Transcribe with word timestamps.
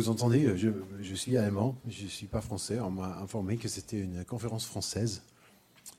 vous 0.00 0.08
entendez, 0.08 0.56
je, 0.56 0.70
je, 1.02 1.14
suis 1.14 1.36
allemand, 1.36 1.76
je 1.86 2.04
ne 2.04 2.08
suis 2.08 2.26
pas 2.26 2.40
français. 2.40 2.80
On 2.80 2.90
m'a 2.90 3.18
informé 3.18 3.58
que 3.58 3.68
c'était 3.68 4.00
une 4.00 4.24
conférence 4.24 4.64
française, 4.64 5.22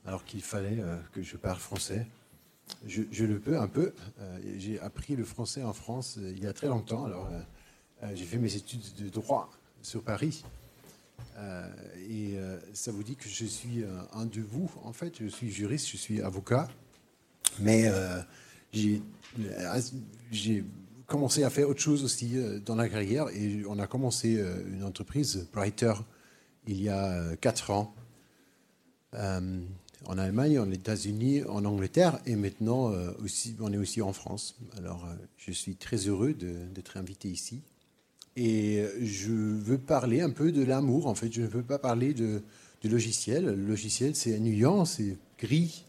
alors 0.04 0.24
qu'il 0.24 0.42
fallait 0.42 0.80
euh, 0.80 0.96
que 1.12 1.22
je 1.22 1.36
parle 1.36 1.60
français. 1.60 2.04
Je, 2.84 3.24
le 3.24 3.38
peux 3.38 3.56
un 3.56 3.68
peu. 3.68 3.92
Euh, 4.18 4.38
j'ai 4.58 4.80
appris 4.80 5.14
le 5.14 5.24
français 5.24 5.62
en 5.62 5.72
France 5.72 6.18
euh, 6.18 6.32
il 6.34 6.42
y 6.42 6.48
a 6.48 6.52
très 6.52 6.66
longtemps. 6.66 7.04
Alors, 7.04 7.30
j'ai 8.14 8.24
fait 8.24 8.38
mes 8.38 8.56
études 8.56 8.82
de 8.98 9.08
droit 9.08 9.52
sur 9.82 10.02
Paris. 10.02 10.44
et 12.10 12.36
ça 12.72 12.90
vous 12.90 13.04
dit 13.04 13.14
que 13.14 13.28
je 13.28 13.44
suis 13.44 13.84
un 14.12 14.26
de 14.26 14.40
vous. 14.40 14.68
En 14.82 14.92
fait, 14.92 15.22
je 15.22 15.28
suis 15.28 15.52
juriste, 15.52 15.88
je 15.88 15.96
suis 15.96 16.20
avocat. 16.20 16.66
Mais 17.60 17.88
j'ai 18.72 20.64
commencé 21.06 21.44
à 21.44 21.50
faire 21.50 21.68
autre 21.68 21.80
chose 21.80 22.04
aussi 22.04 22.36
euh, 22.36 22.58
dans 22.58 22.74
la 22.74 22.88
carrière 22.88 23.28
et 23.30 23.62
on 23.68 23.78
a 23.78 23.86
commencé 23.86 24.36
euh, 24.38 24.62
une 24.72 24.84
entreprise, 24.84 25.46
Brighter, 25.52 25.92
il 26.66 26.82
y 26.82 26.88
a 26.88 27.12
euh, 27.12 27.36
quatre 27.36 27.70
ans, 27.70 27.94
en 29.14 30.16
Allemagne, 30.16 30.58
en 30.58 30.70
États-Unis, 30.70 31.44
en 31.44 31.66
Angleterre 31.66 32.18
et 32.24 32.34
maintenant 32.34 32.90
aussi, 33.22 33.54
on 33.60 33.70
est 33.74 33.76
aussi 33.76 34.00
en 34.00 34.14
France. 34.14 34.56
Alors 34.78 35.06
je 35.36 35.52
suis 35.52 35.76
très 35.76 35.98
heureux 35.98 36.32
d'être 36.32 36.96
invité 36.96 37.28
ici 37.28 37.60
et 38.34 38.86
je 39.02 39.30
veux 39.32 39.76
parler 39.76 40.22
un 40.22 40.30
peu 40.30 40.50
de 40.50 40.64
l'amour. 40.64 41.08
En 41.08 41.14
fait, 41.14 41.30
je 41.30 41.42
ne 41.42 41.46
veux 41.46 41.62
pas 41.62 41.78
parler 41.78 42.14
de, 42.14 42.42
du 42.80 42.88
logiciel. 42.88 43.44
Le 43.44 43.66
logiciel, 43.66 44.16
c'est 44.16 44.34
ennuyant, 44.34 44.86
c'est 44.86 45.18
gris. 45.38 45.84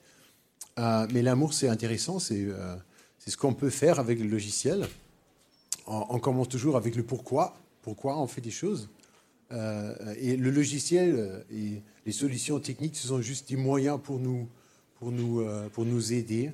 mais 0.77 1.21
l'amour, 1.21 1.53
c'est 1.53 1.69
intéressant, 1.69 2.19
c'est 2.19 2.49
ce 3.25 3.37
qu'on 3.37 3.53
peut 3.53 3.69
faire 3.69 4.01
avec 4.01 4.19
le 4.19 4.27
logiciel 4.27 4.85
on, 5.87 6.19
commence 6.19 6.49
toujours 6.49 6.77
avec 6.77 6.95
le 6.95 7.03
pourquoi, 7.03 7.55
pourquoi 7.81 8.19
on 8.19 8.27
fait 8.27 8.41
des 8.41 8.51
choses. 8.51 8.89
Euh, 9.51 10.15
et 10.19 10.35
le 10.35 10.49
logiciel 10.49 11.15
euh, 11.15 11.39
et 11.51 11.81
les 12.05 12.11
solutions 12.11 12.59
techniques, 12.59 12.95
ce 12.95 13.07
sont 13.07 13.21
juste 13.21 13.49
des 13.49 13.55
moyens 13.55 13.99
pour 14.01 14.19
nous, 14.19 14.47
pour 14.95 15.11
nous, 15.11 15.41
euh, 15.41 15.69
pour 15.69 15.85
nous 15.85 16.13
aider 16.13 16.51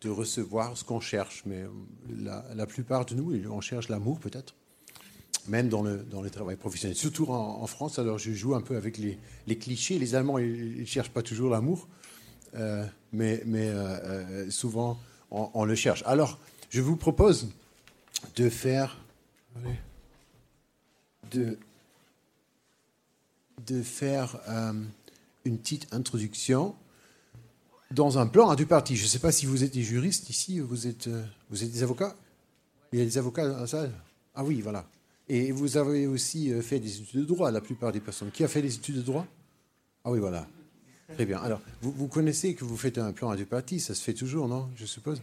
de 0.00 0.10
recevoir 0.10 0.76
ce 0.76 0.84
qu'on 0.84 1.00
cherche. 1.00 1.44
Mais 1.46 1.64
la, 2.20 2.66
plupart 2.66 3.04
de 3.04 3.14
nous, 3.14 3.32
on 3.50 3.60
cherche 3.60 3.88
l'amour 3.88 4.18
peut-être, 4.18 4.54
même 5.46 5.68
dans 5.68 5.82
le, 5.82 5.98
dans 5.98 6.22
le 6.22 6.30
travail 6.30 6.56
professionnel. 6.56 6.96
Surtout 6.96 7.26
en, 7.28 7.66
France, 7.68 8.00
alors 8.00 8.18
je 8.18 8.32
joue 8.32 8.56
un 8.56 8.62
peu 8.62 8.76
avec 8.76 8.98
les, 8.98 9.56
clichés. 9.56 10.00
Les 10.00 10.16
Allemands, 10.16 10.38
ils 10.38 10.80
ne 10.80 10.84
cherchent 10.84 11.12
pas 11.12 11.22
toujours 11.22 11.50
l'amour, 11.50 11.86
mais, 13.12 13.42
mais 13.46 13.70
souvent, 14.50 14.98
on, 15.30 15.64
le 15.64 15.76
cherche. 15.76 16.02
Alors, 16.04 16.40
je 16.68 16.80
vous 16.80 16.96
propose 16.96 17.52
de 18.36 18.48
faire 18.48 18.96
euh, 24.48 24.72
une 25.44 25.58
petite 25.58 25.92
introduction 25.92 26.74
dans 27.90 28.18
un 28.18 28.26
plan 28.26 28.48
à 28.48 28.56
deux 28.56 28.66
parties. 28.66 28.96
Je 28.96 29.04
ne 29.04 29.08
sais 29.08 29.18
pas 29.18 29.32
si 29.32 29.46
vous 29.46 29.64
êtes 29.64 29.72
des 29.72 29.82
juristes 29.82 30.30
ici, 30.30 30.60
vous 30.60 30.86
êtes, 30.86 31.08
euh, 31.08 31.24
vous 31.50 31.58
des 31.58 31.82
avocats? 31.82 32.16
Il 32.92 32.98
y 32.98 33.02
a 33.02 33.04
des 33.04 33.18
avocats 33.18 33.48
dans 33.48 33.58
la 33.58 33.66
salle? 33.66 33.92
Ah 34.34 34.44
oui, 34.44 34.60
voilà. 34.60 34.86
Et 35.28 35.52
vous 35.52 35.76
avez 35.76 36.06
aussi 36.06 36.52
euh, 36.52 36.62
fait 36.62 36.80
des 36.80 37.00
études 37.00 37.20
de 37.20 37.26
droit, 37.26 37.50
la 37.50 37.60
plupart 37.60 37.92
des 37.92 38.00
personnes. 38.00 38.30
Qui 38.30 38.44
a 38.44 38.48
fait 38.48 38.62
des 38.62 38.74
études 38.74 38.96
de 38.96 39.02
droit? 39.02 39.26
Ah 40.04 40.10
oui, 40.10 40.18
voilà. 40.18 40.46
Très 41.14 41.26
bien. 41.26 41.38
Alors, 41.38 41.60
vous 41.82 42.08
connaissez 42.08 42.54
que 42.54 42.64
vous 42.64 42.76
faites 42.76 42.96
un 42.96 43.12
plan 43.12 43.28
à 43.28 43.36
deux 43.36 43.44
parties, 43.44 43.80
ça 43.80 43.94
se 43.94 44.02
fait 44.02 44.14
toujours, 44.14 44.48
non 44.48 44.70
Je 44.76 44.86
suppose? 44.86 45.20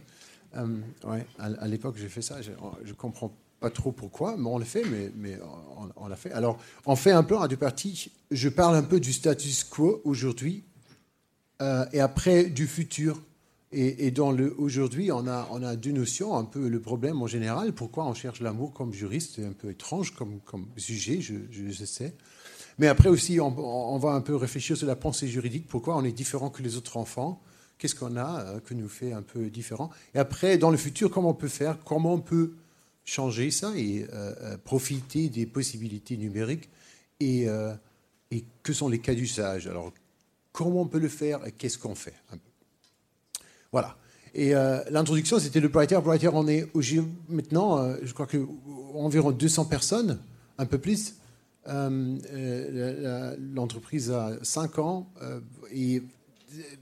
Euh, 0.56 0.80
ouais, 1.04 1.26
à, 1.38 1.68
l'époque, 1.68 1.96
j'ai 1.98 2.08
fait 2.08 2.22
ça. 2.22 2.42
Je 2.42 2.50
ne 2.50 2.92
comprends 2.94 3.32
pas 3.60 3.70
trop 3.70 3.92
pourquoi, 3.92 4.36
mais 4.36 4.48
on 4.48 4.58
le 4.58 4.64
fait, 4.64 4.84
mais, 5.16 5.38
on, 5.96 6.08
l'a 6.08 6.16
fait. 6.16 6.32
Alors, 6.32 6.58
on 6.86 6.96
fait 6.96 7.12
un 7.12 7.22
plan 7.22 7.40
à 7.40 7.48
deux 7.48 7.56
parties. 7.56 8.10
Je 8.30 8.48
parle 8.48 8.74
un 8.74 8.82
peu 8.82 9.00
du 9.00 9.12
status 9.12 9.64
quo 9.64 10.00
aujourd'hui 10.04 10.64
euh, 11.60 11.84
et 11.92 12.00
après 12.00 12.44
du 12.44 12.66
futur. 12.66 13.20
Et, 13.72 14.10
dans 14.10 14.32
le 14.32 14.52
aujourd'hui, 14.58 15.12
on 15.12 15.28
a, 15.28 15.46
on 15.52 15.62
a 15.62 15.76
deux 15.76 15.92
notions, 15.92 16.36
un 16.36 16.42
peu 16.42 16.68
le 16.68 16.80
problème 16.80 17.22
en 17.22 17.28
général. 17.28 17.72
Pourquoi 17.72 18.04
on 18.04 18.14
cherche 18.14 18.40
l'amour 18.40 18.72
comme 18.72 18.92
juriste 18.92 19.34
C'est 19.36 19.44
un 19.44 19.52
peu 19.52 19.70
étrange 19.70 20.12
comme, 20.12 20.40
sujet, 20.76 21.20
je, 21.20 21.34
je, 21.52 21.84
sais. 21.84 22.14
Mais 22.80 22.88
après 22.88 23.08
aussi, 23.08 23.38
on, 23.38 23.98
va 23.98 24.10
un 24.10 24.22
peu 24.22 24.34
réfléchir 24.34 24.76
sur 24.76 24.88
la 24.88 24.96
pensée 24.96 25.28
juridique. 25.28 25.68
Pourquoi 25.68 25.96
on 25.96 26.02
est 26.02 26.10
différent 26.10 26.50
que 26.50 26.64
les 26.64 26.76
autres 26.76 26.96
enfants 26.96 27.40
Qu'est-ce 27.80 27.94
qu'on 27.94 28.16
a 28.16 28.42
euh, 28.42 28.60
que 28.60 28.74
nous 28.74 28.90
fait 28.90 29.14
un 29.14 29.22
peu 29.22 29.48
différent? 29.48 29.88
Et 30.14 30.18
après, 30.18 30.58
dans 30.58 30.70
le 30.70 30.76
futur, 30.76 31.10
comment 31.10 31.30
on 31.30 31.34
peut 31.34 31.48
faire? 31.48 31.78
Comment 31.82 32.12
on 32.12 32.20
peut 32.20 32.52
changer 33.06 33.50
ça 33.50 33.72
et 33.74 34.06
euh, 34.12 34.34
euh, 34.42 34.58
profiter 34.58 35.30
des 35.30 35.46
possibilités 35.46 36.18
numériques? 36.18 36.68
Et, 37.20 37.46
et, 38.30 38.44
que 38.62 38.72
sont 38.72 38.88
les 38.88 38.98
cas 38.98 39.14
d'usage? 39.14 39.66
Alors, 39.66 39.92
comment 40.52 40.82
on 40.82 40.86
peut 40.86 40.98
le 40.98 41.08
faire 41.08 41.46
et 41.46 41.52
qu'est-ce 41.52 41.76
qu'on 41.76 41.94
fait? 41.94 42.14
Voilà. 43.72 43.98
Et 44.34 44.52
l'introduction, 44.90 45.38
c'était 45.38 45.60
le 45.60 45.68
Brighter. 45.68 46.00
Brighter, 46.02 46.30
on 46.32 46.48
est 46.48 46.66
maintenant, 47.28 47.94
je 48.02 48.10
crois 48.14 48.26
que 48.26 48.46
environ 48.94 49.32
200 49.32 49.66
personnes, 49.66 50.18
un 50.56 50.64
peu 50.64 50.78
plus. 50.78 51.16
L'entreprise 51.66 54.10
a 54.10 54.38
5 54.42 54.78
ans 54.78 55.12
et 55.74 56.02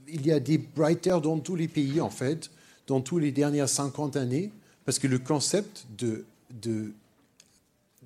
il 0.07 0.25
y 0.25 0.31
a 0.31 0.39
des 0.39 0.59
writers 0.75 1.21
dans 1.21 1.39
tous 1.39 1.55
les 1.55 1.67
pays, 1.67 2.01
en 2.01 2.09
fait, 2.09 2.49
dans 2.87 3.01
tous 3.01 3.19
les 3.19 3.31
dernières 3.31 3.69
50 3.69 4.15
années, 4.15 4.51
parce 4.85 4.99
que 4.99 5.07
le 5.07 5.19
concept 5.19 5.85
de, 5.97 6.25
de, 6.61 6.91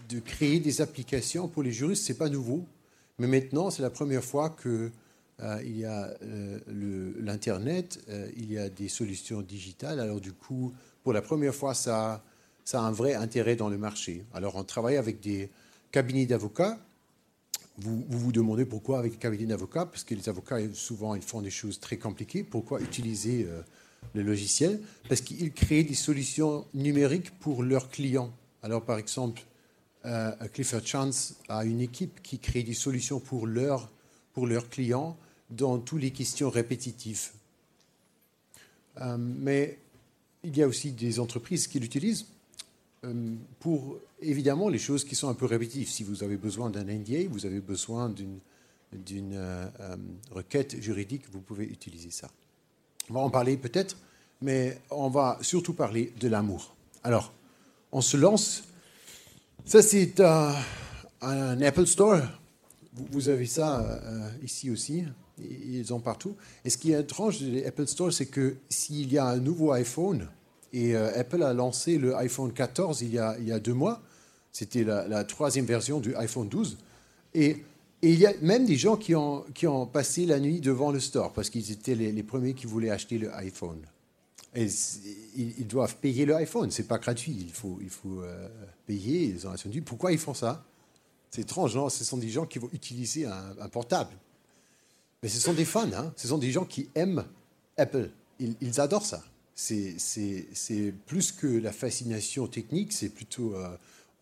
de 0.09 0.19
créer 0.19 0.59
des 0.59 0.81
applications 0.81 1.47
pour 1.47 1.63
les 1.63 1.72
juristes, 1.72 2.03
c'est 2.03 2.18
pas 2.18 2.29
nouveau. 2.29 2.66
Mais 3.19 3.28
maintenant, 3.28 3.69
c'est 3.69 3.81
la 3.81 3.90
première 3.90 4.23
fois 4.23 4.50
que 4.50 4.91
euh, 5.41 5.59
il 5.63 5.78
y 5.78 5.85
a 5.85 6.13
euh, 6.23 6.59
l'Internet, 7.19 8.00
euh, 8.09 8.29
il 8.38 8.52
y 8.52 8.57
a 8.57 8.69
des 8.69 8.88
solutions 8.88 9.41
digitales. 9.41 10.00
Alors 10.00 10.19
du 10.19 10.34
coup, 10.34 10.73
pour 11.03 11.13
la 11.13 11.22
première 11.22 11.56
fois, 11.56 11.73
ça 11.73 12.22
a 12.73 12.79
un 12.79 12.91
vrai 12.91 13.13
intérêt 13.13 13.56
dans 13.56 13.69
le 13.69 13.78
marché. 13.78 14.25
Alors 14.34 14.56
on 14.56 14.63
travaille 14.63 14.97
avec 14.97 15.19
des 15.19 15.50
cabinets 15.91 16.25
d'avocats 16.25 16.78
vous, 17.78 18.06
vous, 18.07 18.31
demandez 18.31 18.66
pourquoi 18.66 19.00
avec 19.00 19.17
cabinet 19.19 19.45
d'avocats, 19.45 19.85
parce 19.85 20.03
que 20.03 20.13
les 20.13 20.29
avocats, 20.29 20.57
souvent, 20.73 21.16
ils 21.16 21.22
font 21.22 21.41
des 21.41 21.50
choses 21.50 21.79
très 21.79 21.97
compliquées. 21.97 22.44
Pourquoi 22.44 22.79
utiliser 22.81 23.45
euh, 23.50 23.61
le 24.13 24.22
logiciel? 24.22 24.79
Parce 25.09 25.22
qu'ils 25.22 25.51
créent 25.51 25.84
des 25.84 25.95
solutions 25.95 26.66
numériques 26.73 27.31
pour 27.39 27.63
leurs 27.63 27.89
clients. 27.89 28.31
Alors, 28.61 28.84
par 28.84 29.00
exemple, 29.00 29.41
euh, 30.06 30.31
Clifford 30.53 30.85
Chance 30.85 31.35
a 31.50 31.66
une 31.66 31.81
équipe 31.81 32.22
qui 32.22 32.38
crée 32.38 32.63
des 32.63 32.73
solutions 32.73 33.19
pour, 33.19 33.47
leur, 33.47 33.90
pour 34.34 34.45
leurs 34.45 34.69
clients 34.69 35.17
dans 35.50 35.79
toutes 35.79 36.01
les 36.01 36.11
questions 36.11 36.50
répétitives. 36.50 37.31
Euh, 39.01 39.17
mais 39.17 39.79
il 40.44 40.55
y 40.55 40.61
a 40.61 40.67
aussi 40.67 40.91
des 40.91 41.19
entreprises 41.19 41.67
qui 41.67 41.79
l'utilisent 41.79 42.28
pour 43.59 44.00
évidemment 44.22 44.69
les 44.69 44.80
choses 44.80 45.03
qui 45.03 45.16
sont 45.16 45.30
un 45.30 45.34
peu 45.34 45.46
répétitives. 45.46 45.90
Si 45.90 46.03
vous 46.03 46.24
avez 46.24 46.38
besoin 46.38 46.69
d'un 46.69 46.84
NDA, 46.84 47.28
vous 47.30 47.46
avez 47.46 47.59
besoin 47.59 48.09
d'une 48.09 48.40
euh, 49.34 49.68
euh, 49.80 49.97
requête 50.31 50.80
juridique, 50.81 51.24
vous 51.31 51.41
pouvez 51.41 51.66
utiliser 51.66 52.12
ça. 52.12 52.30
On 53.09 53.14
va 53.16 53.19
en 53.22 53.30
parler 53.30 53.58
peut-être, 53.58 53.97
mais 54.41 54.78
on 54.90 55.09
va 55.09 55.38
surtout 55.41 55.74
parler 55.74 56.14
de 56.19 56.28
l'amour. 56.28 56.75
Alors, 57.03 57.34
on 57.91 58.02
se 58.02 58.18
lance. 58.18 58.64
Ça, 59.66 59.81
c'est 59.81 60.22
un 60.22 61.62
Apple 61.62 61.85
Store. 61.85 62.22
Vous, 63.12 63.30
avez 63.30 63.46
ça 63.46 64.00
ici 64.41 64.70
aussi. 64.70 65.03
Ils 65.40 65.94
ont 65.94 66.00
partout. 66.00 66.35
Et 66.64 66.70
ce 66.70 66.78
qui 66.78 66.91
est 66.94 66.99
étrange 66.99 67.41
des 67.41 67.66
Apple 67.66 67.88
Store, 67.88 68.14
c'est 68.14 68.28
que 68.28 68.56
s'il 68.70 69.11
y 69.11 69.17
a 69.17 69.26
un 69.26 69.38
nouveau 69.38 69.72
iPhone, 69.72 70.28
et 70.73 70.96
euh, 70.96 71.17
Apple 71.17 71.43
a 71.43 71.53
lancé 71.53 71.99
le 71.99 72.16
iPhone 72.16 72.52
14 72.52 73.03
il 73.03 73.14
y 73.14 73.20
a, 73.20 73.37
il 73.40 73.47
y 73.47 73.52
a 73.52 73.59
deux 73.59 73.73
mois. 73.73 74.02
C'était 74.52 74.84
la, 74.84 75.23
troisième 75.23 75.66
version 75.66 75.99
du 75.99 76.16
iPhone 76.16 76.49
12. 76.49 76.78
Et, 77.35 77.64
il 78.05 78.20
y 78.20 78.25
a 78.25 78.34
même 78.41 78.66
des 78.66 78.75
gens 78.75 78.97
qui 78.97 79.16
ont, 79.16 79.46
qui 79.53 79.66
ont 79.66 79.85
passé 79.85 80.25
la 80.25 80.37
nuit 80.37 80.59
devant 80.59 80.91
le 80.91 80.99
store 80.99 81.31
parce 81.31 81.49
qu'ils 81.49 81.72
étaient 81.72 81.96
les, 81.96 82.23
premiers 82.23 82.53
qui 82.53 82.66
voulaient 82.66 82.90
acheter 82.90 83.17
le 83.17 83.34
iPhone. 83.35 83.79
Et 84.53 84.67
ils, 85.37 85.66
doivent 85.66 85.96
payer 85.96 86.25
le 86.25 86.35
iPhone, 86.35 86.70
c'est 86.70 86.87
pas 86.87 86.97
gratuit, 86.97 87.35
il 87.40 87.53
faut, 87.53 87.79
il 87.81 87.90
faut 87.90 88.22
euh, 88.22 88.49
payer. 88.85 89.23
Ils 89.23 89.47
ont 89.47 89.52
attendu. 89.52 89.81
Pourquoi 89.81 90.11
ils 90.11 90.17
font 90.17 90.34
ça? 90.34 90.66
C'est 91.31 91.43
étrange, 91.43 91.78
non? 91.78 91.87
Ce 91.87 92.03
sont 92.03 92.17
des 92.17 92.29
gens 92.29 92.46
qui 92.46 92.59
vont 92.59 92.70
utiliser 92.73 93.25
un, 93.25 93.70
portable. 93.72 94.11
Mais 95.23 95.29
ce 95.29 95.40
sont 95.40 95.53
des 95.53 95.66
fans, 95.66 95.90
hein 95.93 96.11
ce 96.17 96.28
sont 96.28 96.37
des 96.37 96.52
gens 96.52 96.66
qui 96.66 96.90
aiment 96.96 97.23
Apple. 97.78 98.09
ils 98.40 98.81
adorent 98.81 99.05
ça 99.05 99.23
c'est 99.55 100.94
plus 101.05 101.32
que 101.32 101.47
la 101.47 101.72
fascination 101.72 102.47
technique, 102.47 102.91
c'est 102.94 103.09
plutôt 103.09 103.55
euh, 103.55 103.78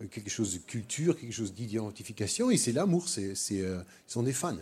quelque 0.10 0.30
chose 0.30 0.54
de 0.54 0.60
culture, 0.60 1.18
quelque 1.18 1.34
chose 1.34 1.54
d'identification, 1.54 2.52
et 2.52 2.58
c'est 2.58 2.72
l'amour, 2.72 3.08
c'est, 3.08 3.34
euh, 3.52 3.82
ils 4.08 4.12
sont 4.12 4.24
des 4.24 4.34
fans. 4.34 4.58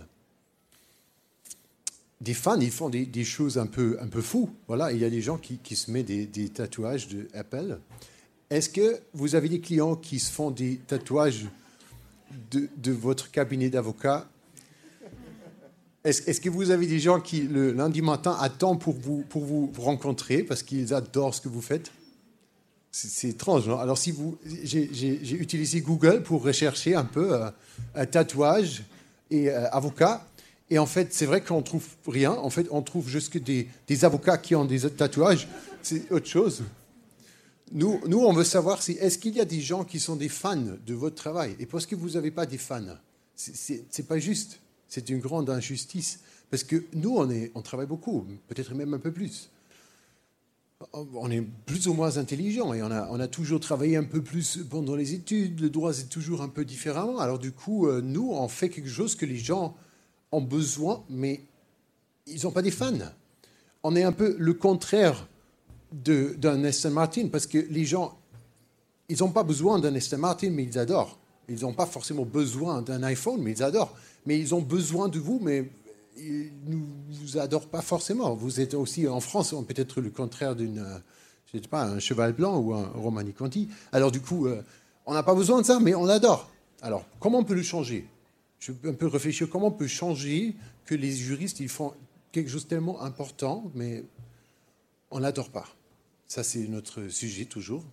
Des 2.21 2.33
fans, 2.33 2.59
ils 2.59 2.71
font 2.71 2.89
des, 2.89 3.23
choses 3.23 3.57
un 3.57 3.67
peu, 3.67 3.97
un 4.01 4.07
peu 4.07 4.21
fous. 4.21 4.49
Voilà, 4.67 4.91
il 4.91 4.99
y 4.99 5.05
a 5.05 5.09
des 5.09 5.21
gens 5.21 5.37
qui, 5.37 5.75
se 5.75 5.89
mettent 5.89 6.07
des, 6.07 6.49
tatouages 6.49 7.07
de 7.07 7.27
Apple. 7.33 7.79
Est-ce 8.49 8.69
que 8.69 8.99
vous 9.13 9.35
avez 9.35 9.47
des 9.47 9.61
clients 9.61 9.95
qui 9.95 10.19
se 10.19 10.31
font 10.31 10.51
des 10.51 10.77
tatouages 10.77 11.45
de, 12.51 12.91
votre 12.91 13.31
cabinet 13.31 13.69
d'avocat 13.69 14.29
Est-ce 16.05 16.39
que 16.39 16.49
vous 16.49 16.71
avez 16.71 16.87
des 16.87 16.99
gens 16.99 17.19
qui, 17.19 17.41
le 17.41 17.73
lundi 17.73 18.01
matin, 18.01 18.37
attendent 18.39 18.79
pour 18.79 18.95
vous, 18.95 19.23
pour 19.29 19.43
vous 19.43 19.71
rencontrer 19.77 20.43
parce 20.43 20.63
qu'ils 20.63 20.93
adorent 20.93 21.35
ce 21.35 21.41
que 21.41 21.49
vous 21.49 21.61
faites? 21.61 21.91
C'est 22.91 23.29
étrange. 23.29 23.67
Alors, 23.67 23.97
si 23.97 24.15
j'ai 24.63 25.35
utilisé 25.35 25.81
Google 25.81 26.23
pour 26.23 26.41
rechercher 26.41 26.95
un 26.95 27.03
peu 27.05 27.33
euh, 27.33 27.49
un 27.95 28.05
tatouage 28.05 28.83
et 29.29 29.49
euh, 29.49 29.69
avocat. 29.71 30.25
Et 30.71 30.79
en 30.79 30.85
fait, 30.85 31.13
c'est 31.13 31.25
vrai 31.25 31.41
qu'on 31.41 31.61
trouve 31.61 31.85
rien. 32.07 32.31
En 32.31 32.49
fait, 32.49 32.67
on 32.71 32.81
trouve 32.81 33.09
juste 33.09 33.37
des, 33.37 33.67
des 33.87 34.05
avocats 34.05 34.37
qui 34.37 34.55
ont 34.55 34.65
des 34.65 34.89
tatouages. 34.89 35.47
C'est 35.83 36.11
autre 36.11 36.27
chose. 36.27 36.63
Nous, 37.71 37.99
nous, 38.07 38.19
on 38.19 38.33
veut 38.33 38.43
savoir 38.43 38.81
si 38.81 38.93
est-ce 38.93 39.17
qu'il 39.17 39.35
y 39.35 39.41
a 39.41 39.45
des 39.45 39.61
gens 39.61 39.83
qui 39.83 39.99
sont 39.99 40.15
des 40.15 40.29
fans 40.29 40.55
de 40.55 40.93
votre 40.93 41.15
travail? 41.15 41.55
Et 41.59 41.65
parce 41.65 41.85
que 41.85 41.95
vous 41.95 42.11
n'avez 42.11 42.31
pas 42.31 42.45
des 42.45 42.57
fans, 42.57 42.97
c'est 43.35 44.07
pas 44.07 44.17
juste. 44.17 44.59
C'est 44.89 45.09
une 45.09 45.19
grande 45.19 45.49
injustice. 45.49 46.19
Parce 46.49 46.63
que 46.63 46.83
nous, 46.93 47.17
on, 47.53 47.61
travaille 47.61 47.85
beaucoup, 47.85 48.25
peut-être 48.47 48.73
même 48.73 48.93
un 48.93 48.99
peu 48.99 49.11
plus 49.11 49.49
on 50.93 51.29
est 51.29 51.41
plus 51.65 51.87
ou 51.87 51.93
moins 51.93 52.17
intelligent 52.17 52.73
et 52.73 52.81
on 52.81 52.91
a, 52.91 53.07
on 53.11 53.19
a, 53.19 53.27
toujours 53.27 53.59
travaillé 53.59 53.97
un 53.97 54.03
peu 54.03 54.21
plus 54.21 54.59
pendant 54.69 54.95
les 54.95 55.13
études. 55.13 55.59
Le 55.59 55.69
droit, 55.69 55.93
c'est 55.93 56.09
toujours 56.09 56.41
un 56.41 56.47
peu 56.47 56.63
différemment. 56.63 57.19
Alors, 57.19 57.37
du 57.37 57.51
coup, 57.51 57.87
euh, 57.87 58.01
nous, 58.01 58.31
on 58.31 58.47
fait 58.47 58.69
quelque 58.69 58.89
chose 58.89 59.15
que 59.15 59.25
les 59.25 59.37
gens 59.37 59.75
ont 60.31 60.41
besoin, 60.41 61.03
mais 61.09 61.41
ils 62.27 62.43
n'ont 62.43 62.51
pas 62.51 62.61
des 62.61 62.71
fans. 62.71 62.93
On 63.83 63.95
est 63.95 64.03
un 64.03 64.11
peu 64.11 64.35
le 64.39 64.53
contraire 64.53 65.27
d'un 65.91 66.63
Aston 66.63 66.91
Martin 66.91 67.27
parce 67.29 67.47
que 67.47 67.57
les 67.57 67.83
gens, 67.83 68.17
ils 69.09 69.19
n'ont 69.19 69.31
pas 69.31 69.43
besoin 69.43 69.79
d'un 69.79 69.93
Aston 69.95 70.19
Martin, 70.19 70.51
mais 70.51 70.63
ils 70.63 70.79
adorent. 70.79 71.18
Ils 71.49 71.61
n'ont 71.61 71.73
pas 71.73 71.85
forcément 71.85 72.25
besoin 72.25 72.81
d'un 72.81 73.03
iPhone, 73.03 73.41
mais 73.41 73.51
ils 73.51 73.63
adorent. 73.63 73.95
Mais 74.25 74.39
ils 74.39 74.53
ont 74.53 74.61
besoin 74.61 75.09
de 75.09 75.19
vous, 75.19 75.39
mais 75.41 75.69
ne 76.17 76.77
vous 77.09 77.37
adore 77.37 77.67
pas 77.67 77.81
forcément. 77.81 78.35
Vous 78.35 78.59
êtes 78.59 78.73
aussi 78.73 79.07
en 79.07 79.19
France, 79.19 79.53
peut-être 79.67 80.01
le 80.01 80.09
contraire 80.09 80.55
d'une, 80.55 80.85
pas, 81.69 81.83
un 81.83 81.99
cheval 81.99 82.33
blanc 82.33 82.57
ou 82.59 82.73
un 82.73 82.87
Romani 82.95 83.33
Conti. 83.33 83.69
Alors 83.91 84.11
du 84.11 84.21
coup, 84.21 84.47
euh, 84.47 84.61
on 85.05 85.13
n'a 85.13 85.23
pas 85.23 85.35
besoin 85.35 85.61
de 85.61 85.65
ça, 85.65 85.79
mais 85.79 85.95
on 85.95 86.07
adore. 86.07 86.49
Alors, 86.81 87.05
comment 87.19 87.39
on 87.39 87.43
peut 87.43 87.55
le 87.55 87.63
changer? 87.63 88.07
Je 88.59 88.71
peux 88.71 88.89
un 88.89 88.93
peu 88.93 89.07
réfléchir 89.07 89.49
comment 89.49 89.67
on 89.67 89.71
peut 89.71 89.87
changer 89.87 90.55
que 90.85 90.95
les 90.95 91.11
juristes 91.11 91.59
ils 91.59 91.69
font 91.69 91.93
quelque 92.31 92.49
chose 92.49 92.63
de 92.63 92.69
tellement 92.69 93.01
important, 93.01 93.71
mais 93.73 94.03
on 95.11 95.21
n'adore 95.21 95.49
pas? 95.49 95.67
Ça, 96.27 96.43
c'est 96.43 96.67
notre 96.67 97.07
sujet 97.07 97.45
toujours. 97.45 97.83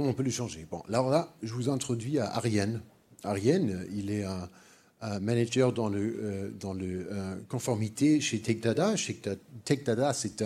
On 0.00 0.12
peut 0.12 0.22
le 0.22 0.30
changer 0.30 0.64
Bon, 0.70 0.82
là, 0.88 1.02
là, 1.10 1.34
je 1.42 1.52
vous 1.52 1.68
introduis 1.68 2.20
à 2.20 2.32
Ariane. 2.36 2.80
Ariane, 3.24 3.84
il 3.92 4.12
est 4.12 4.22
un 4.22 5.20
manager 5.20 5.72
dans 5.72 5.88
le, 5.88 6.16
euh, 6.22 6.50
dans 6.60 6.72
le 6.72 7.08
euh, 7.10 7.36
conformité 7.48 8.20
chez 8.20 8.40
TechDada. 8.40 8.94
Chez 8.94 9.20
TechDada, 9.64 10.12
c'est 10.12 10.44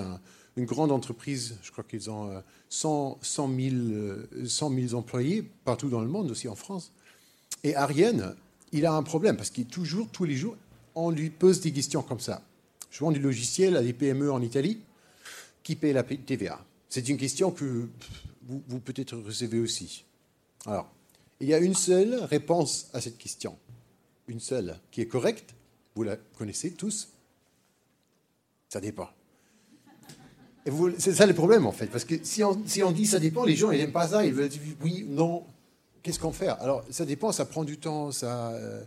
une 0.56 0.64
grande 0.64 0.90
entreprise. 0.90 1.58
Je 1.62 1.70
crois 1.70 1.84
qu'ils 1.84 2.10
ont 2.10 2.42
100, 2.70 3.18
100, 3.20 3.50
000, 3.54 4.94
employés 4.94 5.44
partout 5.66 5.90
dans 5.90 6.00
le 6.00 6.08
monde, 6.08 6.30
aussi 6.30 6.48
en 6.48 6.56
France. 6.56 6.90
Et 7.62 7.76
Ariane, 7.76 8.34
il 8.72 8.86
a 8.86 8.94
un 8.94 9.02
problème 9.02 9.36
parce 9.36 9.50
qu'il 9.50 9.66
toujours, 9.66 10.08
tous 10.10 10.24
les 10.24 10.34
jours, 10.34 10.56
on 10.94 11.10
lui 11.10 11.28
pose 11.28 11.60
des 11.60 11.72
questions 11.72 12.02
comme 12.02 12.20
ça. 12.20 12.42
Je 12.90 13.00
vends 13.00 13.12
du 13.12 13.20
logiciel 13.20 13.76
à 13.76 13.82
des 13.82 13.92
PME 13.92 14.32
en 14.32 14.40
Italie 14.40 14.80
qui 15.62 15.76
paient 15.76 15.92
la 15.92 16.02
TVA. 16.02 16.64
C'est 16.88 17.08
une 17.08 17.16
question 17.16 17.50
que 17.50 17.88
vous, 18.52 18.62
vous 18.68 18.80
peut-être 18.80 19.16
recevez 19.16 19.58
aussi. 19.58 20.04
Alors, 20.66 20.92
il 21.40 21.48
y 21.48 21.54
a 21.54 21.58
une 21.58 21.74
seule 21.74 22.14
réponse 22.24 22.88
à 22.92 23.00
cette 23.00 23.18
question 23.18 23.56
une 24.28 24.40
seule 24.40 24.78
qui 24.90 25.00
est 25.00 25.06
correcte, 25.06 25.54
vous 25.94 26.02
la 26.02 26.16
connaissez 26.16 26.72
tous, 26.72 27.08
ça 28.68 28.80
dépend. 28.80 29.08
C'est 30.98 31.14
ça 31.14 31.26
le 31.26 31.34
problème 31.34 31.66
en 31.66 31.72
fait, 31.72 31.86
parce 31.86 32.04
que 32.04 32.14
si 32.22 32.44
on, 32.44 32.62
si 32.66 32.82
on 32.82 32.92
dit 32.92 33.06
ça 33.06 33.18
dépend, 33.18 33.44
les 33.44 33.56
gens 33.56 33.72
ils 33.72 33.78
n'aiment 33.78 33.92
pas 33.92 34.08
ça, 34.08 34.24
ils 34.24 34.32
veulent 34.32 34.48
dire 34.48 34.60
oui, 34.80 35.04
non, 35.08 35.44
qu'est-ce 36.02 36.20
qu'on 36.20 36.32
fait? 36.32 36.48
Alors 36.48 36.84
ça 36.90 37.04
dépend, 37.04 37.32
ça 37.32 37.44
prend 37.44 37.64
du 37.64 37.78
temps, 37.78 38.12
ça, 38.12 38.52
euh, 38.52 38.82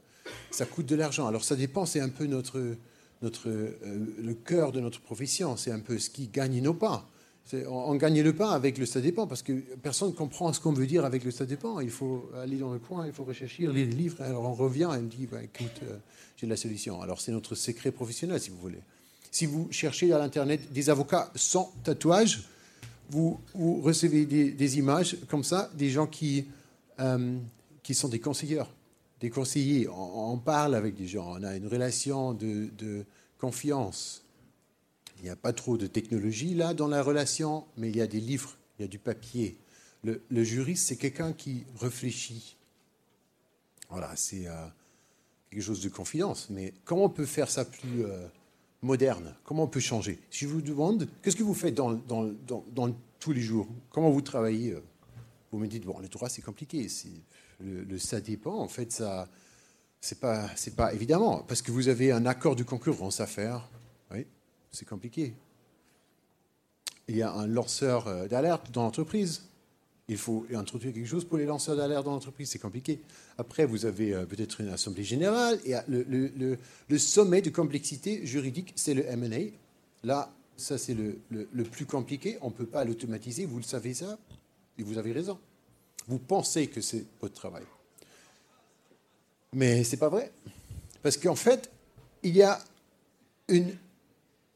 ça 0.51 0.65
coûte 0.65 0.85
de 0.85 0.95
l'argent. 0.95 1.27
Alors 1.27 1.44
ça 1.44 1.57
dépend, 1.57 1.85
c'est 1.85 2.00
un 2.00 2.09
peu 2.09 2.27
notre, 2.27 2.77
notre, 3.21 3.50
euh, 3.50 3.77
le 4.23 4.33
cœur 4.33 4.71
de 4.71 4.79
notre 4.79 5.01
profession, 5.01 5.57
c'est 5.57 5.71
un 5.71 5.81
peu 5.81 6.00
ce 6.00 6.09
qui 6.09 6.27
gagne 6.27 6.62
nos 6.62 6.73
pas. 6.73 7.09
On, 7.53 7.68
on 7.68 7.95
gagne 7.95 8.21
le 8.21 8.33
pain 8.33 8.50
avec 8.50 8.77
le 8.77 8.86
ça 8.86 9.01
dépend, 9.01 9.27
parce 9.27 9.44
que 9.44 9.53
personne 9.81 10.09
ne 10.09 10.13
comprend 10.13 10.51
ce 10.51 10.59
qu'on 10.59 10.74
veut 10.74 10.88
dire 10.88 11.06
avec 11.06 11.24
le 11.24 11.31
ça 11.31 11.45
dépend. 11.45 11.80
Il 11.80 11.92
faut 11.92 12.30
aller 12.42 12.57
dans 12.57 12.74
le 12.74 12.80
coin, 12.80 13.06
il 13.06 13.13
faut 13.13 13.24
réfléchir, 13.24 13.71
lire 13.71 13.88
les 13.88 13.95
livres. 13.95 14.21
Alors 14.21 14.44
on 14.44 14.53
revient 14.53 14.89
et 14.94 14.97
on 14.97 15.03
dit, 15.03 15.27
bah, 15.31 15.44
écoute, 15.44 15.81
euh, 15.83 15.97
j'ai 16.38 16.47
la 16.47 16.57
solution. 16.57 17.01
Alors 17.01 17.21
c'est 17.21 17.31
notre 17.31 17.56
secret 17.56 17.92
professionnel, 17.92 18.39
si 18.39 18.50
vous 18.50 18.57
voulez. 18.57 18.80
Si 19.31 19.45
vous 19.45 19.68
cherchez 19.69 20.12
à 20.13 20.18
l'Internet 20.18 20.71
des 20.71 20.89
avocats 20.89 21.31
sans 21.36 21.71
tatouage, 21.83 22.47
vous, 23.09 23.39
recevez 23.53 24.25
des, 24.25 24.77
images 24.77 25.18
comme 25.30 25.44
ça, 25.44 25.69
des 25.75 25.89
gens 25.89 26.07
qui, 26.07 26.45
euh, 27.00 27.38
qui 27.83 27.94
sont 27.94 28.07
des 28.07 28.19
conseillers, 28.19 28.63
des 29.19 29.30
conseillers. 29.30 29.88
On, 29.89 30.38
parle 30.38 30.74
avec 30.74 30.95
des 30.95 31.07
gens, 31.07 31.36
on 31.38 31.44
a 31.44 31.56
une 31.56 31.68
relation 31.68 32.33
de, 32.33 32.69
de 32.77 33.06
confiance. 33.39 34.25
Il 35.17 35.23
n'y 35.23 35.29
a 35.29 35.35
pas 35.35 35.53
trop 35.53 35.77
de 35.77 35.88
technologie 35.88 36.53
là 36.53 36.73
dans 36.73 36.88
la 36.88 37.01
relation, 37.01 37.65
mais 37.77 37.89
il 37.89 37.95
y 37.95 38.01
a 38.01 38.07
des 38.07 38.19
livres, 38.19 38.57
il 38.77 38.83
y 38.83 38.85
a 38.85 38.88
du 38.88 39.00
papier. 39.00 39.57
Le, 40.03 40.44
juriste, 40.44 40.88
c'est 40.88 40.97
quelqu'un 40.97 41.33
qui 41.33 41.65
réfléchit. 41.79 42.57
Voilà, 43.89 44.15
c'est 44.15 44.47
euh, 44.47 44.67
quelque 45.50 45.63
chose 45.63 45.81
de 45.81 45.89
confidence. 45.89 46.50
Mais 46.51 46.73
comment 46.83 47.06
on 47.06 47.09
peut 47.09 47.25
faire 47.25 47.50
ça 47.50 47.65
plus 47.65 48.06
euh, 48.06 48.27
moderne? 48.83 49.35
Comment 49.44 49.63
on 49.63 49.67
peut 49.67 49.79
changer? 49.79 50.19
Si 50.29 50.45
je 50.45 50.50
vous 50.50 50.62
demande, 50.62 51.07
qu'est-ce 51.23 51.35
que 51.35 51.44
vous 51.44 51.56
faites 51.56 51.73
dans, 51.73 52.00
tous 53.19 53.31
les 53.31 53.41
jours? 53.41 53.67
Comment 53.89 54.12
vous 54.12 54.21
travaillez 54.21 54.73
euh? 54.73 54.83
Vous 55.51 55.57
me 55.57 55.67
dites, 55.67 55.85
bon, 55.85 55.97
le 56.00 56.07
droit, 56.07 56.29
c'est 56.29 56.41
compliqué. 56.41 56.88
Le, 57.62 57.97
ça 57.97 58.19
dépend. 58.19 58.59
En 58.59 58.67
fait, 58.67 58.91
ça, 58.91 59.27
c'est 60.01 60.19
pas, 60.19 60.50
c'est 60.56 60.75
pas 60.75 60.94
évidemment, 60.94 61.39
parce 61.47 61.62
que 61.62 61.71
vous 61.71 61.88
avez 61.88 62.12
un 62.12 62.25
accord 62.25 62.56
de 62.56 62.63
concurrence 62.63 63.21
à 63.21 63.25
faire 63.25 63.69
c'est 64.75 64.86
compliqué. 64.86 65.33
Il 67.08 67.15
y 67.15 67.22
a 67.22 67.32
un 67.34 67.48
lanceur 67.48 68.08
euh, 68.08 68.27
d'alerte 68.27 68.72
dans 68.72 68.84
l'entreprise. 68.84 69.44
Il 70.08 70.17
faut 70.17 70.46
introduire 70.53 70.94
quelque 70.94 71.08
chose 71.08 71.25
pour 71.25 71.38
les 71.38 71.46
lanceurs 71.46 71.75
d'alerte 71.75 72.05
dans 72.05 72.12
l'entreprise, 72.12 72.50
c'est 72.50 72.60
compliqué. 72.60 73.00
Après, 73.38 73.65
vous 73.65 73.86
avez 73.86 74.13
euh, 74.13 74.25
peut-être 74.25 74.62
une 74.62 74.70
assemblée 74.70 75.03
générale. 75.03 75.60
Et 75.65 75.74
le, 75.88 76.58
sommet 76.98 77.41
de 77.41 77.50
complexité 77.50 78.25
juridique, 78.25 78.74
c'est 78.75 78.94
le 78.94 79.03
MA. 79.15 79.51
Là, 80.03 80.32
ça, 80.58 80.77
c'est 80.77 80.94
le, 80.94 81.20
le, 81.32 81.63
plus 81.63 81.86
compliqué. 81.86 82.38
On 82.41 82.50
ne 82.50 82.53
peut 82.53 82.67
pas 82.67 82.86
l'automatiser. 82.86 83.46
Vous 83.46 83.58
le 83.58 83.63
savez 83.63 83.94
ça. 83.94 84.17
Et 84.77 84.84
vous 84.84 84.98
avez 84.98 85.12
raison. 85.12 85.39
Vous 86.08 86.20
pensez 86.20 86.67
que 86.67 86.82
c'est 86.82 87.05
votre 87.20 87.34
travail. 87.34 87.63
Mais 89.53 89.84
ce 89.84 89.91
n'est 89.91 89.98
pas 89.98 90.10
vrai. 90.10 90.32
Parce 91.01 91.17
qu'en 91.17 91.36
fait, 91.36 91.72
il 92.22 92.36
y 92.36 92.44
a 92.44 92.60
une 93.48 93.75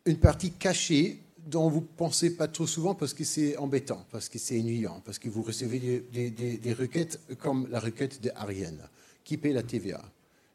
une 0.10 0.18
partie 0.18 0.52
cachée 0.52 1.20
dont 1.46 1.70
vous 1.70 1.82
ne 1.82 1.98
pensez 1.98 2.36
pas 2.36 2.48
trop 2.48 2.68
souvent 2.68 2.96
parce 2.96 3.14
que 3.14 3.24
c'est 3.24 3.58
embêtant, 3.58 4.06
parce 4.12 4.30
que 4.30 4.38
c'est 4.38 4.60
ennuyant, 4.60 5.02
parce 5.06 5.20
que 5.20 5.30
vous 5.30 5.42
recevez 5.42 6.04
des, 6.12 6.74
requêtes 6.74 7.20
comme 7.40 7.68
la 7.72 7.80
requête 7.80 8.22
de 8.22 8.32
Ariane, 8.36 8.82
qui 9.24 9.38
paie 9.38 9.54
la 9.54 9.64
TVA. 9.64 10.02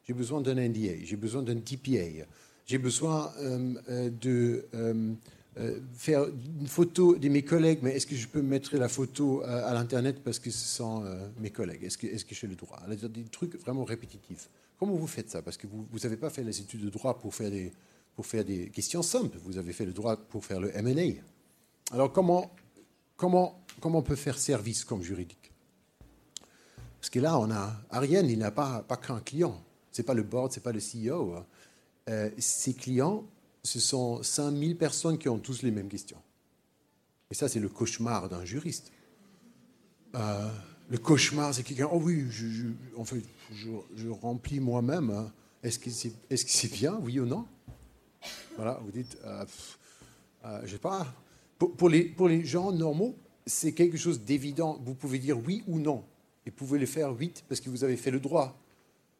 J'ai 0.07 0.13
besoin 0.13 0.41
d'un 0.41 0.55
NDA, 0.55 1.03
j'ai 1.03 1.15
besoin 1.15 1.41
d'un 1.41 1.57
TPA, 1.57 2.25
j'ai 2.65 2.77
besoin 2.77 3.31
euh, 3.39 3.73
euh, 3.89 4.09
de 4.21 4.65
euh, 4.75 5.13
faire 5.93 6.25
une 6.59 6.67
photo 6.67 7.15
de 7.15 7.29
mes 7.29 7.41
collègues, 7.41 7.79
mais 7.81 7.95
est-ce 7.95 8.05
que 8.05 8.15
je 8.15 8.27
peux 8.27 8.41
mettre 8.41 8.77
la 8.77 8.89
photo 8.89 9.41
à, 9.43 9.73
l'Internet 9.73 10.17
parce 10.23 10.37
que 10.37 10.51
ce 10.51 10.67
sont 10.77 11.03
mes 11.39 11.49
collègues? 11.49 11.83
Est-ce 11.83 11.97
que, 11.97 12.35
j'ai 12.35 12.47
le 12.47 12.55
droit? 12.55 12.81
Des 12.89 13.23
trucs 13.23 13.57
vraiment 13.61 13.85
répétitifs. 13.85 14.49
Comment 14.77 14.95
vous 14.95 15.07
faites 15.07 15.29
ça? 15.29 15.41
Parce 15.41 15.55
que 15.55 15.65
vous 15.67 15.99
n'avez 16.03 16.17
pas 16.17 16.29
fait 16.29 16.43
les 16.43 16.59
études 16.59 16.83
de 16.83 16.89
droit 16.89 17.17
pour 17.17 17.33
faire 17.33 17.49
des 17.49 17.71
pour 18.15 18.25
faire 18.25 18.45
des 18.45 18.69
questions 18.69 19.01
simples. 19.01 19.37
Vous 19.43 19.57
avez 19.57 19.73
fait 19.73 19.85
le 19.85 19.93
droit 19.93 20.15
pour 20.15 20.45
faire 20.45 20.59
le 20.59 20.75
M&A. 20.75 21.21
Alors 21.93 22.11
comment, 22.11 22.51
comment, 23.17 23.61
comment 23.81 23.99
on 23.99 24.03
peut 24.03 24.15
faire 24.15 24.37
service 24.37 24.83
comme 24.83 25.03
juridique? 25.03 25.51
Parce 26.99 27.09
que 27.09 27.19
là, 27.19 27.37
on 27.37 27.51
a 27.51 27.73
Ariane, 27.91 28.29
il 28.29 28.39
n'a 28.39 28.51
pas, 28.51 28.81
pas 28.81 28.97
qu'un 28.97 29.19
client. 29.19 29.61
Ce 29.91 30.01
n'est 30.01 30.05
pas 30.05 30.13
le 30.13 30.23
board, 30.23 30.51
ce 30.51 30.59
n'est 30.59 30.63
pas 30.63 30.71
le 30.71 30.79
CEO. 30.79 31.35
Hein. 31.35 31.45
Euh, 32.09 32.29
ses 32.37 32.73
clients, 32.73 33.25
ce 33.63 33.79
sont 33.79 34.23
5000 34.23 34.77
personnes 34.77 35.17
qui 35.17 35.29
ont 35.29 35.39
tous 35.39 35.61
les 35.61 35.71
mêmes 35.71 35.89
questions. 35.89 36.21
Et 37.29 37.35
ça, 37.35 37.49
c'est 37.49 37.59
le 37.59 37.69
cauchemar 37.69 38.29
d'un 38.29 38.45
juriste. 38.45 38.91
Euh, 40.15 40.49
le 40.89 40.97
cauchemar, 40.97 41.53
c'est 41.53 41.63
quelqu'un, 41.63 41.89
oh 41.91 41.99
oui, 42.01 42.25
je, 42.29 42.67
en 42.97 43.05
fait, 43.05 43.21
je, 43.53 44.09
remplis 44.09 44.59
moi-même. 44.59 45.09
Hein. 45.09 45.31
Est-ce 45.63 45.79
que 45.79 45.89
c'est 45.89 46.13
est 46.29 46.47
-ce 46.47 46.71
bien, 46.71 46.97
oui 47.01 47.19
ou 47.19 47.25
non? 47.25 47.45
Voilà, 48.55 48.79
vous 48.83 48.91
dites, 48.91 49.17
euh, 49.25 49.45
euh, 50.45 50.67
sais 50.67 50.77
pas. 50.77 51.05
Pour, 51.57 51.89
les, 51.89 52.03
pour 52.03 52.27
les 52.27 52.43
gens 52.43 52.71
normaux, 52.71 53.15
c'est 53.45 53.71
quelque 53.71 53.97
chose 53.97 54.21
d'évident. 54.21 54.79
Vous 54.83 54.93
pouvez 54.93 55.19
dire 55.19 55.37
oui 55.45 55.63
ou 55.67 55.79
non. 55.79 56.03
Et 56.45 56.49
vous 56.49 56.55
pouvez 56.55 56.79
le 56.79 56.85
faire 56.85 57.13
vite 57.13 57.43
parce 57.47 57.61
que 57.61 57.69
vous 57.69 57.83
avez 57.83 57.97
fait 57.97 58.11
le 58.11 58.19
droit. 58.19 58.57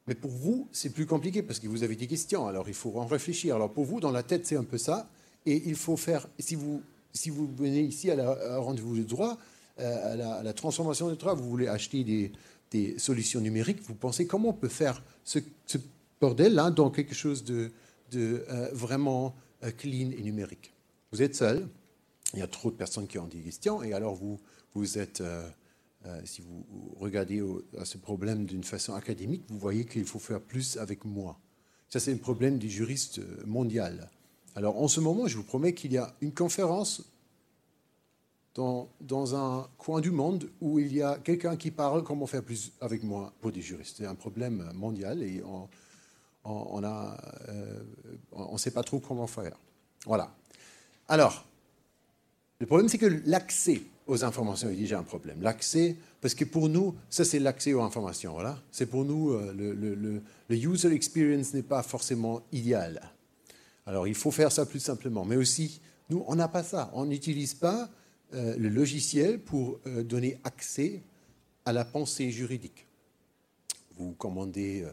Mais 0.07 0.15
pour 0.15 0.31
vous, 0.31 0.67
c'est 0.71 0.91
plus 0.91 1.05
compliqué 1.05 1.41
parce 1.41 1.59
que 1.59 1.67
vous 1.67 1.83
avez 1.83 1.95
des 1.95 2.07
questions, 2.07 2.45
alors 2.45 2.67
il 2.67 2.75
faut 2.75 2.93
en 2.99 3.05
réfléchir. 3.05 3.55
Alors 3.55 3.71
pour 3.71 3.85
vous, 3.85 3.99
dans 3.99 4.11
la 4.11 4.21
tête, 4.21 4.45
c'est 4.45 4.57
un 4.57 4.63
peu 4.63 4.77
ça. 4.77 5.09
Et 5.45 5.63
il 5.65 5.75
faut 5.75 5.97
faire, 5.97 6.27
si 6.37 6.55
vous, 6.55 6.81
si 7.11 7.29
vous 7.29 7.49
venez 7.57 7.81
ici 7.81 8.11
à 8.11 8.15
la 8.15 8.59
rendez-vous 8.59 8.97
de 8.97 9.03
droit, 9.03 9.37
euh, 9.79 10.39
à, 10.39 10.43
la, 10.43 10.53
transformation 10.53 11.09
du 11.09 11.17
droit, 11.17 11.33
vous 11.33 11.49
voulez 11.49 11.67
acheter 11.67 12.03
des, 12.03 12.31
des, 12.71 12.99
solutions 12.99 13.41
numériques, 13.41 13.81
vous 13.81 13.95
pensez 13.95 14.27
comment 14.27 14.49
on 14.49 14.53
peut 14.53 14.69
faire 14.69 15.03
ce 15.23 15.39
bordel-là 16.21 16.71
dans 16.71 16.89
quelque 16.89 17.15
chose 17.15 17.43
de, 17.43 17.71
de 18.11 18.45
euh, 18.49 18.69
vraiment 18.71 19.35
euh, 19.63 19.71
clean 19.71 20.11
et 20.11 20.21
numérique. 20.21 20.73
Vous 21.11 21.21
êtes 21.21 21.35
seul, 21.35 21.67
il 22.33 22.39
y 22.39 22.41
a 22.41 22.47
trop 22.47 22.71
de 22.71 22.75
personnes 22.75 23.07
qui 23.07 23.17
ont 23.17 23.27
des 23.27 23.39
questions, 23.39 23.83
et 23.83 23.93
alors 23.93 24.15
vous, 24.15 24.39
vous 24.73 24.97
êtes, 24.97 25.21
euh, 25.21 25.49
si 26.25 26.41
vous 26.41 26.65
regardez 26.99 27.41
à 27.77 27.85
ce 27.85 27.97
problème 27.97 28.45
d'une 28.45 28.63
façon 28.63 28.93
académique, 28.93 29.43
vous 29.49 29.59
voyez 29.59 29.85
qu'il 29.85 30.05
faut 30.05 30.19
faire 30.19 30.41
plus 30.41 30.77
avec 30.77 31.05
moi. 31.05 31.39
Ça, 31.89 31.99
c'est 31.99 32.11
le 32.11 32.19
problème 32.19 32.57
des 32.57 32.69
juristes 32.69 33.21
mondial. 33.45 34.09
Alors, 34.55 34.81
en 34.81 34.87
ce 34.87 34.99
moment, 34.99 35.27
je 35.27 35.37
vous 35.37 35.43
promets 35.43 35.73
qu'il 35.73 35.93
y 35.93 35.97
a 35.97 36.13
une 36.21 36.33
conférence 36.33 37.03
dans, 38.53 38.89
dans, 39.01 39.35
un 39.35 39.67
coin 39.77 40.01
du 40.01 40.11
monde 40.11 40.49
où 40.61 40.79
il 40.79 40.93
y 40.93 41.01
a 41.01 41.17
quelqu'un 41.17 41.57
qui 41.57 41.71
parle 41.71 42.03
comment 42.03 42.25
faire 42.25 42.43
plus 42.43 42.71
avec 42.81 43.03
moi 43.03 43.33
pour 43.41 43.51
des 43.51 43.61
juristes. 43.61 43.97
C'est 43.97 44.05
un 44.05 44.15
problème 44.15 44.71
mondial 44.73 45.21
et 45.21 45.43
on, 45.43 45.67
on 46.45 46.81
ne 46.81 46.87
euh, 47.49 48.57
sait 48.57 48.71
pas 48.71 48.83
trop 48.83 48.99
comment 48.99 49.27
faire. 49.27 49.57
Voilà. 50.05 50.31
Alors, 51.07 51.45
le 52.59 52.65
problème, 52.65 52.87
c'est 52.87 52.97
que 52.97 53.21
l'accès 53.25 53.81
aux 54.07 54.23
informations 54.23 54.69
est 54.69 54.75
déjà 54.75 54.99
un 54.99 55.03
problème. 55.03 55.41
L'accès, 55.41 55.95
parce 56.21 56.35
que 56.35 56.45
pour 56.45 56.69
nous, 56.69 56.95
ça 57.09 57.25
c'est 57.25 57.39
l'accès 57.39 57.73
aux 57.73 57.81
informations. 57.81 58.33
Voilà. 58.33 58.59
C'est 58.71 58.85
pour 58.85 59.03
nous, 59.03 59.31
euh, 59.31 60.21
le, 60.47 60.55
user 60.55 60.93
experience 60.93 61.53
n'est 61.53 61.63
pas 61.63 61.81
forcément 61.81 62.41
idéal. 62.51 63.01
Alors, 63.87 64.07
il 64.07 64.15
faut 64.15 64.31
faire 64.31 64.51
ça 64.51 64.65
plus 64.65 64.79
simplement. 64.79 65.25
Mais 65.25 65.35
aussi, 65.35 65.81
nous, 66.09 66.23
on 66.27 66.35
n'a 66.35 66.47
pas 66.47 66.63
ça. 66.63 66.91
On 66.93 67.05
n'utilise 67.05 67.55
pas 67.55 67.89
euh, 68.33 68.55
le 68.57 68.69
logiciel 68.69 69.39
pour 69.39 69.79
donner 70.03 70.39
accès 70.43 71.01
à 71.65 71.73
la 71.73 71.85
pensée 71.85 72.29
juridique. 72.31 72.87
Vous 73.97 74.11
commandez 74.13 74.85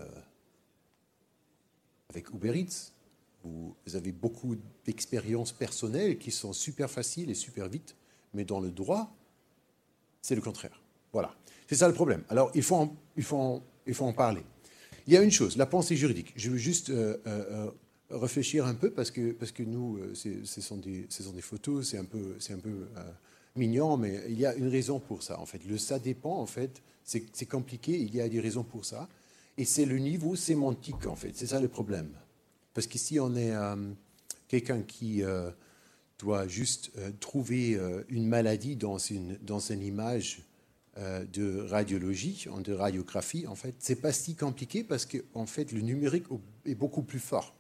avec 2.13 2.31
Uber 2.31 2.59
Eats, 2.59 2.93
vous 3.45 3.75
avez 3.95 4.13
beaucoup 4.13 4.57
d'expériences 4.85 5.53
personnelles 5.53 6.19
qui 6.19 6.31
sont 6.31 6.53
super 6.53 6.91
faciles 6.91 7.31
et 7.31 7.35
super 7.35 7.69
vite, 7.69 7.97
mais 8.35 8.45
dans 8.45 8.61
le 8.61 8.71
droit, 8.71 9.17
c'est 10.21 10.35
le 10.35 10.41
contraire. 10.41 10.81
Voilà, 11.13 11.35
c'est 11.67 11.75
ça 11.75 11.89
le 11.89 11.95
problème. 11.95 12.23
Alors, 12.29 12.51
il 12.55 12.63
faut, 12.63 12.77
en, 12.77 12.97
il, 13.17 13.25
faut 13.25 13.63
il 13.87 13.95
faut 13.95 14.05
en 14.05 14.13
parler. 14.13 14.43
Il 15.07 15.13
y 15.13 15.17
a 15.17 15.23
une 15.23 15.31
chose, 15.31 15.57
la 15.57 15.67
pensée 15.67 15.97
juridique. 15.97 16.33
Je 16.37 16.51
veux 16.51 16.57
juste 16.57 16.91
euh, 16.91 17.17
euh, 17.27 17.71
réfléchir 18.11 18.67
un 18.67 18.75
peu 18.75 18.91
parce 18.91 19.11
que, 19.11 19.33
parce 19.33 19.51
que 19.51 19.63
nous, 19.63 19.99
ce 20.15 20.61
sont, 20.61 20.77
des, 20.77 21.07
photos, 21.41 21.89
c'est 21.91 21.99
un 21.99 22.05
peu, 22.05 22.37
un 22.51 22.59
peu 22.59 22.87
euh, 22.97 23.11
mignon, 23.57 23.97
mais 23.97 24.21
il 24.29 24.39
y 24.39 24.47
a 24.47 24.55
une 24.55 24.69
raison 24.69 25.01
pour 25.01 25.23
ça, 25.23 25.41
en 25.41 25.47
fait. 25.47 25.65
Le 25.67 25.79
ça 25.79 25.99
dépend, 25.99 26.37
en 26.39 26.47
fait, 26.47 26.83
c'est 27.03 27.47
compliqué, 27.47 27.99
il 27.99 28.15
y 28.15 28.21
a 28.21 28.29
des 28.29 28.41
raisons 28.41 28.63
pour 28.63 28.85
ça. 28.85 29.09
Et 29.59 29.65
c'est 29.65 29.85
le 29.85 29.99
niveau 29.99 30.37
sémantique, 30.37 31.07
en 31.07 31.17
fait. 31.17 31.33
C'est 31.35 31.47
ça 31.47 31.61
le 31.61 31.69
problème. 31.69 32.11
Parce 32.75 32.87
qu'ici, 32.87 33.21
on 33.21 33.35
est 33.35 33.53
euh, 33.53 33.77
quelqu'un 34.49 34.83
qui 34.83 35.23
euh, 35.23 35.51
doit 36.19 36.49
juste 36.49 36.91
euh, 36.97 37.11
trouver 37.21 37.79
une 38.09 38.27
maladie 38.27 38.77
dans 38.77 38.99
une, 38.99 39.39
dans 39.43 39.59
une 39.59 39.83
image 39.83 40.43
de 41.33 41.61
radiologie, 41.71 42.47
de 42.63 42.75
radiographie, 42.75 43.47
en 43.47 43.55
fait. 43.55 43.75
C'est 43.79 43.97
pas 44.03 44.13
si 44.13 44.35
compliqué 44.35 44.85
parce 44.85 45.07
que, 45.07 45.19
en 45.33 45.47
fait, 45.47 45.73
le 45.73 45.81
numérique 45.81 46.27
est 46.67 46.75
beaucoup 46.75 47.01
plus 47.03 47.19
fort. 47.19 47.55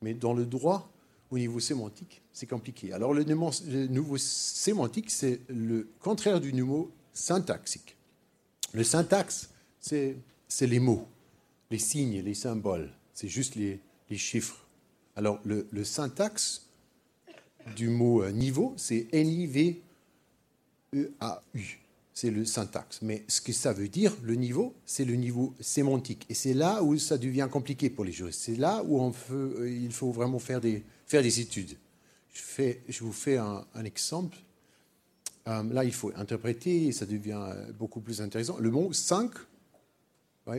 Mais 0.00 0.14
dans 0.14 0.32
le 0.32 0.46
droit, 0.46 0.90
au 1.30 1.38
niveau 1.38 1.60
sémantique, 1.60 2.22
c'est 2.32 2.46
compliqué. 2.46 2.94
Alors, 2.94 3.12
le, 3.12 3.24
le 3.24 3.86
nouveau 3.88 4.16
sémantique, 4.16 5.10
c'est 5.10 5.40
le 5.48 5.90
contraire 6.00 6.40
du 6.40 6.54
nouveau 6.54 6.90
syntaxique. 7.12 7.96
Le 8.72 8.84
syntaxe, 8.84 9.50
c'est 9.80 10.16
les 10.60 10.78
mots, 10.78 11.06
les 11.72 11.78
signes, 11.78 12.20
les 12.20 12.34
symboles. 12.34 12.92
C'est 13.14 13.28
juste 13.28 13.56
les, 13.56 13.80
chiffres. 14.16 14.66
Alors, 15.16 15.40
le, 15.44 15.84
syntaxe 15.84 16.68
du 17.74 17.88
mot 17.88 18.28
niveau, 18.30 18.74
c'est 18.76 19.08
N-I-V-E-A-U. 19.12 19.80
C'est 22.12 22.30
le 22.30 22.44
syntaxe. 22.44 23.00
Mais 23.00 23.24
ce 23.26 23.40
que 23.40 23.54
ça 23.54 23.72
veut 23.72 23.88
dire, 23.88 24.14
le 24.22 24.34
niveau, 24.34 24.74
c'est 24.84 25.06
le 25.06 25.14
niveau 25.14 25.54
sémantique. 25.60 26.26
Et 26.28 26.34
c'est 26.34 26.52
là 26.52 26.82
où 26.82 26.98
ça 26.98 27.16
devient 27.16 27.48
compliqué 27.50 27.88
pour 27.88 28.04
les 28.04 28.12
juristes. 28.12 28.42
C'est 28.42 28.56
là 28.56 28.84
où 28.86 29.10
peut, 29.10 29.70
il 29.70 29.92
faut 29.92 30.12
vraiment 30.12 30.38
faire 30.38 30.60
des, 30.60 30.84
faire 31.06 31.22
des 31.22 31.40
études. 31.40 31.78
Je, 32.34 33.02
vous 33.02 33.12
fais 33.12 33.38
un, 33.38 33.64
exemple. 33.84 34.36
Euh, 35.48 35.62
là, 35.72 35.84
il 35.84 35.92
faut 35.92 36.12
interpréter, 36.16 36.88
et 36.88 36.92
ça 36.92 37.06
devient 37.06 37.40
beaucoup 37.78 38.00
plus 38.00 38.20
intéressant. 38.20 38.58
Le 38.58 38.70
mot 38.70 38.92
5, 38.92 39.30
ouais, 39.30 39.40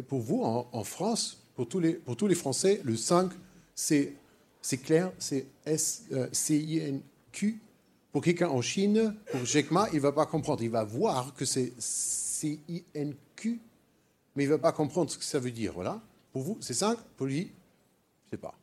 pour 0.08 0.22
vous, 0.22 0.44
en, 0.44 0.84
France, 0.84 1.44
pour 1.56 1.68
tous 1.68 1.80
les, 1.80 2.36
Français, 2.36 2.82
le 2.84 2.96
5, 2.96 3.32
c'est 3.76 4.16
clair, 4.84 5.12
c'est 5.20 5.46
S-C-I-N-Q. 5.66 7.60
Pour 8.12 8.22
quelqu'un 8.22 8.50
en 8.50 8.62
Chine, 8.62 9.16
pour 9.32 9.44
Jekma, 9.44 9.88
il 9.92 9.96
ne 9.96 10.02
va 10.02 10.12
pas 10.12 10.28
comprendre. 10.28 10.62
Il 10.62 10.70
va 10.70 10.84
voir 10.84 11.34
que 11.34 11.46
c'est 11.46 11.74
C-I-N-Q, 11.80 13.60
mais 14.36 14.44
il 14.44 14.48
ne 14.48 14.54
va 14.54 14.60
pas 14.60 14.72
comprendre 14.72 15.10
ce 15.10 15.18
que 15.18 15.24
ça 15.24 15.40
veut 15.40 15.52
dire. 15.52 15.74
Voilà. 15.74 16.00
Pour 16.32 16.44
vous, 16.44 16.58
c'est 16.62 16.76
5. 16.76 16.98
Pour 17.18 17.26
lui, 17.26 17.42
je 17.42 18.28
ne 18.28 18.30
sais 18.32 18.38
pas. 18.38 18.54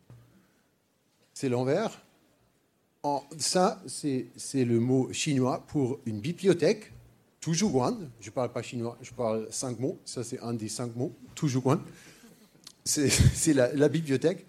C'est 1.34 1.48
l'envers. 1.48 2.00
Ça, 3.38 3.82
c'est 3.86 4.30
le 4.54 4.78
mot 4.78 5.12
chinois 5.12 5.64
pour 5.66 5.98
une 6.06 6.20
bibliothèque. 6.20 6.92
Toujours 7.40 7.70
Guan. 7.70 8.10
Je 8.20 8.28
ne 8.28 8.34
parle 8.34 8.52
pas 8.52 8.62
chinois, 8.62 8.98
je 9.00 9.12
parle 9.12 9.48
cinq 9.50 9.78
mots. 9.78 9.98
Ça, 10.04 10.22
c'est 10.22 10.40
un 10.40 10.52
des 10.54 10.68
cinq 10.68 10.94
mots. 10.94 11.12
Toujours 11.34 11.62
Guan 11.62 11.80
c'est 12.84 13.52
la, 13.54 13.88
bibliothèque. 13.88 14.46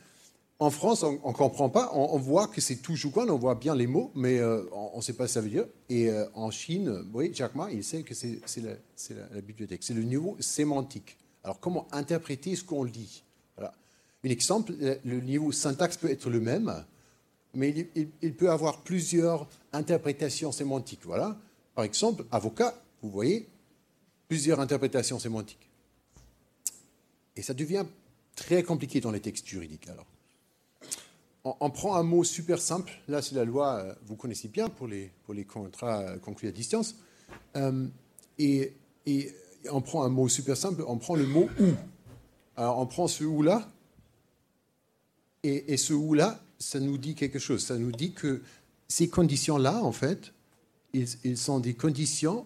En 0.60 0.70
France, 0.70 1.04
on 1.04 1.14
ne 1.14 1.34
comprend 1.34 1.70
pas. 1.70 1.90
On, 1.94 2.18
voit 2.18 2.48
que 2.48 2.62
c'est 2.62 2.80
quoi, 3.12 3.26
on 3.28 3.38
voit 3.38 3.56
bien 3.56 3.76
les 3.76 3.88
mots, 3.88 4.12
mais 4.14 4.38
euh, 4.38 4.64
on 4.72 4.98
ne 4.98 5.02
sait 5.02 5.14
pas 5.14 5.28
ce 5.28 5.30
que 5.30 5.34
ça 5.34 5.42
veut 5.42 5.50
dire. 5.50 5.66
Et 5.90 6.10
euh, 6.10 6.26
en 6.36 6.52
Chine, 6.52 7.04
oui, 7.14 7.32
Jack 7.34 7.56
Ma, 7.56 7.72
il 7.72 7.84
sait 7.84 8.04
que 8.04 8.14
c'est 8.14 8.40
la, 8.62 9.42
bibliothèque. 9.42 9.82
C'est 9.84 9.96
le 9.96 10.04
niveau 10.04 10.38
sémantique. 10.40 11.18
Alors, 11.44 11.60
comment 11.60 11.88
interpréter 11.92 12.56
ce 12.56 12.64
qu'on 12.64 12.84
lit? 12.84 13.24
Un 14.24 14.30
exemple, 14.30 14.74
le 15.04 15.20
niveau 15.20 15.52
syntaxe 15.52 15.98
peut 15.98 16.12
être 16.12 16.30
le 16.30 16.40
même, 16.40 16.86
mais 17.56 17.88
il, 17.96 18.10
il, 18.22 18.36
peut 18.36 18.52
avoir 18.52 18.84
plusieurs 18.84 19.48
interprétations 19.74 20.52
sémantiques. 20.52 21.02
Voilà. 21.06 21.40
Par 21.82 21.86
exemple, 21.88 22.26
avocat, 22.30 22.80
vous 23.02 23.10
voyez, 23.10 23.50
plusieurs 24.28 24.60
interprétations 24.60 25.18
sémantiques. 25.18 25.68
Et 27.36 27.42
ça 27.42 27.56
devient 27.56 27.86
très 28.36 28.62
compliqué 28.62 29.02
dans 29.02 29.10
les 29.10 29.20
textes 29.20 29.48
juridiques. 29.48 29.90
Alors, 29.90 30.06
on, 31.44 31.72
prend 31.72 31.96
un 31.96 32.04
mot 32.04 32.24
super 32.24 32.62
simple. 32.62 32.94
Là, 33.08 33.24
c'est 33.24 33.34
la 33.34 33.46
loi, 33.46 33.78
euh, 33.78 33.96
vous 34.06 34.16
connaissez 34.16 34.48
bien 34.48 34.70
pour 34.70 34.88
les, 34.88 35.12
pour 35.24 35.34
les 35.34 35.44
contrats 35.44 36.02
euh, 36.02 36.18
conclus 36.20 36.50
à 36.50 36.52
distance. 36.52 36.98
Euh, 37.56 37.88
et, 38.38 38.74
et, 39.08 39.34
on 39.72 39.82
prend 39.82 40.04
un 40.04 40.10
mot 40.10 40.30
super 40.30 40.58
simple, 40.58 40.84
on 40.88 41.00
prend 41.00 41.16
le 41.16 41.26
mot 41.26 41.50
ou. 41.60 41.72
Alors, 42.58 42.78
on 42.78 42.86
prend 42.86 43.08
ce 43.08 43.24
ou 43.24 43.42
là, 43.42 43.68
et, 45.42 45.74
et 45.74 45.78
ce 45.78 45.94
ou 45.94 46.14
là, 46.14 46.44
ça 46.60 46.80
nous 46.80 47.00
dit 47.00 47.16
quelque 47.16 47.40
chose. 47.40 47.66
Ça 47.66 47.80
nous 47.80 47.92
dit 47.92 48.14
que 48.14 48.44
ces 48.88 49.10
conditions-là, 49.10 49.82
en 49.82 49.92
fait, 49.92 50.32
ils, 50.94 51.08
ils, 51.24 51.38
sont 51.38 51.60
des 51.60 51.74
conditions 51.74 52.46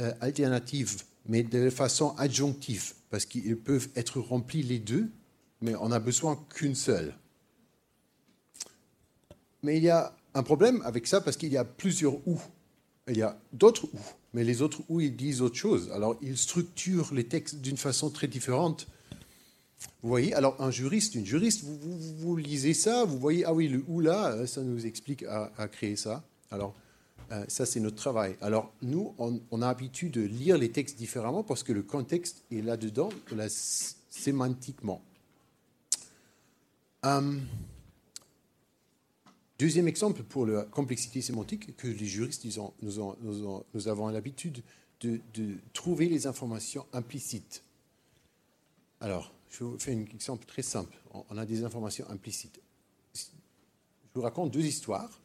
euh, 0.00 0.12
alternatives, 0.20 1.02
mais 1.26 1.42
de 1.42 1.70
façon 1.70 2.14
adjonctive 2.16 2.94
parce 3.10 3.24
qu'ils 3.24 3.56
peuvent 3.56 3.88
être 3.96 4.20
remplis 4.20 4.62
les 4.62 4.78
deux, 4.78 5.10
mais 5.60 5.74
on 5.76 5.88
n'a 5.88 5.98
besoin 5.98 6.38
qu'une 6.50 6.74
seule. 6.74 7.14
Mais 9.62 9.76
il 9.78 9.82
y 9.82 9.90
a 9.90 10.14
un 10.34 10.42
problème 10.42 10.82
avec 10.84 11.06
ça 11.06 11.20
parce 11.20 11.36
qu'il 11.36 11.52
y 11.52 11.56
a 11.56 11.64
plusieurs 11.64 12.14
ou. 12.28 12.40
Il 13.08 13.16
y 13.16 13.22
a 13.22 13.40
d'autres 13.52 13.86
ou, 13.86 13.98
mais 14.34 14.44
les 14.44 14.60
autres 14.60 14.82
ou, 14.88 15.00
ils 15.00 15.16
disent 15.16 15.40
autre 15.40 15.56
chose. 15.56 15.90
Alors, 15.92 16.16
ils 16.20 16.36
structurent 16.36 17.12
les 17.14 17.24
textes 17.24 17.56
d'une 17.56 17.78
façon 17.78 18.10
très 18.10 18.28
différente. 18.28 18.86
Vous 20.02 20.08
voyez, 20.08 20.34
alors 20.34 20.60
un 20.60 20.70
juriste, 20.70 21.14
une 21.14 21.24
juriste, 21.24 21.64
vous, 21.64 21.78
vous, 22.18 22.36
lisez 22.36 22.74
ça, 22.74 23.04
vous 23.04 23.18
voyez, 23.18 23.44
ah 23.44 23.54
oui, 23.54 23.68
le 23.68 23.82
ou 23.88 24.00
là, 24.00 24.46
ça 24.46 24.62
nous 24.62 24.84
explique 24.84 25.22
à, 25.22 25.50
à 25.56 25.68
créer 25.68 25.96
ça. 25.96 26.22
Alors, 26.50 26.74
euh, 27.30 27.44
ça, 27.48 27.66
c'est 27.66 27.80
notre 27.80 27.96
travail. 27.96 28.36
Alors, 28.40 28.72
nous, 28.80 29.14
on, 29.18 29.62
a 29.62 29.66
l'habitude 29.66 30.12
de 30.12 30.22
lire 30.22 30.56
les 30.56 30.70
textes 30.70 30.96
différemment 30.96 31.42
parce 31.42 31.62
que 31.62 31.72
le 31.72 31.82
contexte 31.82 32.42
est 32.50 32.62
là-dedans, 32.62 33.10
là, 33.32 33.46
sémantiquement. 33.48 35.02
Euh, 37.04 37.38
deuxième 39.58 39.88
exemple 39.88 40.22
pour 40.22 40.46
la 40.46 40.62
complexité 40.64 41.20
sémantique, 41.20 41.76
que 41.76 41.86
les 41.86 42.06
juristes 42.06 42.46
nous, 42.82 43.00
ont, 43.00 43.16
nous, 43.74 43.88
avons 43.88 44.08
l'habitude 44.08 44.62
de, 45.00 45.20
de, 45.34 45.56
trouver 45.74 46.08
les 46.08 46.26
informations 46.26 46.86
implicites. 46.94 47.62
Alors, 49.00 49.32
je 49.50 49.64
vous 49.64 49.78
fais 49.78 49.94
un 49.94 50.00
exemple 50.00 50.46
très 50.46 50.62
simple. 50.62 50.96
On 51.12 51.36
a 51.36 51.44
des 51.44 51.62
informations 51.62 52.08
implicites. 52.08 52.58
Je 53.14 53.20
vous 54.14 54.22
raconte 54.22 54.50
deux 54.50 54.64
histoires 54.64 55.20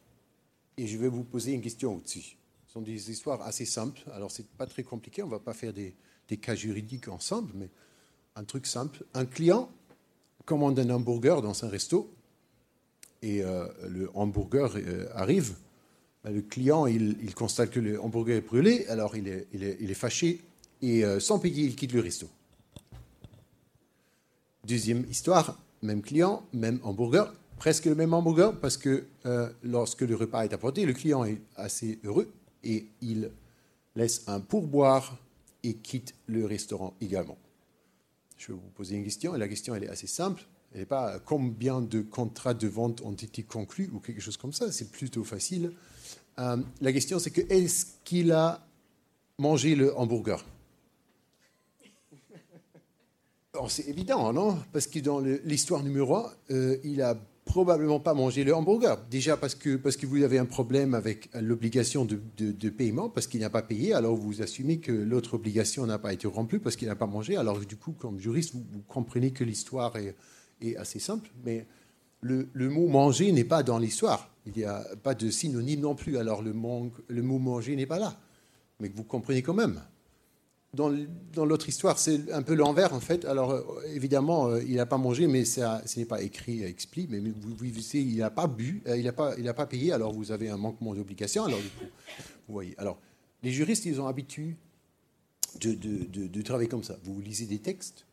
et 0.76 0.86
je 0.86 0.98
vais 0.98 1.08
vous 1.08 1.24
poser 1.24 1.52
une 1.52 1.60
question 1.60 1.96
au-dessus. 1.96 2.36
Ce 2.66 2.72
sont 2.72 2.82
des 2.82 3.10
histoires 3.10 3.42
assez 3.42 3.64
simples, 3.64 4.02
alors 4.12 4.30
c'est 4.30 4.46
pas 4.46 4.66
très 4.66 4.82
compliqué, 4.82 5.22
on 5.22 5.26
ne 5.26 5.30
va 5.30 5.38
pas 5.38 5.54
faire 5.54 5.72
des, 5.72 5.94
cas 6.40 6.54
juridiques 6.54 7.08
ensemble, 7.08 7.52
mais 7.54 7.68
un 8.34 8.44
truc 8.44 8.66
simple. 8.66 9.04
Un 9.14 9.24
client 9.24 9.70
commande 10.44 10.78
un 10.78 10.90
hamburger 10.90 11.40
dans 11.42 11.64
un 11.64 11.68
resto 11.68 12.12
et 13.22 13.42
euh, 13.42 13.68
le 13.88 14.10
hamburger 14.14 14.72
euh, 14.76 15.06
arrive. 15.14 15.54
Ben, 16.24 16.34
le 16.34 16.42
client, 16.42 16.86
il, 16.86 17.34
constate 17.34 17.70
que 17.70 17.80
le 17.80 18.00
hamburger 18.00 18.36
est 18.36 18.40
brûlé, 18.40 18.86
alors 18.88 19.14
il 19.14 19.28
est, 19.28 19.46
il 19.52 19.90
est, 19.90 19.94
fâché 19.94 20.42
et 20.82 21.04
euh, 21.04 21.20
sans 21.20 21.38
payer, 21.38 21.64
il 21.64 21.76
quitte 21.76 21.92
le 21.92 22.00
resto. 22.00 22.28
Deuxième 24.66 25.04
histoire, 25.10 25.58
même 25.82 26.02
client, 26.02 26.46
même 26.52 26.80
hamburger, 26.82 27.32
presque 27.64 27.86
le 27.86 27.94
même 27.94 28.12
hamburger, 28.12 28.60
parce 28.60 28.76
que 28.76 29.06
euh, 29.24 29.48
lorsque 29.62 30.02
le 30.02 30.14
repas 30.14 30.44
est 30.44 30.52
apporté, 30.52 30.84
le 30.84 30.92
client 30.92 31.24
est 31.24 31.40
assez 31.56 31.98
heureux 32.04 32.30
et 32.62 32.88
il 33.00 33.30
laisse 33.96 34.22
un 34.26 34.40
pourboire 34.40 35.16
et 35.62 35.72
quitte 35.72 36.14
le 36.26 36.44
restaurant 36.44 36.92
également. 37.00 37.38
Je 38.36 38.48
vais 38.48 38.52
vous 38.52 38.68
poser 38.74 38.96
une 38.96 39.04
question, 39.04 39.34
et 39.34 39.38
la 39.38 39.48
question 39.48 39.74
elle 39.74 39.84
est 39.84 39.88
assez 39.88 40.06
simple. 40.06 40.42
Elle 40.74 40.80
n'est 40.80 40.84
pas 40.84 41.18
combien 41.20 41.80
de 41.80 42.02
contrats 42.02 42.52
de 42.52 42.68
vente 42.68 43.00
ont 43.00 43.14
été 43.14 43.42
conclus 43.42 43.88
ou 43.94 43.98
quelque 43.98 44.20
chose 44.20 44.36
comme 44.36 44.52
ça, 44.52 44.70
c'est 44.70 44.90
plutôt 44.90 45.24
facile. 45.24 45.72
Euh, 46.40 46.58
la 46.82 46.92
question 46.92 47.18
c'est 47.18 47.30
que 47.30 47.50
est-ce 47.50 47.86
qu'il 48.04 48.32
a 48.32 48.62
mangé 49.38 49.74
le 49.74 49.96
hamburger? 49.98 50.44
C'est 53.68 53.88
évident, 53.88 54.34
non? 54.34 54.58
Parce 54.70 54.86
que 54.86 54.98
dans 54.98 55.20
l'histoire 55.20 55.82
numéro 55.82 56.16
1, 56.16 56.32
euh, 56.50 56.76
il 56.84 57.00
a 57.00 57.16
probablement 57.44 58.00
pas 58.00 58.14
mangé 58.14 58.44
le 58.44 58.54
hamburger. 58.54 58.98
Déjà 59.10 59.36
parce 59.36 59.54
que, 59.54 59.76
parce 59.76 59.96
que 59.96 60.06
vous 60.06 60.22
avez 60.22 60.38
un 60.38 60.46
problème 60.46 60.94
avec 60.94 61.28
l'obligation 61.34 62.04
de, 62.04 62.68
paiement, 62.70 63.08
parce 63.08 63.26
qu'il 63.26 63.40
n'a 63.40 63.50
pas 63.50 63.62
payé, 63.62 63.94
alors 63.94 64.16
vous 64.16 64.42
assumez 64.42 64.78
que 64.78 64.92
l'autre 64.92 65.34
obligation 65.34 65.86
n'a 65.86 65.98
pas 65.98 66.12
été 66.12 66.26
remplie 66.26 66.58
parce 66.58 66.76
qu'il 66.76 66.88
n'a 66.88 66.96
pas 66.96 67.06
mangé. 67.06 67.36
Alors 67.36 67.58
du 67.58 67.76
coup, 67.76 67.92
comme 67.92 68.18
juriste, 68.18 68.54
vous, 68.54 68.82
comprenez 68.88 69.32
que 69.32 69.44
l'histoire 69.44 69.94
est, 69.96 70.16
assez 70.78 70.98
simple, 70.98 71.30
mais 71.44 71.66
le, 72.22 72.48
le 72.54 72.70
mot 72.70 72.88
manger 72.88 73.30
n'est 73.32 73.44
pas 73.44 73.62
dans 73.62 73.78
l'histoire. 73.78 74.30
Il 74.46 74.52
n'y 74.56 74.64
a 74.64 74.82
pas 75.02 75.14
de 75.14 75.28
synonyme 75.28 75.80
non 75.80 75.94
plus, 75.94 76.16
alors 76.16 76.40
le, 76.42 76.54
le 77.08 77.22
mot 77.22 77.38
manger 77.38 77.76
n'est 77.76 77.86
pas 77.86 77.98
là. 77.98 78.18
Mais 78.80 78.90
vous 78.94 79.04
comprenez 79.04 79.42
quand 79.42 79.54
même 79.54 79.82
dans 80.74 81.44
l'autre 81.44 81.68
histoire, 81.68 81.98
c'est 81.98 82.32
un 82.32 82.42
peu 82.42 82.54
l'envers 82.54 82.92
en 82.92 83.00
fait. 83.00 83.24
Alors 83.24 83.52
euh, 83.52 83.62
évidemment, 83.94 84.48
euh, 84.48 84.62
il 84.62 84.76
n'a 84.76 84.86
pas 84.86 84.98
mangé, 84.98 85.26
mais 85.26 85.44
ce 85.44 85.98
n'est 85.98 86.04
pas 86.04 86.22
écrit 86.22 86.62
expli. 86.62 87.06
Mais 87.08 87.20
vous, 87.20 87.54
vous 87.56 87.96
il 87.96 88.16
n'a 88.16 88.30
pas 88.30 88.46
bu, 88.46 88.82
euh, 88.86 88.96
il 88.96 89.04
n'a 89.04 89.12
pas, 89.12 89.34
pas 89.54 89.66
payé. 89.66 89.92
Alors 89.92 90.12
vous 90.12 90.32
avez 90.32 90.48
un 90.48 90.56
manquement 90.56 90.94
d'obligation. 90.94 91.44
Alors 91.44 91.60
du 91.60 91.68
coup, 91.68 91.84
vous 92.48 92.54
voyez. 92.54 92.74
Alors 92.78 92.98
les 93.42 93.50
juristes, 93.50 93.84
ils 93.86 94.00
ont 94.00 94.06
l'habitude 94.06 94.56
de, 95.60 95.74
de, 95.74 96.26
de, 96.26 96.42
travailler 96.42 96.68
comme 96.68 96.82
ça. 96.82 96.96
Vous 97.04 97.20
lisez 97.20 97.46
des 97.46 97.58
textes 97.58 98.06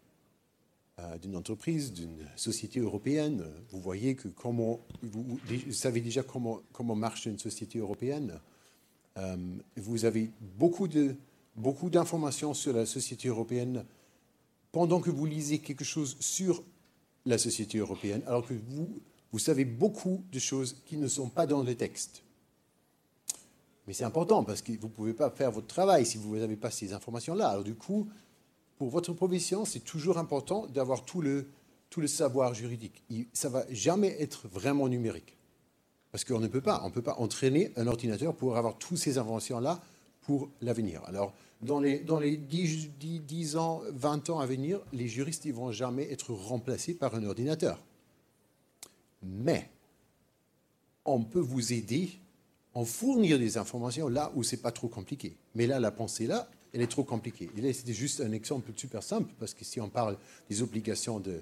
d'une 1.24 1.36
entreprise, 1.36 1.92
d'une 1.92 2.28
société 2.36 2.80
européenne. 2.80 3.44
Vous 3.72 3.80
voyez 3.80 4.14
que 4.14 4.28
comment, 4.28 4.80
vous, 5.02 5.40
savez 5.72 6.02
déjà 6.02 6.22
comment 6.22 6.62
comment 6.72 6.96
marche 6.96 7.26
une 7.26 7.40
société 7.40 7.80
européenne. 7.80 8.40
vous 9.78 10.06
avez 10.06 10.30
beaucoup 10.60 10.88
de 10.88 11.16
beaucoup 11.56 11.90
d'informations 11.90 12.54
sur 12.54 12.74
la 12.74 12.86
société 12.86 13.28
européenne 13.28 13.86
pendant 14.72 15.02
que 15.02 15.10
vous 15.10 15.26
lisez 15.26 15.60
quelque 15.60 15.84
chose 15.84 16.18
sur 16.20 16.64
la 17.26 17.38
société 17.38 17.78
européenne, 17.78 18.24
alors 18.26 18.48
que 18.48 18.54
vous, 18.54 18.90
vous 19.32 19.40
savez 19.40 19.66
beaucoup 19.66 20.24
de 20.32 20.40
choses 20.40 20.78
qui 20.86 20.98
ne 20.98 21.08
sont 21.08 21.30
pas 21.30 21.46
dans 21.46 21.62
les 21.62 21.76
textes. 21.76 22.24
Mais 23.88 23.94
c'est 23.94 24.04
important 24.04 24.44
parce 24.44 24.62
que 24.62 24.72
vous 24.74 24.88
ne 24.88 24.94
pouvez 24.94 25.14
pas 25.14 25.30
faire 25.30 25.52
votre 25.52 25.68
travail 25.68 26.06
si 26.06 26.18
vous 26.18 26.38
n'avez 26.38 26.56
pas 26.56 26.72
ces 26.72 26.94
informations-là. 26.94 27.50
Alors 27.50 27.64
du 27.64 27.76
coup, 27.76 28.08
pour 28.78 28.90
votre 28.90 29.14
profession, 29.14 29.66
c'est 29.66 29.80
toujours 29.80 30.18
important 30.18 30.68
d'avoir 30.68 31.04
tout 31.04 31.22
le, 31.22 31.48
tout 31.90 32.02
le 32.02 32.08
savoir 32.08 32.54
juridique. 32.54 33.04
Ça 33.34 33.50
ne 33.50 33.54
va 33.54 33.66
jamais 33.70 34.16
être 34.20 34.48
vraiment 34.48 34.88
numérique. 34.88 35.36
Parce 36.12 36.24
qu'on 36.24 36.40
ne 36.40 36.48
peut 36.48 36.62
pas, 36.62 36.82
on 36.84 36.92
peut 36.92 37.02
pas 37.02 37.16
entraîner 37.20 37.72
un 37.76 37.88
ordinateur 37.88 38.36
pour 38.36 38.58
avoir 38.58 38.78
toutes 38.78 38.98
ces 38.98 39.18
informations-là 39.18 39.82
pour 40.22 40.50
l'avenir. 40.62 41.02
Alors, 41.06 41.34
dans 41.62 41.80
les, 41.80 42.00
dans 42.00 42.20
les 42.20 42.38
10, 42.38 42.90
10, 43.00 43.58
ans, 43.58 43.82
20 43.92 44.30
ans 44.30 44.40
à 44.40 44.46
venir, 44.46 44.80
les 44.94 45.08
juristes 45.08 45.46
ne 45.46 45.54
vont 45.54 45.72
jamais 45.72 46.12
être 46.12 46.34
remplacés 46.34 46.94
par 46.94 47.14
un 47.16 47.24
ordinateur. 47.24 47.80
Mais 49.24 49.70
on 51.06 51.24
peut 51.24 51.40
vous 51.40 51.74
aider 51.74 52.10
en 52.74 52.86
fournir 52.86 53.38
des 53.38 53.58
informations 53.58 54.08
là 54.08 54.32
où 54.36 54.44
c'est 54.44 54.58
pas 54.62 54.72
trop 54.72 54.88
compliqué. 54.88 55.36
Mais 55.56 55.68
là, 55.68 55.80
la 55.80 55.92
pensée 55.92 56.26
là, 56.26 56.50
elle 56.74 56.82
est 56.82 56.88
trop 56.88 57.04
compliquée. 57.04 57.50
Et 57.58 57.62
là, 57.62 57.72
c'était 57.74 57.94
juste 57.94 58.22
un 58.22 58.32
exemple 58.32 58.72
super 58.76 59.04
simple, 59.04 59.32
parce 59.40 59.54
que 59.54 59.66
si 59.66 59.82
on 59.82 59.90
parle 59.90 60.18
des 60.50 60.62
obligations 60.62 61.20
de, 61.20 61.42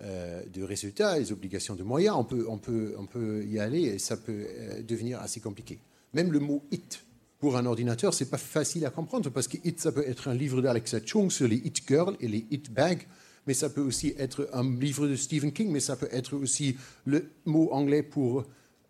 euh, 0.00 0.42
résultats, 0.62 1.18
les 1.18 1.30
obligations 1.30 1.76
de 1.76 1.82
moyens, 1.82 2.16
on 2.16 2.56
peut 2.56 3.44
y 3.46 3.58
aller 3.58 3.82
et 3.82 3.98
ça 3.98 4.16
peut 4.16 4.46
euh, 4.48 4.82
devenir 4.82 5.20
assez 5.20 5.40
compliqué. 5.40 5.78
Même 6.14 6.32
le 6.32 6.40
mot 6.40 6.62
it, 6.72 7.04
pour 7.42 7.56
un 7.56 7.66
ordinateur, 7.66 8.14
c'est 8.14 8.30
pas 8.30 8.38
facile 8.38 8.86
à 8.86 8.90
comprendre 8.90 9.28
parce 9.28 9.48
que 9.48 9.56
It, 9.64 9.80
ça 9.80 9.90
peut 9.90 10.04
être 10.06 10.28
un 10.28 10.34
livre 10.34 10.62
d'Alexa 10.62 11.00
Chung 11.04 11.28
sur 11.28 11.48
les 11.48 11.56
It 11.56 11.82
Girls 11.88 12.14
et 12.20 12.28
les 12.28 12.46
It 12.52 12.72
Bags, 12.72 13.04
mais 13.48 13.52
ça 13.52 13.68
peut 13.68 13.80
aussi 13.80 14.14
être 14.16 14.48
un 14.52 14.62
livre 14.78 15.08
de 15.08 15.16
Stephen 15.16 15.50
King, 15.50 15.72
mais 15.72 15.80
ça 15.80 15.96
peut 15.96 16.08
être 16.12 16.36
aussi 16.36 16.76
le 17.04 17.32
mot 17.44 17.68
anglais 17.72 18.04
pour, 18.04 18.44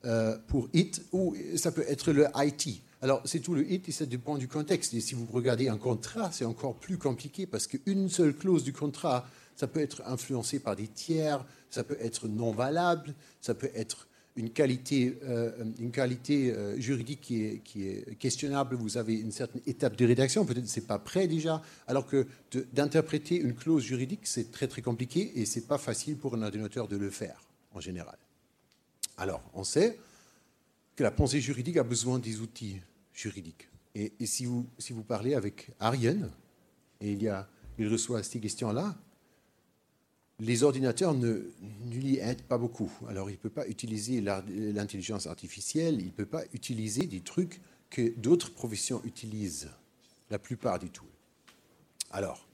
euh, 0.04 0.36
pour 0.48 0.68
It, 0.74 1.00
ou 1.12 1.34
ça 1.56 1.72
peut 1.72 1.86
être 1.88 2.12
le 2.12 2.26
IT. 2.36 2.82
Alors, 3.00 3.22
c'est 3.24 3.40
tout 3.40 3.54
le 3.54 3.72
It 3.72 3.88
et 3.88 3.92
ça 3.92 4.04
dépend 4.04 4.36
du 4.36 4.48
contexte. 4.48 4.92
Et 4.92 5.00
si 5.00 5.14
vous 5.14 5.26
regardez 5.32 5.70
un 5.70 5.78
contrat, 5.78 6.30
c'est 6.30 6.44
encore 6.44 6.74
plus 6.74 6.98
compliqué 6.98 7.46
parce 7.46 7.66
qu'une 7.66 8.10
seule 8.10 8.36
clause 8.36 8.64
du 8.64 8.74
contrat, 8.74 9.26
ça 9.56 9.66
peut 9.66 9.80
être 9.80 10.02
influencé 10.04 10.58
par 10.58 10.76
des 10.76 10.88
tiers, 10.88 11.42
ça 11.70 11.84
peut 11.84 11.96
être 12.00 12.28
non 12.28 12.52
valable, 12.52 13.14
ça 13.40 13.54
peut 13.54 13.70
être 13.74 14.08
une 14.36 14.50
qualité, 14.50 15.18
euh, 15.24 15.50
une 15.78 15.90
qualité 15.90 16.52
euh, 16.52 16.78
juridique 16.80 17.20
qui 17.20 17.42
est, 17.42 18.18
questionnable, 18.18 18.76
vous 18.76 18.96
avez 18.96 19.14
une 19.14 19.32
certaine 19.32 19.60
étape 19.66 19.96
de 19.96 20.06
rédaction, 20.06 20.46
peut-être 20.46 20.66
c'est 20.66 20.86
pas 20.86 20.98
prêt 20.98 21.26
déjà, 21.26 21.62
alors 21.86 22.06
que 22.06 22.26
d'interpréter 22.72 23.36
une 23.36 23.54
clause 23.54 23.82
juridique, 23.82 24.20
c'est 24.24 24.50
très 24.50 24.68
très 24.68 24.82
compliqué 24.82 25.32
et 25.36 25.44
c'est 25.44 25.66
pas 25.66 25.78
facile 25.78 26.16
pour 26.16 26.34
un 26.34 26.42
ordinateur 26.42 26.88
de 26.88 26.96
le 26.96 27.10
faire 27.10 27.42
en 27.72 27.80
général. 27.80 28.16
Alors, 29.18 29.42
on 29.54 29.64
sait 29.64 29.98
que 30.96 31.02
la 31.02 31.10
pensée 31.10 31.40
juridique 31.40 31.76
a 31.76 31.82
besoin 31.82 32.18
des 32.18 32.40
outils 32.40 32.80
juridiques. 33.12 33.68
Et, 33.94 34.12
si, 34.24 34.46
vous, 34.46 34.66
si 34.78 34.94
vous 34.94 35.02
parlez 35.02 35.34
avec 35.34 35.70
Ariane, 35.78 36.30
et 37.00 37.12
il, 37.12 37.22
y 37.22 37.28
a, 37.28 37.46
il 37.78 37.88
reçoit 37.88 38.22
ces 38.22 38.40
questions-là, 38.40 38.96
les 40.42 40.64
ordinateurs 40.64 41.14
ne, 41.14 41.52
lui 41.88 42.18
aident 42.18 42.42
pas 42.42 42.58
beaucoup. 42.58 42.90
Alors, 43.08 43.30
il 43.30 43.34
ne 43.34 43.38
peut 43.38 43.48
pas 43.48 43.66
utiliser 43.68 44.20
l'intelligence 44.20 45.28
artificielle, 45.28 46.00
il 46.00 46.06
ne 46.06 46.10
peut 46.10 46.26
pas 46.26 46.42
utiliser 46.52 47.06
des 47.06 47.20
trucs 47.20 47.60
que 47.90 48.12
d'autres 48.18 48.52
professions 48.52 49.00
utilisent, 49.04 49.70
la 50.30 50.40
plupart 50.40 50.80
du 50.80 50.90
tout. 50.90 51.06
Alors, 52.10 52.48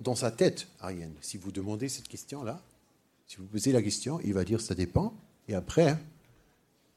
dans 0.00 0.14
sa 0.14 0.30
tête, 0.30 0.68
Ariane, 0.80 1.12
si 1.20 1.36
vous 1.36 1.52
demandez 1.52 1.90
cette 1.90 2.08
question-là, 2.08 2.62
si 3.26 3.36
vous 3.36 3.44
posez 3.44 3.72
la 3.72 3.82
question, 3.82 4.18
il 4.24 4.32
va 4.32 4.44
dire 4.44 4.60
ça 4.60 4.74
dépend. 4.74 5.14
Et 5.48 5.54
après, 5.54 5.98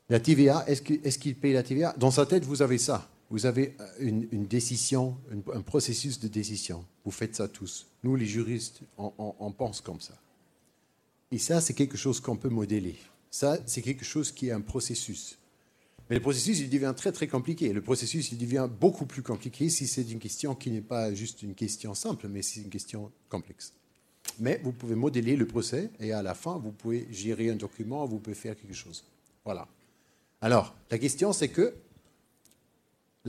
la 0.08 0.22
TVA, 0.22 0.64
est-ce 0.68 1.20
qu'il 1.20 1.36
paye 1.36 1.54
la 1.54 1.64
TVA 1.64 1.94
Dans 1.98 2.12
sa 2.12 2.26
tête, 2.26 2.46
vous 2.46 2.62
avez 2.62 2.78
ça 2.78 3.10
vous 3.30 3.46
avez 3.46 3.76
une, 4.00 4.46
décision, 4.46 5.18
un 5.54 5.62
processus 5.62 6.20
de 6.20 6.28
décision. 6.28 6.86
Vous 7.06 7.12
faites 7.12 7.36
ça 7.36 7.48
tous. 7.48 7.88
Nous, 8.04 8.16
les 8.16 8.26
juristes, 8.26 8.82
on, 8.98 9.52
pense 9.52 9.82
comme 9.82 10.00
ça. 10.00 10.18
Et 11.32 11.38
ça, 11.38 11.62
c'est 11.62 11.76
quelque 11.76 11.98
chose 11.98 12.20
qu'on 12.20 12.38
peut 12.38 12.50
modeler. 12.50 12.96
Ça, 13.30 13.60
c'est 13.68 13.84
quelque 13.84 14.04
chose 14.04 14.32
qui 14.32 14.48
est 14.48 14.52
un 14.52 14.62
processus. 14.62 15.38
Mais 16.10 16.16
le 16.16 16.22
processus, 16.22 16.60
il 16.60 16.72
devient 16.72 16.94
très, 16.98 17.12
très 17.12 17.28
compliqué. 17.28 17.72
Le 17.72 17.82
processus, 17.82 18.32
il 18.32 18.40
devient 18.40 18.68
beaucoup 18.68 19.06
plus 19.06 19.22
compliqué 19.22 19.70
si 19.70 19.86
c'est 19.86 20.10
une 20.10 20.18
question 20.18 20.56
qui 20.56 20.72
n'est 20.72 20.82
pas 20.82 21.14
juste 21.14 21.44
une 21.44 21.54
question 21.54 21.94
simple, 21.94 22.28
mais 22.28 22.42
c'est 22.42 22.62
une 22.62 22.70
question 22.70 23.12
complexe. 23.30 23.74
Mais 24.40 24.60
vous 24.64 24.72
pouvez 24.72 24.96
modeler 24.96 25.36
le 25.36 25.46
procès 25.46 25.92
et 26.00 26.14
à 26.14 26.24
la 26.24 26.34
fin, 26.34 26.58
vous 26.58 26.72
pouvez 26.72 27.08
gérer 27.12 27.52
un 27.52 27.56
document, 27.56 28.06
vous 28.08 28.18
pouvez 28.18 28.36
faire 28.36 28.56
quelque 28.56 28.74
chose. 28.74 29.04
Voilà. 29.46 29.68
Alors, 30.42 30.76
la 30.90 30.98
question, 30.98 31.32
c'est 31.32 31.50
que 31.50 31.76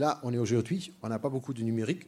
Là, 0.01 0.19
on 0.23 0.33
est 0.33 0.39
aujourd'hui, 0.39 0.91
on 1.03 1.09
n'a 1.09 1.19
pas 1.19 1.29
beaucoup 1.29 1.53
de 1.53 1.61
numérique. 1.61 2.07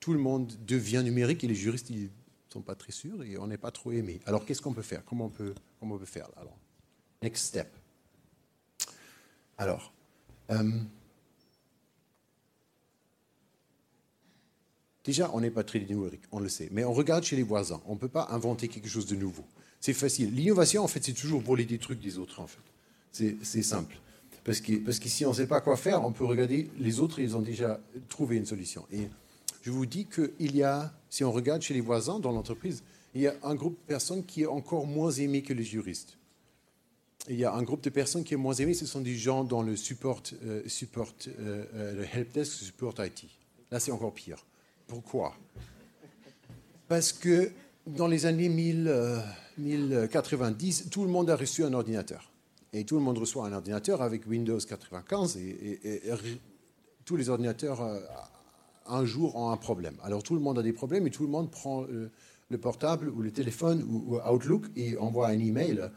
Tout 0.00 0.12
le 0.12 0.18
monde 0.18 0.52
devient 0.66 1.02
numérique 1.04 1.44
et 1.44 1.46
les 1.46 1.54
juristes 1.54 1.88
ne 1.88 2.08
sont 2.48 2.62
pas 2.62 2.74
très 2.74 2.90
sûrs 2.90 3.22
et 3.22 3.38
on 3.38 3.46
n'est 3.46 3.56
pas 3.56 3.70
trop 3.70 3.92
aimé. 3.92 4.18
Alors, 4.26 4.44
qu'est-ce 4.44 4.60
qu'on 4.60 4.72
peut 4.72 4.82
faire? 4.82 5.04
Comment 5.04 5.26
on 5.26 5.30
peut, 5.30 5.54
comment 5.78 5.94
on 5.94 5.98
peut 5.98 6.04
faire 6.04 6.28
Alors, 6.36 6.58
next 7.22 7.44
step. 7.44 7.68
Alors, 9.56 9.92
euh, 10.50 10.68
Déjà, 15.04 15.30
on 15.32 15.40
n'est 15.40 15.52
pas 15.52 15.62
très 15.62 15.78
numérique, 15.78 16.22
on 16.32 16.40
le 16.40 16.48
sait. 16.48 16.68
Mais 16.72 16.82
on 16.82 16.92
regarde 16.92 17.22
chez 17.22 17.36
les 17.36 17.44
voisins. 17.44 17.80
On 17.86 17.94
ne 17.94 18.00
peut 18.00 18.08
pas 18.08 18.26
inventer 18.32 18.66
quelque 18.66 18.88
chose 18.88 19.06
de 19.06 19.14
nouveau. 19.14 19.44
C'est 19.78 19.94
facile. 19.94 20.34
L'innovation, 20.34 20.82
en 20.82 20.88
fait, 20.88 21.04
c'est 21.04 21.12
toujours 21.12 21.40
voler 21.40 21.66
des 21.66 21.78
trucs 21.78 22.00
des 22.00 22.18
autres, 22.18 22.40
en 22.40 22.48
fait. 22.48 22.58
C'est 23.12 23.62
simple. 23.62 23.96
Parce 24.48 24.60
que, 24.98 25.08
si 25.10 25.26
on 25.26 25.30
ne 25.30 25.34
sait 25.34 25.46
pas 25.46 25.60
quoi 25.60 25.76
faire, 25.76 26.02
on 26.02 26.10
peut 26.10 26.24
regarder 26.24 26.70
les 26.78 27.00
autres, 27.00 27.18
ils 27.18 27.36
ont 27.36 27.42
déjà 27.42 27.78
trouvé 28.08 28.36
une 28.36 28.46
solution. 28.46 28.86
Et 28.90 29.10
je 29.60 29.70
vous 29.70 29.84
dis 29.84 30.06
qu'il 30.06 30.56
y 30.56 30.62
a, 30.62 30.90
si 31.10 31.22
on 31.22 31.30
regarde 31.30 31.60
chez 31.60 31.74
les 31.74 31.82
voisins 31.82 32.18
dans 32.18 32.32
l'entreprise, 32.32 32.82
il 33.14 33.20
y 33.20 33.26
a 33.26 33.34
un 33.42 33.54
groupe 33.54 33.74
de 33.74 33.86
personnes 33.86 34.24
qui 34.24 34.44
est 34.44 34.46
encore 34.46 34.86
moins 34.86 35.10
aimé 35.10 35.42
que 35.42 35.52
les 35.52 35.64
juristes. 35.64 36.16
Il 37.28 37.36
y 37.36 37.44
a 37.44 37.52
un 37.52 37.62
groupe 37.62 37.82
de 37.82 37.90
personnes 37.90 38.24
qui 38.24 38.32
est 38.32 38.38
moins 38.38 38.54
aimé, 38.54 38.72
ce 38.72 38.86
sont 38.86 39.02
des 39.02 39.16
gens 39.16 39.44
dans 39.44 39.60
le 39.60 39.76
support, 39.76 40.22
euh, 40.42 40.62
support 40.66 41.12
euh, 41.26 41.66
euh, 41.74 41.96
le 41.96 42.04
helpdesk, 42.04 42.50
support 42.50 42.94
IT. 43.00 43.26
Là, 43.70 43.80
c'est 43.80 43.92
encore 43.92 44.14
pire. 44.14 44.46
Pourquoi? 44.86 45.36
Parce 46.88 47.12
que 47.12 47.50
dans 47.86 48.06
les 48.06 48.24
années 48.24 48.48
1090, 48.48 50.88
tout 50.90 51.04
le 51.04 51.10
monde 51.10 51.28
a 51.28 51.36
reçu 51.36 51.64
un 51.64 51.74
ordinateur. 51.74 52.32
Et 52.78 52.84
tout 52.84 52.96
le 52.96 53.02
monde 53.02 53.18
reçoit 53.18 53.46
un 53.46 53.52
ordinateur 53.52 54.02
avec 54.02 54.26
Windows 54.26 54.58
95 54.58 55.36
et, 55.36 56.00
tous 57.04 57.16
les 57.16 57.28
ordinateurs 57.30 57.80
un 58.86 59.04
jour 59.04 59.34
ont 59.34 59.50
un 59.50 59.56
problème. 59.56 59.96
Alors 60.02 60.22
tout 60.22 60.34
le 60.34 60.40
monde 60.40 60.58
a 60.58 60.62
des 60.62 60.72
problèmes 60.72 61.06
et 61.06 61.10
tout 61.10 61.24
le 61.24 61.28
monde 61.28 61.50
prend 61.50 61.84
le 62.48 62.58
portable 62.58 63.08
ou 63.08 63.22
le 63.22 63.30
téléphone 63.30 63.82
ou, 63.82 64.18
Outlook 64.18 64.66
et 64.76 64.96
envoie 64.96 65.28
un 65.28 65.38
email 65.38 65.80
euh, 65.80 65.90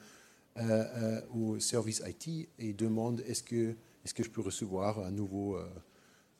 euh, 0.57 1.21
au 1.33 1.59
service 1.59 2.01
IT 2.05 2.49
et 2.59 2.73
demande 2.73 3.21
est-ce 3.27 3.43
que, 3.43 3.75
est 4.05 4.13
que 4.13 4.23
je 4.23 4.29
peux 4.29 4.41
recevoir 4.41 4.99
un 4.99 5.11
nouveau 5.11 5.57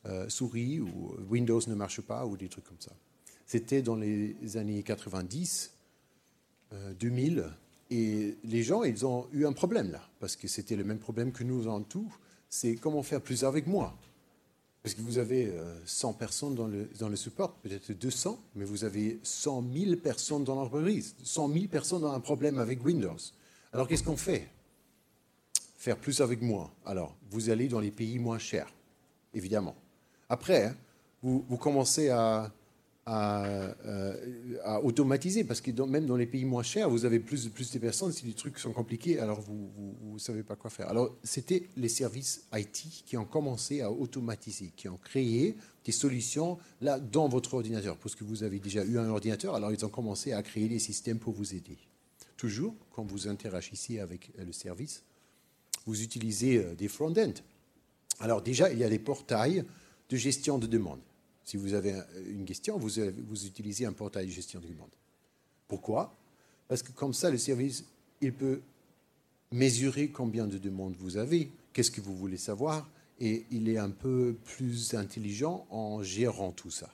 euh, 0.06 0.28
souris 0.28 0.80
ou 0.80 1.14
Windows 1.30 1.60
ne 1.66 1.74
marche 1.74 2.00
pas 2.00 2.26
ou 2.26 2.36
des 2.36 2.48
trucs 2.48 2.64
comme 2.64 2.80
ça. 2.80 2.92
C'était 3.46 3.82
dans 3.82 3.96
les 3.96 4.56
années 4.56 4.82
90, 4.82 5.72
2000 6.98 7.44
et 7.92 8.38
les 8.44 8.62
gens 8.62 8.84
ils 8.84 9.04
ont 9.04 9.26
eu 9.32 9.44
un 9.44 9.52
problème 9.52 9.92
là 9.92 10.00
parce 10.18 10.34
que 10.34 10.48
c'était 10.48 10.76
le 10.76 10.84
même 10.84 10.98
problème 10.98 11.30
que 11.30 11.44
nous 11.44 11.68
en 11.68 11.82
tout. 11.82 12.10
C'est 12.48 12.76
comment 12.76 13.02
faire 13.02 13.20
plus 13.20 13.44
avec 13.44 13.66
moi. 13.66 13.94
Parce 14.82 14.94
que 14.94 15.02
vous 15.02 15.18
avez 15.18 15.52
100 15.84 16.10
euh, 16.10 16.12
personnes 16.14 16.54
dans 16.54 16.66
le, 16.66 16.88
dans 16.98 17.08
le 17.08 17.16
support, 17.16 17.52
peut-être 17.62 17.92
200, 17.92 18.38
mais 18.56 18.64
vous 18.64 18.84
avez 18.84 19.20
100 19.22 19.64
000 19.72 19.96
personnes 19.96 20.42
dans 20.44 20.56
l'entreprise. 20.56 21.14
100 21.22 21.52
000 21.52 21.66
personnes 21.66 22.04
ont 22.04 22.12
un 22.12 22.20
problème 22.20 22.58
avec 22.58 22.84
Windows. 22.84 23.16
Alors 23.72 23.86
qu'est-ce 23.86 24.02
qu'on 24.02 24.16
fait? 24.16 24.48
Faire 25.76 25.98
plus 25.98 26.20
avec 26.20 26.42
moins. 26.42 26.70
Alors, 26.84 27.14
vous 27.30 27.50
allez 27.50 27.68
dans 27.68 27.80
les 27.80 27.90
pays 27.90 28.18
moins 28.18 28.38
chers, 28.38 28.72
évidemment. 29.34 29.76
Après, 30.28 30.66
hein, 30.66 30.76
vous, 31.22 31.44
vous 31.48 31.56
commencez 31.56 32.08
à, 32.08 32.52
euh, 33.08 34.60
à, 34.62 34.80
automatiser, 34.80 35.42
parce 35.42 35.60
que 35.60 35.72
même 35.82 36.06
dans 36.06 36.16
les 36.16 36.26
pays 36.26 36.44
moins 36.44 36.62
chers, 36.62 36.88
vous 36.88 37.04
avez 37.04 37.18
plus, 37.18 37.48
plus 37.48 37.72
de 37.72 37.78
personnes, 37.80 38.12
si 38.12 38.24
les 38.24 38.32
trucs 38.32 38.60
sont 38.60 38.72
compliqués, 38.72 39.18
alors 39.18 39.40
vous 39.40 39.70
ne 40.12 40.18
savez 40.18 40.44
pas 40.44 40.54
quoi 40.54 40.70
faire. 40.70 40.88
Alors 40.88 41.16
c'était 41.24 41.68
les 41.76 41.88
services 41.88 42.46
IT 42.54 43.02
qui 43.04 43.16
ont 43.16 43.24
commencé 43.24 43.80
à 43.80 43.90
automatiser, 43.90 44.70
qui 44.76 44.88
ont 44.88 44.98
créé 45.02 45.56
des 45.84 45.90
solutions 45.90 46.58
là 46.80 47.00
dans 47.00 47.28
votre 47.28 47.54
ordinateur, 47.54 47.96
parce 47.96 48.14
que 48.14 48.22
vous 48.22 48.44
avez 48.44 48.60
déjà 48.60 48.84
eu 48.84 48.98
un 48.98 49.08
ordinateur, 49.08 49.56
alors 49.56 49.72
ils 49.72 49.84
ont 49.84 49.90
commencé 49.90 50.32
à 50.32 50.42
créer 50.42 50.68
des 50.68 50.78
systèmes 50.78 51.18
pour 51.18 51.32
vous 51.32 51.54
aider. 51.54 51.78
Toujours, 52.36 52.74
quand 52.92 53.04
vous 53.04 53.26
interagissez 53.26 53.98
avec 53.98 54.30
euh, 54.38 54.44
le 54.44 54.52
service, 54.52 55.02
vous 55.86 56.02
utilisez 56.02 56.58
euh, 56.58 56.74
des 56.76 56.86
front-end. 56.86 57.32
Alors 58.20 58.42
déjà, 58.42 58.70
il 58.72 58.78
y 58.78 58.84
a 58.84 58.88
des 58.88 59.00
portails 59.00 59.64
de 60.08 60.16
gestion 60.16 60.58
de 60.58 60.68
demande. 60.68 61.00
Si 61.44 61.56
vous 61.56 61.74
avez 61.74 61.94
une 62.26 62.44
question, 62.44 62.78
vous, 62.78 62.98
utilisez 63.46 63.84
un 63.84 63.92
portail 63.92 64.26
de 64.26 64.32
gestion 64.32 64.60
de 64.60 64.68
demande. 64.68 64.90
Pourquoi? 65.66 66.16
Parce 66.68 66.82
que 66.82 66.92
comme 66.92 67.12
ça, 67.12 67.30
le 67.30 67.38
service, 67.38 67.84
il 68.20 68.32
peut 68.32 68.60
mesurer 69.50 70.08
combien 70.08 70.46
de 70.46 70.58
demandes 70.58 70.94
vous 70.98 71.16
avez, 71.16 71.50
qu'est-ce 71.72 71.90
que 71.90 72.00
vous 72.00 72.16
voulez 72.16 72.36
savoir, 72.36 72.88
et 73.20 73.44
il 73.50 73.68
est 73.68 73.78
un 73.78 73.90
peu 73.90 74.36
plus 74.44 74.94
intelligent 74.94 75.66
en 75.70 76.02
gérant 76.02 76.52
tout 76.52 76.70
ça. 76.70 76.90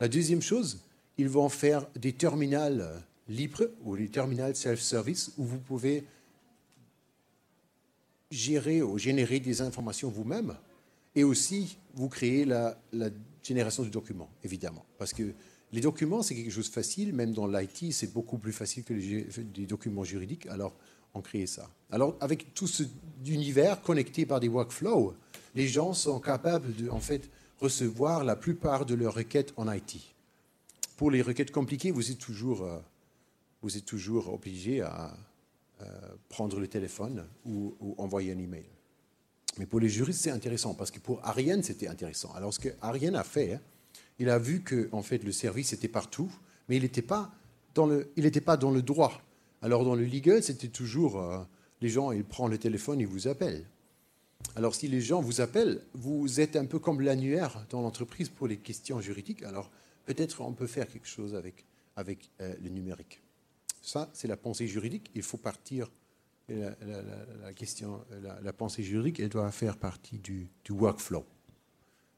La 0.00 0.08
deuxième 0.08 0.42
chose, 0.42 0.80
ils 1.18 1.28
vont 1.28 1.48
faire 1.48 1.86
des 1.94 2.12
terminals 2.12 3.02
libres 3.28 3.68
ou 3.84 3.96
des 3.96 4.08
terminals 4.08 4.56
self-service 4.56 5.32
où 5.36 5.44
vous 5.44 5.58
pouvez 5.58 6.04
gérer 8.30 8.82
ou 8.82 8.98
générer 8.98 9.40
des 9.40 9.60
informations 9.60 10.10
vous-même 10.10 10.56
et 11.14 11.22
aussi 11.22 11.76
vous 11.94 12.08
créer 12.08 12.44
la, 12.44 12.80
la 12.92 13.10
génération 13.42 13.82
de 13.82 13.88
documents, 13.88 14.30
évidemment. 14.42 14.84
Parce 14.98 15.12
que 15.12 15.34
les 15.72 15.80
documents, 15.80 16.22
c'est 16.22 16.34
quelque 16.34 16.50
chose 16.50 16.68
de 16.68 16.74
facile, 16.74 17.14
même 17.14 17.32
dans 17.32 17.46
l'IT, 17.46 17.92
c'est 17.92 18.12
beaucoup 18.12 18.38
plus 18.38 18.52
facile 18.52 18.84
que 18.84 18.92
les, 18.92 19.66
documents 19.66 20.04
juridiques. 20.04 20.46
Alors, 20.46 20.74
on 21.14 21.22
crée 21.22 21.46
ça. 21.46 21.70
Alors, 21.90 22.16
avec 22.20 22.54
tout 22.54 22.66
cet 22.66 22.88
univers 23.26 23.80
connecté 23.80 24.26
par 24.26 24.40
des 24.40 24.48
workflows, 24.48 25.14
les 25.54 25.68
gens 25.68 25.94
sont 25.94 26.20
capables 26.20 26.74
de, 26.76 26.90
en 26.90 27.00
fait, 27.00 27.30
recevoir 27.58 28.24
la 28.24 28.36
plupart 28.36 28.84
de 28.84 28.94
leurs 28.94 29.14
requêtes 29.14 29.54
en 29.56 29.70
IT. 29.70 29.96
Pour 30.96 31.10
les 31.10 31.22
requêtes 31.22 31.52
compliquées, 31.52 31.90
vous 31.90 32.10
êtes 32.10 32.18
toujours, 32.18 32.62
euh, 32.62 32.78
vous 33.62 33.76
êtes 33.76 33.86
toujours 33.86 34.32
obligé 34.32 34.82
à 34.82 35.16
euh, 35.80 35.84
prendre 36.28 36.60
le 36.60 36.68
téléphone 36.68 37.26
ou, 37.46 37.74
ou 37.80 37.94
envoyer 37.98 38.32
un 38.32 38.38
email. 38.38 38.66
Mais 39.58 39.66
pour 39.66 39.80
les 39.80 39.88
juristes, 39.88 40.20
c'est 40.22 40.30
intéressant, 40.30 40.74
parce 40.74 40.90
que 40.90 40.98
pour 40.98 41.24
Ariane, 41.24 41.62
c'était 41.62 41.88
intéressant. 41.88 42.32
Alors, 42.34 42.54
ce 42.54 42.58
que 42.58 42.70
Ariane 42.80 43.16
a 43.16 43.24
fait, 43.24 43.54
hein, 43.54 43.60
il 44.18 44.30
a 44.30 44.38
vu 44.38 44.62
que 44.62 44.88
en 44.92 45.02
fait, 45.02 45.22
le 45.24 45.32
service 45.32 45.72
était 45.72 45.88
partout, 45.88 46.30
mais 46.68 46.76
il 46.76 46.82
n'était 46.82 47.02
pas, 47.02 47.32
dans 47.74 47.86
le, 47.86 48.10
pas 48.44 48.56
dans 48.56 48.70
le 48.70 48.82
droit. 48.82 49.20
Alors, 49.60 49.84
dans 49.84 49.94
le 49.94 50.04
legal, 50.04 50.42
c'était 50.42 50.68
toujours 50.68 51.20
euh, 51.20 51.42
les 51.80 51.88
gens, 51.88 52.12
ils 52.12 52.24
prennent 52.24 52.50
le 52.50 52.58
téléphone, 52.58 53.00
ils 53.00 53.06
vous 53.06 53.28
appellent. 53.28 53.66
Alors, 54.56 54.74
si 54.74 54.88
les 54.88 55.00
gens 55.00 55.20
vous 55.20 55.40
appellent, 55.40 55.82
vous 55.94 56.40
êtes 56.40 56.56
un 56.56 56.64
peu 56.64 56.78
comme 56.78 57.00
l'annuaire 57.00 57.64
dans 57.70 57.80
l'entreprise 57.80 58.28
pour 58.28 58.48
les 58.48 58.56
questions 58.56 59.00
juridiques. 59.00 59.42
Alors, 59.42 59.70
peut-être 60.04 60.40
on 60.40 60.52
peut 60.52 60.66
faire 60.66 60.88
quelque 60.88 61.06
chose 61.06 61.34
avec, 61.34 61.64
avec 61.96 62.30
euh, 62.40 62.54
le 62.62 62.70
numérique. 62.70 63.22
Ça, 63.82 64.10
c'est 64.12 64.28
la 64.28 64.36
pensée 64.36 64.66
juridique. 64.66 65.10
Il 65.14 65.22
faut 65.22 65.36
partir 65.36 65.90
la, 66.48 67.52
question, 67.54 68.04
la, 68.42 68.52
pensée 68.52 68.82
juridique, 68.82 69.20
elle 69.20 69.28
doit 69.28 69.50
faire 69.50 69.76
partie 69.76 70.18
du, 70.18 70.50
workflow. 70.70 71.24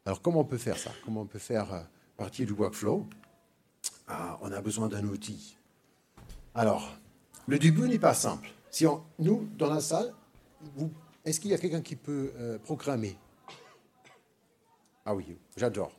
Alors, 0.06 0.20
comment 0.20 0.40
on 0.40 0.44
peut 0.44 0.58
faire 0.58 0.78
ça? 0.78 0.90
Comment 1.04 1.22
on 1.22 1.26
peut 1.26 1.38
faire 1.38 1.72
euh, 1.72 1.80
partie 2.16 2.44
du 2.44 2.52
workflow? 2.52 3.06
Ah, 4.06 4.38
On 4.42 4.52
a 4.52 4.60
besoin 4.60 4.88
d'un 4.88 5.04
outil. 5.04 5.56
Alors, 6.54 6.96
le 7.46 7.58
début 7.58 7.88
n'est 7.88 7.98
pas 7.98 8.14
simple. 8.14 8.50
Si 8.70 8.87
on, 8.87 9.02
nous, 9.18 9.48
dans 9.56 9.72
la 9.72 9.80
salle, 9.80 10.12
est-ce 11.24 11.40
qu'il 11.40 11.50
y 11.50 11.54
a 11.54 11.58
quelqu'un 11.58 11.80
qui 11.80 11.96
peut 11.96 12.32
euh, 12.37 12.58
programmer? 12.58 13.16
Ah 15.04 15.14
oui, 15.14 15.37
j'adore. 15.56 15.92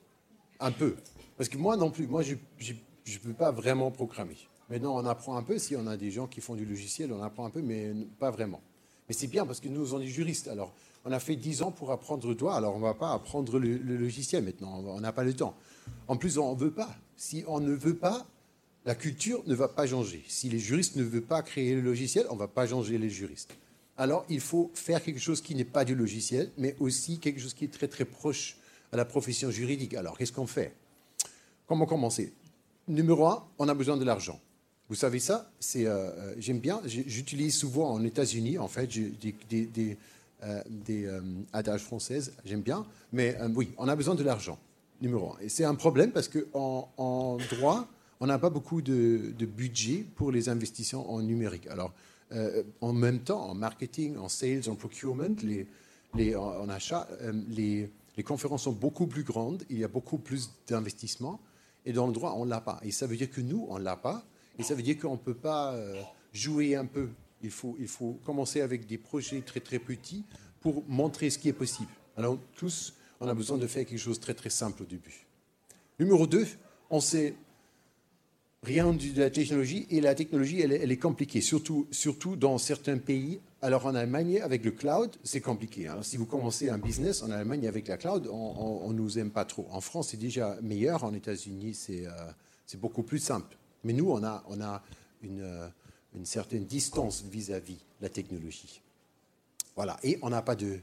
Un 0.60 0.72
peu. 0.72 0.96
Parce 1.38 1.50
que 1.50 1.58
moi 1.58 1.78
non 1.78 1.92
plus, 1.92 2.08
moi 2.08 2.22
je 2.22 2.34
ne 2.74 3.18
peux 3.20 3.34
pas 3.34 3.52
vraiment 3.52 3.92
programmer. 3.92 4.38
Maintenant, 4.70 4.96
on 4.96 5.06
apprend 5.06 5.38
un 5.38 5.44
peu. 5.44 5.58
Si 5.60 5.76
on 5.76 5.86
a 5.88 5.98
des 5.98 6.12
gens 6.12 6.28
qui 6.28 6.42
font 6.42 6.56
du 6.56 6.66
logiciel, 6.66 7.12
on 7.14 7.22
apprend 7.22 7.46
un 7.46 7.50
peu, 7.50 7.62
mais 7.62 7.94
pas 8.20 8.32
vraiment. 8.32 8.62
Mais 9.08 9.14
c'est 9.14 9.28
bien 9.28 9.46
parce 9.46 9.60
que 9.60 9.68
nous, 9.68 9.94
on 9.94 10.02
est 10.02 10.08
juristes. 10.08 10.48
Alors, 10.48 10.74
on 11.06 11.12
a 11.12 11.20
fait 11.20 11.36
10 11.36 11.62
ans 11.62 11.72
pour 11.72 11.92
apprendre 11.92 12.28
le 12.28 12.36
droit. 12.36 12.56
Alors, 12.56 12.76
on 12.76 12.80
ne 12.80 12.84
va 12.84 12.96
pas 12.96 13.14
apprendre 13.14 13.60
le, 13.60 13.78
logiciel 13.78 14.44
maintenant. 14.44 14.84
On 14.88 15.00
n'a 15.00 15.12
pas 15.12 15.24
le 15.24 15.34
temps. 15.34 15.56
En 16.08 16.18
plus, 16.18 16.38
on 16.38 16.56
ne 16.56 16.60
veut 16.60 16.72
pas. 16.72 16.96
Si 17.16 17.44
on 17.48 17.60
ne 17.60 17.74
veut 17.74 17.96
pas, 17.96 18.26
la 18.86 18.96
culture 18.96 19.44
ne 19.46 19.54
va 19.54 19.68
pas 19.68 19.86
changer. 19.86 20.24
Si 20.28 20.50
les 20.50 20.60
juristes 20.60 20.96
ne 20.96 21.04
veulent 21.04 21.22
pas 21.22 21.44
créer 21.44 21.76
le 21.76 21.82
logiciel, 21.82 22.26
on 22.30 22.34
ne 22.34 22.40
va 22.40 22.48
pas 22.48 22.68
changer 22.68 22.98
les 22.98 23.10
juristes. 23.10 23.56
Alors, 23.98 24.26
il 24.30 24.42
faut 24.42 24.72
faire 24.74 25.02
quelque 25.02 25.20
chose 25.20 25.42
qui 25.42 25.56
n'est 25.56 25.64
pas 25.64 25.86
du 25.86 25.96
logiciel, 25.96 26.52
mais 26.58 26.76
aussi 26.80 27.20
quelque 27.20 27.40
chose 27.40 27.54
qui 27.54 27.66
est 27.66 27.74
très, 27.74 27.88
très 27.88 28.06
proche 28.06 28.58
à 28.92 28.98
la 28.98 29.06
profession 29.06 29.52
juridique. 29.52 29.94
Alors, 29.94 30.18
qu'est-ce 30.18 30.34
qu'on 30.34 30.48
fait? 30.48 30.74
Comment 31.68 31.86
commencer? 31.86 32.34
Numéro 32.88 33.28
un, 33.28 33.44
on 33.58 33.70
a 33.70 33.74
besoin 33.74 33.98
de 33.98 34.04
l'argent. 34.04 34.40
Vous 34.88 34.96
savez 34.96 35.20
ça? 35.20 35.50
Euh, 35.76 35.86
euh, 35.88 36.36
j'aime 36.38 36.60
bien. 36.60 36.82
J'utilise 36.86 37.56
souvent 37.56 37.92
en 37.92 38.04
États-Unis, 38.04 38.58
en 38.60 38.68
fait, 38.68 38.88
des, 39.50 39.98
euh, 40.44 41.22
adages 41.54 41.82
françaises. 41.82 42.34
J'aime 42.46 42.62
bien. 42.62 42.86
Mais 43.12 43.38
oui, 43.56 43.72
on 43.78 43.88
a 43.88 43.96
besoin 43.96 44.16
de 44.16 44.24
l'argent, 44.24 44.60
numéro 45.02 45.34
un. 45.34 45.38
Et 45.42 45.50
c'est 45.50 45.64
un 45.64 45.76
problème 45.76 46.12
parce 46.12 46.28
qu'en 46.28 46.90
en 46.98 47.38
droit, 47.50 47.88
on 48.20 48.28
n'a 48.28 48.38
pas 48.38 48.52
beaucoup 48.52 48.82
de, 48.82 49.34
budget 49.46 50.06
pour 50.16 50.32
les 50.32 50.50
investissements 50.50 51.12
en 51.12 51.22
numérique. 51.22 51.68
Alors, 51.68 51.92
en 52.82 52.94
même 52.94 53.20
temps, 53.20 53.50
en 53.50 53.56
marketing, 53.56 54.18
en 54.18 54.30
sales, 54.30 54.70
en 54.70 54.76
procurement, 54.76 55.36
les, 56.14 56.36
en 56.36 56.70
achat, 56.70 57.08
les 57.50 57.90
conférences 58.24 58.64
sont 58.64 58.72
beaucoup 58.72 59.08
plus 59.08 59.24
grandes. 59.24 59.64
Il 59.72 59.80
y 59.80 59.84
a 59.84 59.88
beaucoup 59.88 60.20
plus 60.20 60.52
d'investissements. 60.68 61.40
Et 61.88 61.94
dans 61.94 62.08
le 62.08 62.14
droit, 62.14 62.36
on 62.38 62.46
ne 62.46 62.50
l'a 62.52 62.62
pas. 62.62 62.80
Et 62.84 62.92
ça 62.92 63.08
veut 63.08 63.16
dire 63.16 63.32
que 63.32 63.42
nous, 63.42 63.66
on 63.70 63.80
ne 63.80 63.84
l'a 63.84 63.96
pas. 63.96 64.24
Et 64.58 64.64
ça 64.64 64.76
veut 64.76 64.84
dire 64.84 64.98
qu'on 64.98 65.14
ne 65.14 65.18
peut 65.18 65.36
pas 65.36 65.74
euh, 65.74 66.02
jouer 66.34 66.76
un 66.76 66.86
peu. 66.86 67.10
Il 67.42 67.52
faut, 67.52 67.76
il 67.80 67.88
faut 67.88 68.20
commencer 68.26 68.62
avec 68.62 68.86
des 68.86 68.98
projets 68.98 69.42
très 69.42 69.60
très 69.60 69.80
petits 69.80 70.24
pour 70.62 70.84
montrer 70.88 71.30
ce 71.30 71.38
qui 71.38 71.50
est 71.50 71.54
possible. 71.54 71.92
Alors 72.18 72.38
tous, 72.56 72.94
on 73.20 73.28
a 73.28 73.34
besoin 73.34 73.58
de 73.58 73.68
faire 73.68 73.86
quelque 73.86 74.00
chose 74.00 74.18
de 74.18 74.24
très 74.24 74.34
très 74.34 74.50
simple 74.50 74.84
au 74.84 74.86
début. 74.86 75.26
Numéro 76.00 76.28
2, 76.28 76.46
on 76.90 77.00
sait 77.00 77.36
rien 78.64 78.94
de 78.94 79.20
la 79.20 79.30
technologie 79.30 79.86
et 79.90 80.02
la 80.02 80.16
technologie, 80.16 80.60
elle, 80.62 80.92
est 80.92 80.98
compliquée, 80.98 81.40
surtout, 81.40 81.88
surtout 81.92 82.36
dans 82.36 82.58
certains 82.58 82.98
pays. 82.98 83.40
Alors 83.62 83.86
en 83.86 83.96
Allemagne, 83.96 84.42
avec 84.42 84.66
le 84.66 84.72
cloud, 84.72 85.12
c'est 85.24 85.42
compliqué. 85.42 85.88
Hein. 85.88 86.00
Si 86.02 86.18
vous 86.18 86.26
commencez 86.26 86.70
un 86.70 86.78
business 86.78 87.22
en 87.22 87.32
Allemagne 87.32 87.68
avec 87.68 87.88
la 87.88 87.98
cloud, 87.98 88.28
on 88.32 88.90
ne 88.90 88.98
nous 88.98 89.20
aime 89.20 89.32
pas 89.32 89.46
trop. 89.46 89.68
En 89.72 89.82
France, 89.82 90.10
c'est 90.10 90.18
déjà 90.18 90.58
meilleur. 90.62 91.04
En 91.04 91.14
États-Unis, 91.14 91.74
c'est 91.74 92.06
euh, 92.08 92.78
beaucoup 92.78 93.04
plus 93.04 93.20
simple. 93.20 93.56
Mais 93.86 93.94
nous, 93.94 94.10
on 94.10 94.24
a, 94.24 94.84
euh, 95.24 95.70
une 96.16 96.26
certaine 96.26 96.66
distance 96.66 97.24
vis-à-vis 97.24 97.76
de 97.76 98.02
la 98.02 98.10
technologie. 98.10 98.82
Voilà. 99.76 99.98
Et 100.04 100.18
on 100.22 100.30
n'a 100.30 100.42
pas 100.42 100.56
de, 100.56 100.80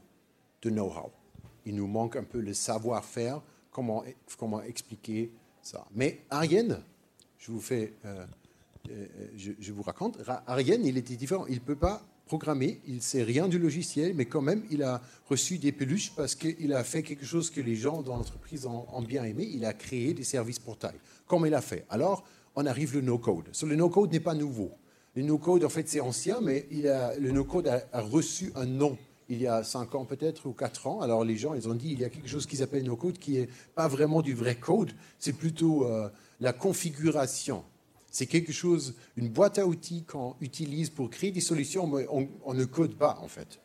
know-how. 0.63 1.11
Il 1.67 1.75
nous 1.75 1.89
manque 1.89 2.17
un 2.17 2.23
peu 2.23 2.41
le 2.41 2.55
savoir-faire, 2.55 3.43
comment, 3.73 4.05
expliquer 4.65 5.33
ça. 5.63 5.85
Mais 5.95 6.21
Ariane, 6.31 6.81
je 7.39 7.51
vous 7.51 7.63
euh, 7.73 7.89
euh, 8.89 9.83
raconte, 9.85 10.19
Ariane, 10.47 10.85
il 10.87 10.97
était 10.97 11.17
différent. 11.17 11.47
Il 11.47 11.57
ne 11.57 11.61
peut 11.61 11.77
pas 11.77 12.03
programmer, 12.27 12.81
il 12.87 12.95
ne 12.97 13.01
sait 13.01 13.25
rien 13.25 13.49
du 13.49 13.59
logiciel, 13.59 14.15
mais 14.15 14.27
quand 14.27 14.41
même, 14.41 14.65
il 14.71 14.83
a 14.83 15.03
reçu 15.29 15.59
des 15.59 15.73
peluches 15.73 16.13
parce 16.15 16.35
qu'il 16.35 16.73
a 16.73 16.85
fait 16.85 17.03
quelque 17.03 17.27
chose 17.27 17.51
que 17.51 17.61
les 17.61 17.75
gens 17.75 18.01
dans 18.01 18.17
l'entreprise 18.17 18.65
ont, 18.65 19.03
bien 19.03 19.25
aimé. 19.25 19.51
Il 19.53 19.65
a 19.65 19.73
créé 19.73 20.15
des 20.15 20.25
services 20.25 20.61
portails. 20.61 20.99
Comment 21.27 21.47
il 21.47 21.55
a 21.55 21.61
fait? 21.61 21.85
Alors, 21.91 22.25
on 22.55 22.67
arrive 22.67 22.95
le 22.95 23.01
no-code. 23.01 23.51
le 23.63 23.77
no-code 23.77 24.13
n'est 24.13 24.21
pas 24.21 24.35
nouveau. 24.35 24.73
Le 25.15 25.23
no-code, 25.23 25.65
en 25.65 25.69
fait, 25.69 25.89
c'est 25.89 26.01
ancien, 26.01 26.41
mais 26.41 26.67
le 26.71 27.31
no-code 27.31 27.69
a, 27.69 28.01
reçu 28.01 28.53
un 28.55 28.67
nom 28.67 28.97
il 29.29 29.41
y 29.41 29.47
a 29.47 29.63
5 29.65 29.95
ans 29.95 30.05
peut-être 30.05 30.47
ou 30.47 30.53
4 30.53 30.87
ans. 30.87 31.01
Alors 31.01 31.25
les 31.25 31.37
gens, 31.37 31.55
ils 31.55 31.69
ont 31.69 31.75
dit, 31.75 31.91
il 31.93 32.01
y 32.01 32.05
a 32.05 32.11
quelque 32.11 32.29
chose 32.29 32.47
qui 32.47 32.57
s'appelle 32.57 32.85
no-code 32.85 33.19
qui 33.19 33.33
n'est 33.33 33.49
pas 33.75 33.89
vraiment 33.89 34.21
du 34.21 34.35
vrai 34.35 34.57
code, 34.57 34.93
c'est 35.19 35.33
plutôt 35.33 35.87
euh, 35.87 36.11
la 36.41 36.53
configuration. 36.53 37.65
C'est 38.11 38.27
quelque 38.27 38.53
chose, 38.53 38.95
une 39.17 39.31
boîte 39.31 39.59
à 39.59 39.67
outils 39.67 40.05
qu'on 40.05 40.37
utilise 40.43 40.91
pour 40.91 41.09
créer 41.09 41.31
des 41.31 41.41
solutions, 41.41 41.87
mais 41.87 42.07
on, 42.11 42.53
ne 42.53 42.65
code 42.67 42.95
pas 42.97 43.19
en 43.23 43.29
fait. 43.29 43.59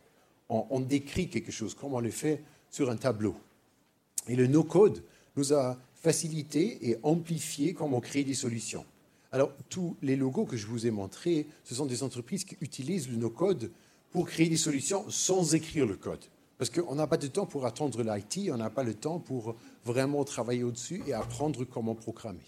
On, 0.48 0.80
décrit 0.80 1.30
quelque 1.30 1.52
chose 1.52 1.74
comme 1.74 1.94
on 1.94 2.00
le 2.00 2.12
fait 2.12 2.42
sur 2.70 2.90
un 2.90 2.96
tableau. 2.96 3.36
Et 4.30 4.38
le 4.38 4.48
no-code 4.48 5.04
nous 5.36 5.54
a 5.54 5.78
facilité 6.02 6.90
et 6.90 6.98
amplifié 7.04 7.74
comment 7.74 7.98
on 7.98 8.02
crée 8.02 8.24
des 8.24 8.34
solutions. 8.34 8.86
Alors, 9.32 9.52
tous 9.70 9.96
les 10.02 10.16
logos 10.16 10.46
que 10.46 10.58
je 10.58 10.68
vous 10.68 10.88
ai 10.88 10.92
montrés, 10.92 11.48
ce 11.64 11.76
sont 11.76 11.86
des 11.86 12.04
entreprises 12.04 12.46
qui 12.46 12.58
utilisent 12.62 13.10
le 13.10 13.18
no-code 13.18 13.72
pour 14.12 14.26
créer 14.26 14.50
des 14.50 14.58
solutions 14.58 15.06
sans 15.10 15.54
écrire 15.54 15.86
le 15.86 15.96
code. 15.96 16.24
Parce 16.58 16.70
qu'on 16.70 16.96
n'a 16.96 17.08
pas 17.08 17.18
de 17.18 17.28
temps 17.28 17.46
pour 17.46 17.66
attendre 17.66 18.02
l'IT, 18.02 18.50
on 18.52 18.58
n'a 18.58 18.70
pas 18.70 18.84
le 18.84 18.94
temps 18.94 19.20
pour 19.20 19.56
vraiment 19.86 20.24
travailler 20.24 20.64
au-dessus 20.64 21.04
et 21.06 21.14
apprendre 21.14 21.66
comment 21.66 21.94
programmer. 21.94 22.40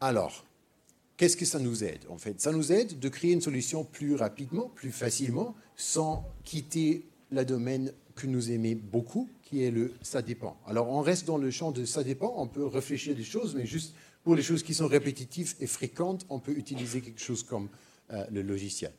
Alors, 0.00 0.44
qu'est-ce 1.16 1.36
que 1.36 1.44
ça 1.44 1.58
nous 1.58 1.84
aide 1.84 2.00
En 2.08 2.18
fait, 2.18 2.40
ça 2.40 2.50
nous 2.50 2.72
aide 2.72 2.98
de 2.98 3.08
créer 3.08 3.32
une 3.32 3.40
solution 3.40 3.84
plus 3.84 4.14
rapidement, 4.14 4.70
plus 4.74 4.90
facilement, 4.90 5.54
sans 5.76 6.24
quitter 6.44 7.04
le 7.30 7.44
domaine 7.44 7.92
que 8.16 8.26
nous 8.26 8.50
aimons 8.50 8.80
beaucoup, 8.90 9.28
qui 9.50 9.64
est 9.64 9.70
le 9.70 9.92
ça 10.00 10.22
dépend. 10.22 10.56
Alors, 10.66 10.88
on 10.88 11.00
reste 11.00 11.26
dans 11.26 11.36
le 11.36 11.50
champ 11.50 11.72
de 11.72 11.84
ça 11.84 12.04
dépend, 12.04 12.32
on 12.36 12.46
peut 12.46 12.64
réfléchir 12.64 13.16
des 13.16 13.24
choses, 13.24 13.54
mais 13.54 13.66
juste 13.66 13.94
pour 14.22 14.36
les 14.36 14.42
choses 14.42 14.62
qui 14.62 14.74
sont 14.74 14.86
répétitives 14.86 15.54
et 15.60 15.66
fréquentes, 15.66 16.24
on 16.28 16.38
peut 16.38 16.52
utiliser 16.52 17.00
quelque 17.00 17.20
chose 17.20 17.42
comme 17.42 17.68
euh, 18.12 18.24
le 18.30 18.42
logiciel. 18.42 18.92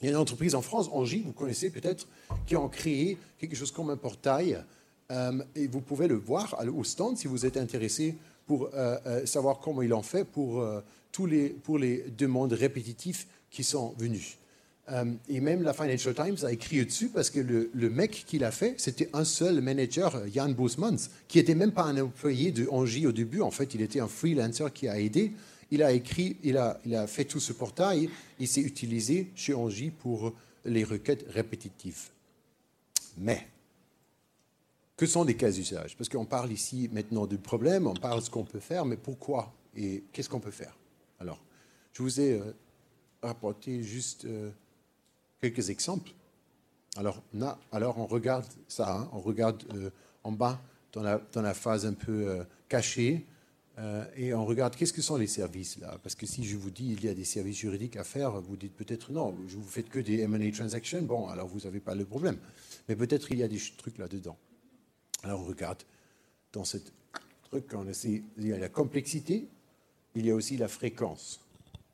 Il 0.00 0.06
y 0.06 0.08
a 0.08 0.12
une 0.12 0.18
entreprise 0.18 0.54
en 0.54 0.62
France, 0.62 0.88
Angie, 0.92 1.22
vous 1.24 1.32
connaissez 1.32 1.70
peut-être, 1.70 2.08
qui 2.46 2.56
ont 2.56 2.68
créé 2.68 3.18
quelque 3.38 3.56
chose 3.56 3.70
comme 3.70 3.90
un 3.90 3.96
portail. 3.96 4.62
Euh, 5.10 5.42
et 5.54 5.66
vous 5.68 5.80
pouvez 5.80 6.08
le 6.08 6.16
voir 6.16 6.56
au 6.76 6.84
stand 6.84 7.16
si 7.16 7.28
vous 7.28 7.46
êtes 7.46 7.56
intéressé 7.56 8.16
pour 8.46 8.70
euh, 8.74 9.24
savoir 9.26 9.58
comment 9.60 9.82
il 9.82 9.94
en 9.94 10.02
fait 10.02 10.24
pour, 10.24 10.64
tous 11.12 11.26
les, 11.26 11.50
pour 11.50 11.78
les 11.78 12.04
demandes 12.16 12.52
répétitives 12.52 13.26
qui 13.50 13.64
sont 13.64 13.94
venues. 13.98 14.38
Et 15.28 15.40
même 15.40 15.62
la 15.62 15.74
Financial 15.74 16.14
Times 16.14 16.36
a 16.44 16.52
écrit 16.52 16.84
dessus 16.84 17.08
parce 17.08 17.30
que 17.30 17.40
le, 17.40 17.90
mec 17.90 18.24
qui 18.26 18.38
l'a 18.38 18.50
fait, 18.50 18.74
c'était 18.78 19.10
un 19.12 19.24
seul 19.24 19.60
manager, 19.60 20.22
Jan 20.32 20.48
Bousmans, 20.50 21.08
qui 21.26 21.38
n'était 21.38 21.54
même 21.54 21.72
pas 21.72 21.84
un 21.84 22.00
employé 22.00 22.52
de 22.52 22.66
Angie 22.70 23.06
au 23.06 23.12
début. 23.12 23.42
En 23.42 23.50
fait, 23.50 23.74
il 23.74 23.82
était 23.82 24.00
un 24.00 24.08
freelancer 24.08 24.72
qui 24.72 24.88
a 24.88 24.98
aidé. 24.98 25.32
Il 25.70 25.82
a 25.82 25.92
écrit, 25.92 26.38
il 26.42 26.56
a, 26.56 27.06
fait 27.06 27.24
tout 27.24 27.40
ce 27.40 27.52
portail. 27.52 28.08
Il 28.38 28.48
s'est 28.48 28.62
utilisé 28.62 29.30
chez 29.34 29.52
Angie 29.52 29.90
pour 29.90 30.32
les 30.64 30.84
requêtes 30.84 31.26
répétitives. 31.28 32.08
Mais 33.18 33.46
que 34.96 35.06
sont 35.06 35.24
les 35.24 35.36
cas 35.36 35.50
d'usage? 35.50 35.96
Parce 35.96 36.08
qu'on 36.08 36.24
parle 36.24 36.50
ici 36.50 36.88
maintenant 36.92 37.26
du 37.26 37.38
problème, 37.38 37.86
on 37.86 37.94
parle 37.94 38.20
de 38.20 38.24
ce 38.24 38.30
qu'on 38.30 38.44
peut 38.44 38.60
faire, 38.60 38.84
mais 38.84 38.96
pourquoi 38.96 39.52
et 39.76 40.04
qu'est-ce 40.12 40.28
qu'on 40.28 40.40
peut 40.40 40.50
faire? 40.50 40.76
Alors, 41.20 41.40
je 41.92 42.02
vous 42.02 42.20
ai 42.20 42.32
euh, 42.32 42.52
apporté 43.22 43.82
juste 43.82 44.24
euh, 44.24 44.50
quelques 45.40 45.70
exemples. 45.70 46.12
Alors, 46.96 47.22
alors 47.72 47.98
on 47.98 48.06
regarde 48.06 48.46
ça, 48.66 48.96
hein, 48.96 49.10
on 49.12 49.20
regarde 49.20 49.62
euh, 49.74 49.90
en 50.24 50.32
bas 50.32 50.60
dans 50.92 51.02
la, 51.02 51.20
dans 51.32 51.42
la, 51.42 51.54
phase 51.54 51.86
un 51.86 51.92
peu 51.92 52.44
cachée, 52.68 53.26
et 54.16 54.34
on 54.34 54.44
regarde 54.44 54.74
qu'est-ce 54.74 54.92
que 54.92 55.02
sont 55.02 55.16
les 55.16 55.28
services 55.28 55.78
là. 55.78 55.98
Parce 56.02 56.16
que 56.16 56.26
si 56.26 56.42
je 56.42 56.56
vous 56.56 56.70
dis 56.70 56.92
il 56.92 57.04
y 57.04 57.08
a 57.08 57.14
des 57.14 57.24
services 57.24 57.58
juridiques 57.58 57.96
à 57.96 58.02
faire, 58.02 58.40
vous 58.40 58.56
dites 58.56 58.74
peut-être 58.74 59.12
non, 59.12 59.36
je 59.46 59.56
vous 59.56 59.68
faites 59.68 59.88
que 59.88 60.00
des 60.00 60.20
M&A 60.20 60.50
transactions, 60.50 61.02
bon, 61.02 61.28
alors 61.28 61.46
vous 61.46 61.60
n'avez 61.60 61.78
pas 61.78 61.94
le 61.94 62.04
problème. 62.04 62.38
Mais 62.88 62.96
peut-être 62.96 63.30
il 63.30 63.38
y 63.38 63.44
a 63.44 63.48
des 63.48 63.60
trucs 63.76 63.98
là-dedans. 63.98 64.36
Alors 65.22 65.42
on 65.42 65.44
regarde 65.44 65.82
dans 66.52 66.64
ce 66.64 66.78
truc, 67.44 67.66
il 68.04 68.46
y 68.46 68.52
a 68.52 68.58
la 68.58 68.68
complexité, 68.68 69.46
il 70.14 70.26
y 70.26 70.30
a 70.30 70.34
aussi 70.34 70.56
la 70.56 70.68
fréquence. 70.68 71.40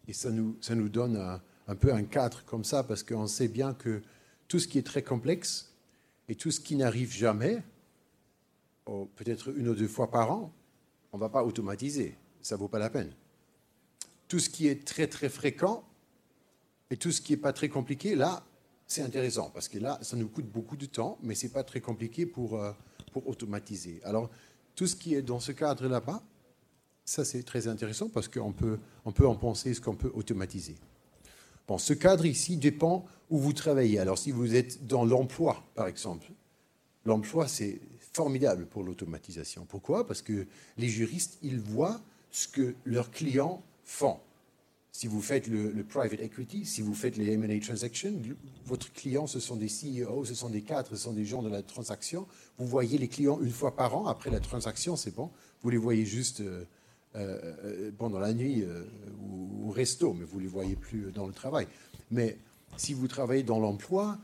Et 0.09 0.13
ça 0.13 0.31
nous, 0.31 0.57
ça 0.61 0.75
nous 0.75 0.89
donne 0.89 1.17
un, 1.17 1.41
peu 1.74 1.92
un 1.92 2.05
cadre 2.05 2.44
comme 2.44 2.64
ça, 2.64 2.85
parce 2.85 3.03
qu'on 3.03 3.27
sait 3.27 3.48
bien 3.48 3.74
que 3.74 4.03
tout 4.48 4.59
ce 4.59 4.68
qui 4.68 4.79
est 4.79 4.87
très 4.87 5.03
complexe 5.03 5.72
et 6.29 6.35
tout 6.35 6.50
ce 6.50 6.61
qui 6.61 6.77
n'arrive 6.77 7.12
jamais, 7.12 7.62
peut-être 8.85 9.57
une 9.57 9.68
ou 9.68 9.74
deux 9.74 9.88
fois 9.88 10.11
par 10.11 10.31
an, 10.31 10.53
on 11.12 11.16
ne 11.16 11.20
va 11.20 11.29
pas 11.29 11.42
automatiser. 11.42 12.16
Ça 12.42 12.57
ne 12.57 12.61
vaut 12.61 12.68
pas 12.68 12.79
la 12.79 12.90
peine. 12.90 13.12
Tout 14.29 14.38
ce 14.38 14.50
qui 14.50 14.68
est 14.68 14.87
très 14.87 15.07
très 15.07 15.29
fréquent 15.29 15.85
et 16.90 16.96
tout 16.96 17.12
ce 17.12 17.20
qui 17.20 17.33
n'est 17.33 17.38
pas 17.40 17.53
très 17.53 17.68
compliqué, 17.68 18.14
là, 18.14 18.44
c'est 18.87 19.03
intéressant, 19.03 19.50
parce 19.50 19.68
que 19.68 19.79
là, 19.79 19.98
ça 20.03 20.16
nous 20.16 20.29
coûte 20.29 20.46
beaucoup 20.46 20.77
de 20.77 20.87
temps, 20.87 21.18
mais 21.22 21.35
ce 21.35 21.46
n'est 21.46 21.53
pas 21.53 21.64
très 21.64 21.81
compliqué 21.81 22.27
pour... 22.27 22.61
Euh, 22.61 22.72
pour 23.14 23.29
automatiser. 23.29 24.00
Alors, 24.03 24.29
tout 24.74 24.88
ce 24.88 24.96
qui 24.96 25.14
est 25.14 25.22
dans 25.22 25.38
ce 25.38 25.53
cadre 25.53 25.87
là-bas, 25.87 26.20
ça 27.05 27.24
c'est 27.24 27.44
très 27.44 27.68
intéressant 27.68 28.09
parce 28.09 28.27
qu'on 28.27 28.53
peut, 28.53 28.81
on 29.05 29.12
peut 29.12 29.27
en 29.27 29.37
penser 29.37 29.72
ce 29.72 29.81
qu'on 29.81 29.94
peut 29.94 30.11
automatiser. 30.14 30.74
Bon, 31.66 31.79
ce 31.79 31.92
cadre 31.92 32.27
ici 32.27 32.57
dépend 32.57 33.07
où 33.31 33.38
vous 33.38 33.53
travaillez. 33.53 33.98
Alors, 33.98 34.18
si 34.18 34.31
vous 34.31 34.55
êtes 34.55 34.87
dans 34.87 35.05
l'emploi, 35.05 35.64
par 35.74 35.87
exemple, 35.87 36.31
l'emploi 37.05 37.48
c'est 37.48 37.81
formidable 38.12 38.66
pour 38.66 38.85
l'automatisation. 38.85 39.66
Pourquoi? 39.68 40.07
Parce 40.07 40.22
que 40.22 40.46
les 40.79 40.88
juristes, 40.88 41.38
ils 41.42 41.59
voient 41.59 42.00
ce 42.31 42.48
que 42.48 42.74
leurs 42.85 43.11
clients 43.11 43.62
font. 43.85 44.18
Si 44.92 45.09
vous 45.09 45.20
faites 45.20 45.48
le, 45.48 45.83
private 45.83 46.20
equity, 46.20 46.64
si 46.64 46.81
vous 46.81 46.94
faites 46.94 47.16
les 47.16 47.33
M&A 47.33 47.59
transactions, 47.59 48.14
votre 48.64 48.92
client, 48.92 49.27
ce 49.27 49.40
sont 49.40 49.57
des 49.57 49.66
CEO, 49.66 50.24
ce 50.24 50.35
sont 50.35 50.50
des 50.50 50.62
cadres, 50.62 50.90
ce 50.90 50.96
sont 50.96 51.12
des 51.12 51.24
gens 51.24 51.42
de 51.42 51.48
la 51.48 51.62
transaction. 51.62 52.29
Vous 52.59 52.66
voyez 52.66 52.96
les 52.96 53.09
clients 53.09 53.40
une 53.40 53.50
fois 53.50 53.74
par 53.74 53.96
an. 53.96 54.07
Après 54.07 54.31
la 54.31 54.38
transaction, 54.38 54.94
c'est 54.94 55.12
bon. 55.12 55.31
Vous 55.62 55.70
les 55.70 55.79
voyez 55.79 56.07
juste 56.07 56.42
euh, 56.42 56.64
euh, 57.16 57.90
pendant 57.96 58.18
la 58.18 58.33
nuit 58.33 58.62
euh, 58.62 58.85
ou 59.22 59.68
au 59.68 59.70
resto, 59.70 60.12
mais 60.14 60.24
vous 60.24 60.38
ne 60.38 60.42
les 60.42 60.48
voyez 60.48 60.77
plus 60.77 61.12
dans 61.12 61.27
le 61.27 61.33
travail. 61.33 61.68
Mais 62.11 62.38
si 62.77 62.92
vous 62.92 63.07
travaillez 63.07 63.42
dans 63.42 63.61
l'emploi, 63.61 64.18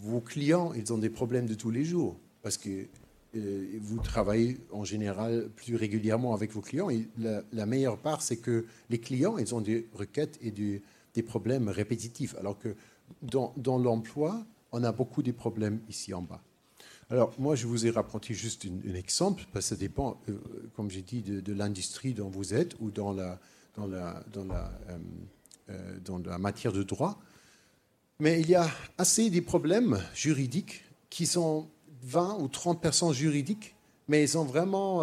vos 0.00 0.20
clients, 0.20 0.72
ils 0.74 0.92
ont 0.92 0.98
des 0.98 1.08
problèmes 1.08 1.46
de 1.46 1.54
tous 1.54 1.70
les 1.70 1.84
jours. 1.84 2.18
Parce 2.42 2.58
que 2.58 2.86
euh, 3.36 3.78
vous 3.80 3.98
travaillez 3.98 4.58
en 4.70 4.84
général 4.84 5.48
plus 5.56 5.76
régulièrement 5.76 6.34
avec 6.34 6.52
vos 6.52 6.60
clients. 6.60 6.88
La, 7.18 7.66
meilleure 7.66 7.98
part, 7.98 8.22
c'est 8.22 8.36
que 8.36 8.66
les 8.90 8.98
clients, 8.98 9.38
ils 9.38 9.54
ont 9.54 9.60
des 9.60 9.88
requêtes 9.94 10.38
et 10.42 10.50
des 10.50 11.22
problèmes 11.22 11.68
répétitifs. 11.68 12.34
Alors 12.38 12.58
que 12.58 12.74
dans, 13.22 13.78
l'emploi, 13.78 14.44
on 14.72 14.84
a 14.84 14.92
beaucoup 14.92 15.22
de 15.22 15.32
problèmes 15.32 15.80
ici 15.88 16.12
en 16.14 16.22
bas. 16.22 16.42
Alors, 17.08 17.32
moi, 17.38 17.54
je 17.54 17.68
vous 17.68 17.86
ai 17.86 17.90
rapporté 17.90 18.34
juste 18.34 18.66
un 18.66 18.94
exemple, 18.94 19.44
parce 19.52 19.66
que 19.66 19.68
ça 19.70 19.76
dépend, 19.76 20.20
euh, 20.28 20.38
comme 20.74 20.90
j'ai 20.90 21.02
dit, 21.02 21.22
de, 21.22 21.52
l'industrie 21.52 22.14
dont 22.14 22.28
vous 22.28 22.52
êtes 22.52 22.74
ou 22.80 22.90
la, 23.14 23.38
euh, 23.78 25.98
dans 26.04 26.18
la 26.18 26.38
matière 26.38 26.72
de 26.72 26.82
droit. 26.82 27.20
Mais 28.18 28.40
il 28.40 28.48
y 28.48 28.56
a 28.56 28.68
assez 28.98 29.30
de 29.30 29.40
problèmes 29.40 30.02
juridiques 30.14 30.82
qui 31.08 31.26
sont 31.26 31.68
20 32.02 32.38
ou 32.40 32.48
30 32.48 32.80
personnes 32.80 33.12
juridiques, 33.12 33.76
mais 34.08 34.24
ils 34.24 34.30
sont 34.30 34.44
vraiment 34.44 35.02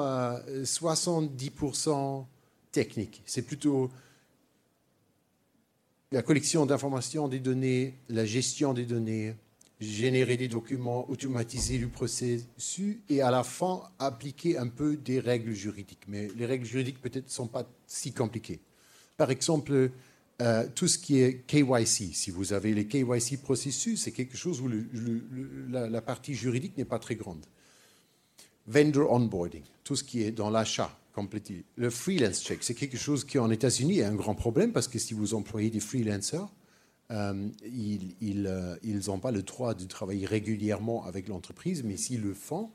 70% 0.64 1.90
euh, 1.90 2.24
techniques. 2.72 3.22
C'est 3.26 3.44
plutôt 3.44 3.90
la 6.12 6.22
collection 6.22 6.66
d'informations 6.66 7.30
des 7.30 7.40
données, 7.40 7.98
la 8.10 8.26
gestion 8.26 8.74
des 8.74 8.86
données, 8.86 9.36
générer 9.84 10.38
des 10.38 10.48
documents, 10.48 11.10
automatiser 11.10 11.78
le 11.78 11.88
processus 11.88 12.98
et 13.10 13.22
à 13.22 13.32
la 13.32 13.44
fin 13.44 13.84
appliquer 14.00 14.58
un 14.58 14.68
peu 14.68 14.98
des 14.98 15.20
règles 15.20 15.54
juridiques. 15.54 16.04
Mais 16.08 16.30
les 16.36 16.46
règles 16.46 16.66
juridiques 16.66 17.02
peut-être 17.02 17.26
ne 17.26 17.32
sont 17.32 17.48
pas 17.48 17.68
si 17.88 18.12
compliquées. 18.12 18.60
Par 19.18 19.32
exemple, 19.32 19.92
euh, 20.42 20.68
tout 20.74 20.88
ce 20.88 20.98
qui 20.98 21.20
est 21.20 21.46
KYC, 21.46 22.14
si 22.14 22.32
vous 22.32 22.54
avez 22.54 22.74
les 22.74 22.88
KYC 22.88 23.42
processus, 23.42 24.02
c'est 24.04 24.12
quelque 24.12 24.36
chose 24.38 24.62
où 24.62 24.70
la, 25.70 26.02
partie 26.02 26.34
juridique 26.34 26.78
n'est 26.78 26.86
pas 26.86 27.00
très 27.00 27.16
grande. 27.16 27.46
Vendor 28.68 29.12
onboarding, 29.12 29.64
tout 29.84 29.96
ce 29.96 30.04
qui 30.04 30.24
est 30.24 30.32
dans 30.32 30.50
l'achat. 30.50 30.98
Le 31.76 31.92
freelance 31.92 32.44
check, 32.44 32.64
c'est 32.64 32.74
quelque 32.74 32.98
chose 32.98 33.24
qui 33.24 33.38
en 33.38 33.52
États-Unis 33.52 34.00
est 34.00 34.04
un 34.04 34.16
grand 34.16 34.34
problème 34.34 34.72
parce 34.72 34.88
que 34.88 34.98
si 34.98 35.14
vous 35.14 35.36
employez 35.36 35.70
des 35.70 35.80
freelancers, 35.80 36.48
euh, 37.14 37.48
ils 37.66 38.44
n'ont 38.44 39.16
euh, 39.16 39.18
pas 39.20 39.32
le 39.32 39.44
droit 39.44 39.74
de 39.74 39.86
travailler 39.86 40.26
régulièrement 40.26 41.06
avec 41.06 41.28
l'entreprise, 41.28 41.84
mais 41.84 41.96
s'ils 41.96 42.22
le 42.22 42.34
font, 42.34 42.70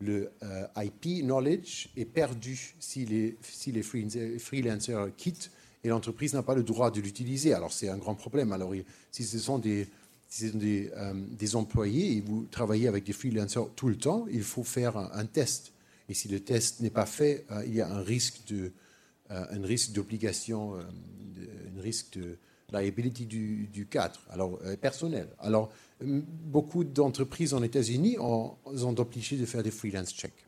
le 0.00 0.30
IP 0.76 1.22
knowledge 1.22 1.90
est 1.96 2.04
perdu 2.06 2.74
si 2.80 3.04
les, 3.06 3.36
freelancers 4.38 5.14
quittent 5.16 5.52
et 5.84 5.88
l'entreprise 5.88 6.34
n'a 6.34 6.42
pas 6.42 6.54
le 6.54 6.62
droit 6.62 6.90
de 6.90 7.00
l'utiliser. 7.00 7.52
Alors 7.54 7.72
c'est 7.72 7.88
un 7.88 7.98
grand 7.98 8.14
problème. 8.14 8.52
Alors 8.52 8.72
si 9.10 9.24
ce 9.24 9.38
sont 9.38 9.58
des, 9.58 9.88
euh, 10.42 11.14
employés 11.54 12.16
et 12.16 12.20
vous 12.20 12.46
travaillez 12.50 12.88
avec 12.88 13.04
des 13.04 13.12
freelancers 13.12 13.68
tout 13.74 13.88
le 13.88 13.96
temps, 13.96 14.26
il 14.30 14.42
faut 14.42 14.64
faire 14.64 14.96
un, 14.96 15.26
test. 15.26 15.72
Et 16.08 16.14
si 16.14 16.28
le 16.28 16.40
test 16.40 16.80
n'est 16.80 16.90
pas 16.90 17.06
fait, 17.06 17.44
euh, 17.50 17.62
il 17.66 17.74
y 17.74 17.80
a 17.80 17.90
euh, 17.90 17.98
un 19.30 19.62
risque 19.62 19.92
d'obligation, 19.92 20.74
un 20.74 21.80
risque 21.80 22.18
de 22.18 22.38
liability 22.72 23.26
du, 23.26 23.68
du 23.72 23.86
cadre, 23.86 24.20
alors 24.30 24.58
personnel. 24.80 25.28
Alors 25.38 25.70
beaucoup 26.00 26.84
d'entreprises 26.84 27.54
en 27.54 27.62
États-Unis 27.62 28.16
ont, 28.18 28.54
ont 28.64 28.94
obligé 28.98 29.36
de 29.36 29.46
faire 29.46 29.62
des 29.62 29.70
freelance 29.70 30.12
checks. 30.12 30.46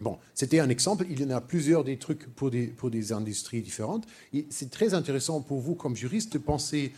Bon, 0.00 0.18
c'était 0.34 0.60
un 0.60 0.68
exemple. 0.68 1.06
Il 1.10 1.20
y 1.20 1.24
en 1.24 1.30
a 1.30 1.40
plusieurs 1.40 1.84
des 1.84 1.98
trucs 1.98 2.26
pour 2.34 2.50
des, 2.50 3.12
industries 3.12 3.62
différentes. 3.62 4.06
C'est 4.50 4.70
très 4.70 4.94
intéressant 4.94 5.42
pour 5.42 5.60
vous, 5.60 5.74
comme 5.74 5.94
juriste, 5.94 6.32
de 6.32 6.38
penser 6.38 6.92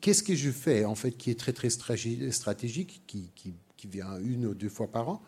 qu'est-ce 0.00 0.22
que 0.22 0.34
je 0.34 0.50
fais, 0.50 0.84
en 0.84 0.94
fait, 0.94 1.12
qui 1.12 1.30
est 1.30 1.38
très, 1.38 1.52
très 1.52 1.70
stratégique, 1.70 3.02
qui, 3.06 3.54
vient 3.84 4.16
une 4.20 4.46
ou 4.46 4.54
deux 4.54 4.68
fois 4.68 4.86
par 4.86 5.08
an. 5.08 5.22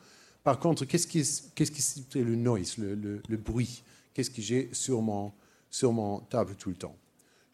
Par 0.45 0.61
contre, 0.61 0.85
qu'est-ce 0.85 1.09
qui 1.09 1.25
qu'est-ce 1.55 2.19
le 2.19 2.37
noise, 2.37 2.77
le, 2.79 3.37
bruit 3.37 3.83
Qu'est-ce 4.13 4.31
que 4.31 4.41
j'ai 4.41 4.71
sur 4.73 5.03
mon 5.03 6.21
table 6.31 6.55
tout 6.57 6.69
le 6.69 6.77
temps? 6.77 6.97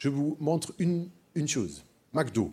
Je 0.00 0.08
vous 0.08 0.36
montre 0.40 0.74
une, 0.78 1.10
une 1.34 1.46
chose. 1.46 1.84
McDo. 2.14 2.50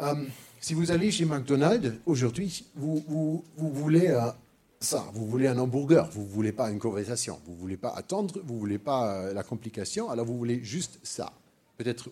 Euh, 0.00 0.24
si 0.60 0.72
vous 0.72 0.92
allez 0.92 1.10
chez 1.10 1.24
McDonald's 1.24 1.98
aujourd'hui, 2.06 2.64
vous, 2.76 3.04
vous, 3.08 3.44
voulez 3.56 4.06
euh, 4.06 4.30
ça. 4.78 5.04
Vous 5.14 5.26
voulez 5.26 5.48
un 5.48 5.58
hamburger, 5.58 6.08
vous 6.12 6.22
ne 6.22 6.28
voulez 6.28 6.52
pas 6.52 6.70
une 6.70 6.78
conversation, 6.78 7.40
vous 7.44 7.54
ne 7.54 7.58
voulez 7.58 7.76
pas 7.76 7.90
attendre, 7.90 8.40
vous 8.44 8.54
ne 8.54 8.58
voulez 8.60 8.78
pas 8.78 9.12
euh, 9.12 9.34
la 9.34 9.42
complication, 9.42 10.10
alors 10.10 10.24
vous 10.24 10.38
voulez 10.38 10.62
juste 10.62 11.00
ça. 11.02 11.32
Peut-être 11.76 12.10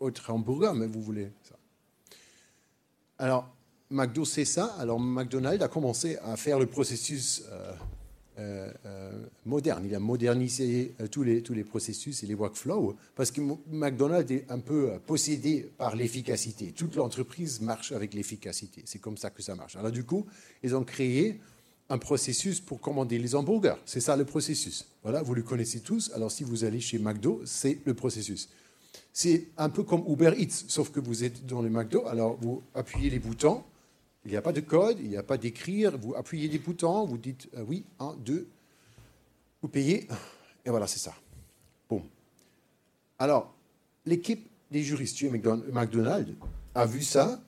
autre 0.00 0.30
hamburger, 0.30 0.74
mais 0.74 0.86
vous 0.86 1.00
voulez 1.00 1.32
ça. 1.42 1.56
Alors, 3.18 3.48
McDo 3.88 4.26
c'est 4.26 4.44
ça. 4.44 4.74
Alors, 4.78 5.00
McDonald's 5.00 5.64
a 5.64 5.68
commencé 5.68 6.18
à 6.18 6.36
faire 6.36 6.58
le 6.58 6.66
processus 6.66 7.42
euh, 8.38 8.70
euh, 8.84 9.12
moderne. 9.44 9.84
Il 9.86 9.94
a 9.94 10.00
modernisé 10.00 10.94
tous, 11.10 11.22
les, 11.22 11.42
tous 11.42 11.54
les 11.54 11.64
processus 11.64 12.22
et 12.22 12.26
les 12.26 12.34
workflows 12.34 12.96
parce 13.14 13.30
que 13.30 13.40
McDonald's 13.70 14.30
est 14.30 14.44
un 14.50 14.58
peu 14.58 14.92
possédé 15.06 15.70
par 15.78 15.96
l'efficacité. 15.96 16.72
Toute 16.72 16.96
l'entreprise 16.96 17.60
marche 17.60 17.92
avec 17.92 18.14
l'efficacité. 18.14 18.82
C'est 18.84 18.98
comme 18.98 19.16
ça 19.16 19.30
que 19.30 19.42
ça 19.42 19.54
marche. 19.54 19.76
Alors, 19.76 19.90
du 19.90 20.04
coup, 20.04 20.26
ils 20.62 20.74
ont 20.74 20.84
créé 20.84 21.40
un 21.88 21.98
processus 21.98 22.60
pour 22.60 22.80
commander 22.80 23.18
les 23.18 23.34
hamburgers. 23.34 23.76
C'est 23.84 24.00
ça 24.00 24.16
le 24.16 24.24
processus. 24.24 24.86
Voilà, 25.02 25.22
vous 25.22 25.34
le 25.34 25.42
connaissez 25.42 25.80
tous. 25.80 26.10
Alors 26.14 26.30
si 26.30 26.44
vous 26.44 26.64
allez 26.64 26.80
chez 26.80 26.98
McDo, 26.98 27.42
c'est 27.44 27.78
le 27.84 27.94
processus. 27.94 28.48
C'est 29.12 29.48
un 29.56 29.68
peu 29.68 29.82
comme 29.82 30.04
Uber 30.08 30.32
Eats, 30.36 30.64
sauf 30.68 30.90
que 30.90 31.00
vous 31.00 31.24
êtes 31.24 31.46
dans 31.46 31.62
le 31.62 31.70
McDo. 31.70 32.06
Alors 32.06 32.36
vous 32.40 32.62
appuyez 32.74 33.10
les 33.10 33.18
boutons. 33.18 33.62
Il 34.26 34.30
n'y 34.30 34.36
a 34.36 34.42
pas 34.42 34.52
de 34.52 34.60
code, 34.60 34.98
il 35.00 35.08
n'y 35.08 35.16
a 35.16 35.22
pas 35.22 35.38
d'écrire. 35.38 35.96
Vous 35.96 36.16
appuyez 36.16 36.48
les 36.48 36.58
boutons, 36.58 37.04
vous 37.04 37.16
dites 37.16 37.48
euh, 37.56 37.64
oui, 37.68 37.84
un, 38.00 38.16
deux. 38.16 38.48
Vous 39.62 39.68
payez. 39.68 40.08
Et 40.64 40.70
voilà, 40.70 40.88
c'est 40.88 40.98
ça. 40.98 41.14
Bon. 41.88 42.02
Alors, 43.20 43.54
l'équipe 44.04 44.48
des 44.72 44.82
juristes 44.82 45.16
chez 45.16 45.30
McDonald's 45.30 46.32
a 46.74 46.86
vu 46.86 47.02
ça 47.02 47.40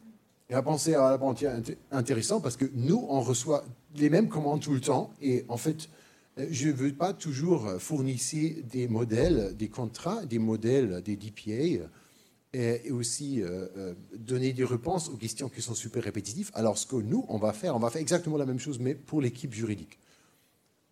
et 0.48 0.54
a 0.54 0.62
pensé 0.62 0.94
à 0.94 1.10
la 1.10 1.18
banque 1.18 1.44
intéressant 1.90 2.40
parce 2.40 2.56
que 2.56 2.66
nous, 2.72 3.04
on 3.08 3.22
reçoit 3.22 3.64
les 3.96 4.08
mêmes 4.08 4.28
commandes 4.28 4.60
tout 4.60 4.72
le 4.72 4.80
temps. 4.80 5.10
Et 5.20 5.44
en 5.48 5.56
fait, 5.56 5.88
euh, 6.38 6.46
je 6.48 6.68
ne 6.68 6.74
veux 6.74 6.92
pas 6.92 7.12
toujours 7.12 7.68
fournir 7.80 8.16
des 8.70 8.86
modèles, 8.86 9.56
des 9.56 9.68
contrats, 9.68 10.24
des 10.26 10.38
modèles, 10.38 11.02
des 11.02 11.16
DPA, 11.16 11.88
et 12.54 12.90
aussi 12.90 13.42
euh, 13.42 13.66
euh, 13.76 13.94
donner 14.16 14.52
des 14.52 14.64
réponses 14.64 15.08
aux 15.08 15.16
questions 15.16 15.48
qui 15.48 15.60
sont 15.60 15.74
super 15.74 16.02
répétitives. 16.02 16.50
Alors, 16.54 16.78
ce 16.78 16.86
que 16.86 16.96
nous, 16.96 17.24
on 17.28 17.38
va 17.38 17.52
faire, 17.52 17.76
on 17.76 17.78
va 17.78 17.90
faire 17.90 18.00
exactement 18.00 18.36
la 18.36 18.46
même 18.46 18.58
chose, 18.58 18.78
mais 18.78 18.94
pour 18.94 19.20
l'équipe 19.20 19.52
juridique. 19.52 19.98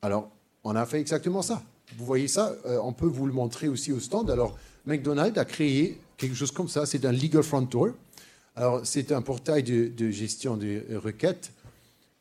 Alors, 0.02 0.30
on 0.64 0.76
a 0.76 0.84
fait 0.84 1.00
exactement 1.00 1.42
ça. 1.42 1.62
Vous 1.96 2.04
voyez 2.04 2.28
ça, 2.28 2.54
on 2.82 2.92
peut 2.92 3.06
vous 3.06 3.26
le 3.26 3.32
montrer 3.32 3.68
aussi 3.68 3.92
au 3.92 4.00
stand. 4.00 4.28
Alors, 4.28 4.58
McDonald's 4.84 5.38
a 5.38 5.44
créé 5.44 6.00
quelque 6.16 6.34
chose 6.34 6.50
comme 6.50 6.68
ça. 6.68 6.84
C'est 6.84 7.04
un 7.04 7.12
legal 7.12 7.42
front 7.42 7.62
door. 7.62 7.90
Alors, 8.56 8.84
c'est 8.84 9.12
un 9.12 9.22
portail 9.22 9.62
de, 9.62 9.86
de 9.86 10.10
gestion 10.10 10.56
des 10.56 10.82
requêtes 10.96 11.52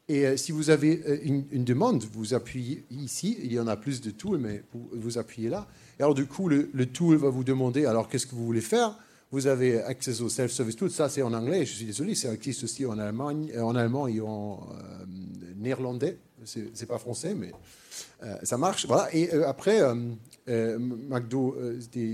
et 0.08 0.26
euh, 0.26 0.38
si 0.38 0.52
vous 0.52 0.70
avez 0.70 1.02
euh, 1.08 1.18
une, 1.24 1.64
demande, 1.64 2.04
vous 2.14 2.34
appuyez 2.34 2.86
ici, 2.92 3.38
il 3.42 3.52
y 3.52 3.60
en 3.60 3.68
a 3.68 3.76
plus 3.76 4.02
de 4.02 4.12
tools, 4.12 4.38
mais 4.38 4.64
vous 4.74 5.18
appuyez 5.18 5.50
là. 5.50 5.68
Et 6.00 6.04
alors 6.04 6.14
du 6.14 6.28
coup, 6.28 6.48
le, 6.48 6.86
tool 6.86 7.16
va 7.16 7.30
vous 7.30 7.44
demander, 7.44 7.86
alors 7.86 8.08
qu'est-ce 8.08 8.28
que 8.28 8.36
vous 8.36 8.46
voulez 8.46 8.62
faire? 8.62 8.98
Vous 9.36 9.48
avez 9.48 9.82
accès 9.82 10.22
au 10.22 10.30
self-service. 10.30 10.78
Tool, 10.78 10.90
ça 10.90 11.10
c'est 11.10 11.22
en 11.22 11.34
anglais, 11.34 11.66
je 11.66 11.74
suis 11.74 11.86
désolé, 11.86 12.16
ça 12.16 12.34
existe 12.34 12.64
aussi 12.64 12.86
en, 12.86 12.98
Allemagne, 12.98 13.52
euh, 13.54 13.64
en 13.64 13.76
allemand 13.76 14.08
et 14.08 14.22
en 14.22 14.66
néerlandais, 15.58 16.20
c'est 16.46 16.86
pas 16.86 17.00
français, 17.00 17.36
mais 17.36 17.52
ça 18.44 18.58
marche. 18.58 18.86
Voilà. 18.88 19.14
Et 19.14 19.30
après, 19.44 19.82
McDo, 20.48 21.54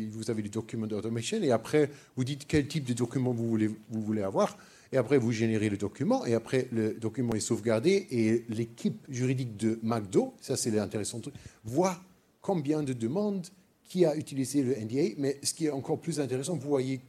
vous 0.10 0.32
avez 0.32 0.42
du 0.42 0.50
document 0.50 0.88
automation, 0.88 1.38
et 1.44 1.52
après, 1.52 1.92
vous 2.16 2.24
dites 2.24 2.48
quel 2.48 2.68
type 2.68 2.86
de 2.86 2.94
document 2.94 3.34
vous 3.34 3.48
voulez, 3.48 3.68
vous 3.68 4.02
voulez 4.02 4.24
avoir. 4.24 4.58
Et 4.92 4.98
après 4.98 5.20
vous 5.20 5.32
générez 5.32 5.70
le 5.70 5.78
document, 5.78 6.26
et 6.26 6.34
après 6.34 6.70
le 6.72 6.96
document 6.96 7.36
est 7.36 7.40
sauvegardé, 7.40 8.08
et 8.10 8.46
l'équipe 8.50 9.06
juridique 9.10 9.58
de 9.58 9.78
McDo, 9.84 10.34
ça 10.42 10.58
c'est 10.58 10.72
l'intéressant 10.72 11.20
truc, 11.20 11.36
voit 11.64 12.02
combien 12.42 12.82
de 12.82 12.94
demandes, 12.94 13.46
qui 13.92 14.06
a 14.06 14.16
utilisé 14.16 14.64
le 14.64 14.74
NDA, 14.74 15.16
mais 15.18 15.38
ce 15.44 15.54
qui 15.54 15.66
est 15.66 15.70
encore 15.70 16.00
plus 16.00 16.22
intéressant, 16.22 16.56
vous 16.56 16.70
voyez 16.70 17.02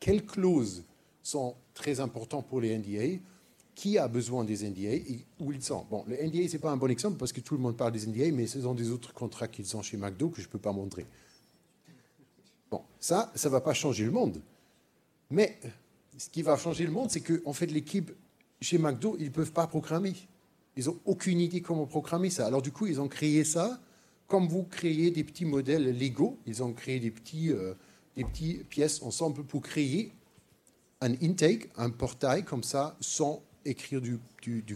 quelles 0.00 0.24
clauses 0.24 0.84
sont 1.22 1.54
très 1.74 2.00
importantes 2.00 2.48
pour 2.48 2.60
les 2.60 2.76
NDA, 2.76 3.22
qui 3.74 3.98
a 3.98 4.08
besoin 4.08 4.44
des 4.44 4.68
NDA 4.68 4.94
et 4.94 5.24
où 5.38 5.52
ils 5.52 5.62
sont? 5.62 5.86
Bon, 5.90 6.04
le 6.08 6.16
NDA, 6.16 6.48
ce 6.48 6.54
n'est 6.54 6.58
pas 6.58 6.70
un 6.70 6.76
bon 6.76 6.90
exemple 6.90 7.18
parce 7.18 7.32
que 7.32 7.40
tout 7.40 7.54
le 7.54 7.60
monde 7.60 7.76
parle 7.76 7.92
des 7.92 8.06
NDA, 8.06 8.32
mais 8.32 8.46
ce 8.46 8.60
sont 8.60 8.74
des 8.74 8.90
autres 8.90 9.14
contrats 9.14 9.48
qu'ils 9.48 9.76
ont 9.76 9.82
chez 9.82 9.96
McDo 9.96 10.30
que 10.30 10.40
je 10.40 10.46
ne 10.46 10.52
peux 10.52 10.58
pas 10.58 10.72
montrer. 10.72 11.06
Bon, 12.70 12.82
ça, 12.98 13.30
ça 13.34 13.48
ne 13.48 13.52
va 13.52 13.60
pas 13.60 13.74
changer 13.74 14.04
le 14.04 14.10
monde. 14.10 14.40
Mais 15.30 15.58
ce 16.18 16.28
qui 16.28 16.42
va 16.42 16.56
changer 16.56 16.84
le 16.84 16.92
monde, 16.92 17.10
c'est 17.10 17.20
qu'en 17.20 17.52
fait, 17.52 17.66
l'équipe 17.66 18.12
chez 18.60 18.78
McDo, 18.78 19.16
ils 19.18 19.26
ne 19.26 19.30
peuvent 19.30 19.52
pas 19.52 19.66
programmer. 19.66 20.14
Ils 20.76 20.86
n'ont 20.86 20.98
aucune 21.04 21.40
idée 21.40 21.60
comment 21.60 21.86
programmer 21.86 22.30
ça. 22.30 22.46
Alors 22.46 22.62
du 22.62 22.72
coup, 22.72 22.86
ils 22.86 23.00
ont 23.00 23.08
créé 23.08 23.44
ça 23.44 23.80
comme 24.26 24.46
vous 24.46 24.62
créez 24.62 25.10
des 25.10 25.24
petits 25.24 25.44
modèles 25.44 25.98
Lego. 25.98 26.38
Ils 26.46 26.62
ont 26.62 26.72
créé 26.72 27.00
des 27.00 27.10
petits, 27.10 27.50
euh, 27.50 27.74
des 28.16 28.24
petits 28.24 28.64
pièces 28.68 29.02
ensemble 29.02 29.44
pour 29.44 29.62
créer 29.62 30.12
un 31.00 31.12
intake, 31.22 31.70
un 31.76 31.90
portail 31.90 32.44
comme 32.44 32.62
ça, 32.62 32.96
sans 33.00 33.42
écrire 33.64 34.00
du, 34.00 34.18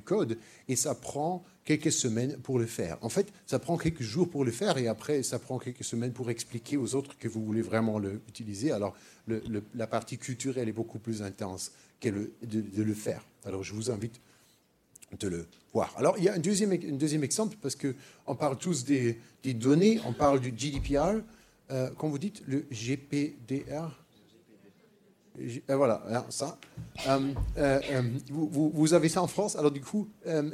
code. 0.04 0.38
Et 0.68 0.76
ça 0.76 0.94
prend 0.94 1.44
quelques 1.64 1.92
semaines 1.92 2.36
pour 2.38 2.58
le 2.58 2.66
faire. 2.66 2.98
En 3.00 3.08
fait, 3.08 3.32
ça 3.46 3.58
prend 3.58 3.76
quelques 3.76 4.02
jours 4.02 4.28
pour 4.28 4.44
le 4.44 4.50
faire 4.50 4.78
et 4.78 4.88
après, 4.88 5.22
ça 5.22 5.38
prend 5.38 5.58
quelques 5.58 5.84
semaines 5.84 6.12
pour 6.12 6.30
expliquer 6.30 6.76
aux 6.76 6.94
autres 6.94 7.16
que 7.18 7.28
vous 7.28 7.44
voulez 7.44 7.62
vraiment 7.62 7.98
l'utiliser. 7.98 8.72
Alors, 8.72 8.94
la 9.74 9.86
partie 9.86 10.18
culturelle 10.18 10.68
est 10.68 10.72
beaucoup 10.72 10.98
plus 10.98 11.22
intense 11.22 11.72
que 12.00 12.08
de, 12.42 12.82
le 12.82 12.94
faire. 12.94 13.24
Alors, 13.44 13.62
je 13.62 13.72
vous 13.74 13.90
invite 13.90 14.20
de 15.18 15.28
le 15.28 15.46
voir. 15.72 15.94
Alors, 15.96 16.18
il 16.18 16.24
y 16.24 16.28
a 16.28 16.34
un 16.34 16.38
deuxième 16.38 17.24
exemple 17.24 17.56
parce 17.62 17.76
qu'on 17.76 18.34
parle 18.34 18.58
tous 18.58 18.84
des, 18.84 19.18
données, 19.44 20.00
on 20.06 20.12
parle 20.12 20.40
du 20.40 20.50
GDPR. 20.50 21.20
Euh, 21.70 21.90
quand 21.96 22.08
vous 22.08 22.18
dites 22.18 22.42
le 22.46 22.66
GPDR, 22.70 24.00
euh, 25.40 25.76
voilà, 25.76 26.02
hein, 26.10 26.24
ça. 26.28 26.58
Euh, 27.08 28.10
vous, 28.30 28.94
avez 28.94 29.08
ça 29.08 29.22
en 29.22 29.26
France, 29.26 29.56
alors 29.56 29.70
du 29.70 29.80
coup, 29.80 30.08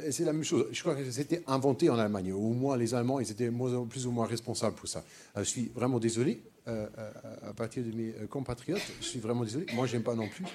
c'est 0.09 0.25
la 0.25 0.33
même 0.33 0.43
chose. 0.43 0.67
Je 0.71 0.81
crois 0.81 0.95
que 0.95 1.09
c'était 1.11 1.43
inventé 1.47 1.89
en 1.89 1.99
Allemagne. 1.99 2.31
Au 2.31 2.53
moins, 2.53 2.77
les 2.77 2.93
Allemands, 2.93 3.19
ils 3.19 3.29
étaient 3.29 3.51
plus 3.89 4.07
ou 4.07 4.11
moins 4.11 4.25
responsables 4.25 4.75
pour 4.75 4.87
ça. 4.87 5.03
je 5.35 5.43
suis 5.43 5.71
vraiment 5.75 5.99
désolé, 5.99 6.43
à 6.65 7.53
partir 7.55 7.83
de 7.83 7.91
mes 7.91 8.13
compatriotes, 8.29 8.81
je 9.01 9.05
suis 9.05 9.19
vraiment 9.19 9.43
désolé. 9.43 9.65
Moi, 9.73 9.85
j'aime 9.85 10.03
pas 10.03 10.15
non 10.15 10.27
plus. 10.27 10.45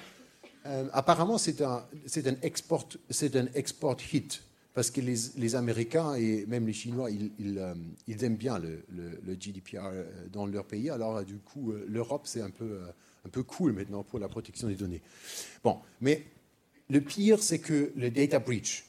Apparemment, 0.91 1.37
c'est 1.37 1.61
un, 1.61 1.85
un, 2.25 2.35
export, 2.41 2.89
un 3.21 3.47
export 3.53 3.97
hit, 4.11 4.43
parce 4.77 4.91
que 4.91 5.01
les, 5.01 5.55
Américains 5.55 6.13
et 6.13 6.45
même 6.45 6.67
les 6.67 6.73
Chinois, 6.73 7.09
ils, 7.09 7.57
euh, 7.57 7.73
aiment 8.21 8.35
bien 8.35 8.59
le, 8.59 8.83
le, 8.91 9.33
GDPR 9.33 9.79
euh, 9.85 10.05
dans 10.31 10.45
leur 10.45 10.65
pays. 10.65 10.91
Alors, 10.91 11.23
du 11.23 11.37
coup, 11.37 11.73
l'Europe, 11.87 12.27
c'est 12.27 12.41
un 12.41 12.51
peu, 12.51 12.81
un 13.25 13.29
peu 13.29 13.41
cool 13.41 13.71
maintenant 13.71 14.03
pour 14.03 14.19
la 14.19 14.27
protection 14.27 14.67
des 14.67 14.75
données. 14.75 15.01
Bon, 15.63 15.79
mais 15.99 16.25
le 16.91 17.01
pire, 17.01 17.41
c'est 17.41 17.57
que 17.57 17.91
le 17.95 18.11
data 18.11 18.37
breach. 18.37 18.85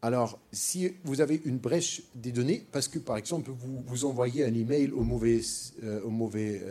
Alors, 0.00 0.38
si 0.52 0.94
vous 1.04 1.20
avez 1.20 1.42
une 1.44 1.58
brèche 1.58 2.00
des 2.14 2.32
données, 2.32 2.64
parce 2.72 2.88
que 2.88 2.98
par 2.98 3.18
exemple, 3.18 3.50
vous, 3.50 4.06
envoyez 4.06 4.42
un 4.46 4.54
email 4.54 4.90
au 4.90 5.02
mauvais, 5.02 5.42
au 6.02 6.08
mauvais 6.08 6.62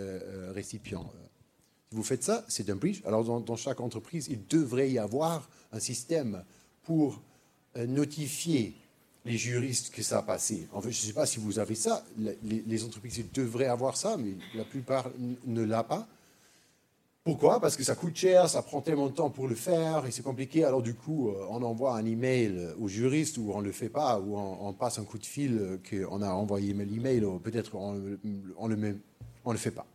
récipient, 0.56 1.08
vous 1.92 2.02
faites 2.02 2.24
ça, 2.24 2.44
c'est 2.48 2.68
un 2.72 2.76
breach. 2.78 3.04
Alors, 3.06 3.42
dans, 3.42 3.56
chaque 3.56 3.80
entreprise, 3.80 4.28
il 4.28 4.48
devrait 4.48 4.90
y 4.90 4.98
avoir 4.98 5.48
un 5.72 5.80
système 5.80 6.44
pour 6.82 7.22
euh, 7.22 7.33
notifier 7.76 8.76
les 9.26 9.38
juristes 9.38 9.94
que 9.94 10.04
ça 10.04 10.20
a 10.20 10.22
passé. 10.22 10.68
En 10.74 10.82
fait, 10.82 10.92
je 10.92 11.02
ne 11.02 11.08
sais 11.08 11.14
pas 11.14 11.26
si 11.26 11.40
vous 11.40 11.60
avez 11.60 11.76
ça. 11.76 12.04
Les, 12.44 12.84
entreprises 12.84 13.24
devraient 13.34 13.68
avoir 13.68 13.96
ça, 13.96 14.18
mais 14.18 14.34
la 14.56 14.66
plupart 14.66 15.10
ne 15.46 15.64
l'a 15.64 15.84
pas. 15.84 16.08
Pourquoi? 17.24 17.62
Parce 17.62 17.78
que 17.78 17.84
ça 17.86 17.96
coûte 17.96 18.18
cher, 18.18 18.50
ça 18.50 18.62
prend 18.62 18.82
tellement 18.82 19.08
de 19.08 19.14
temps 19.14 19.30
pour 19.30 19.48
le 19.48 19.56
faire 19.56 20.06
et 20.06 20.12
c'est 20.12 20.24
compliqué. 20.24 20.66
Alors 20.66 20.82
du 20.82 20.94
coup, 20.94 21.30
euh, 21.30 21.46
on 21.50 21.64
envoie 21.64 21.96
un 21.96 22.06
email 22.06 22.74
au 22.82 22.90
juriste 22.90 23.38
ou 23.38 23.54
on 23.54 23.62
ne 23.62 23.66
le 23.68 23.72
fait 23.72 23.88
pas 23.88 24.20
ou 24.20 24.38
on, 24.38 24.74
passe 24.74 25.00
un 25.00 25.06
coup 25.06 25.18
de 25.18 25.26
fil 25.26 25.58
euh, 25.58 25.78
qu'on 25.90 26.22
a 26.22 26.30
envoyé 26.32 26.74
l'email 26.74 27.24
ou 27.24 27.40
peut-être 27.40 27.76
on 27.76 27.94
ne 27.94 28.18
on 29.46 29.52
le 29.54 29.58
fait 29.58 29.72
pas. 29.72 29.86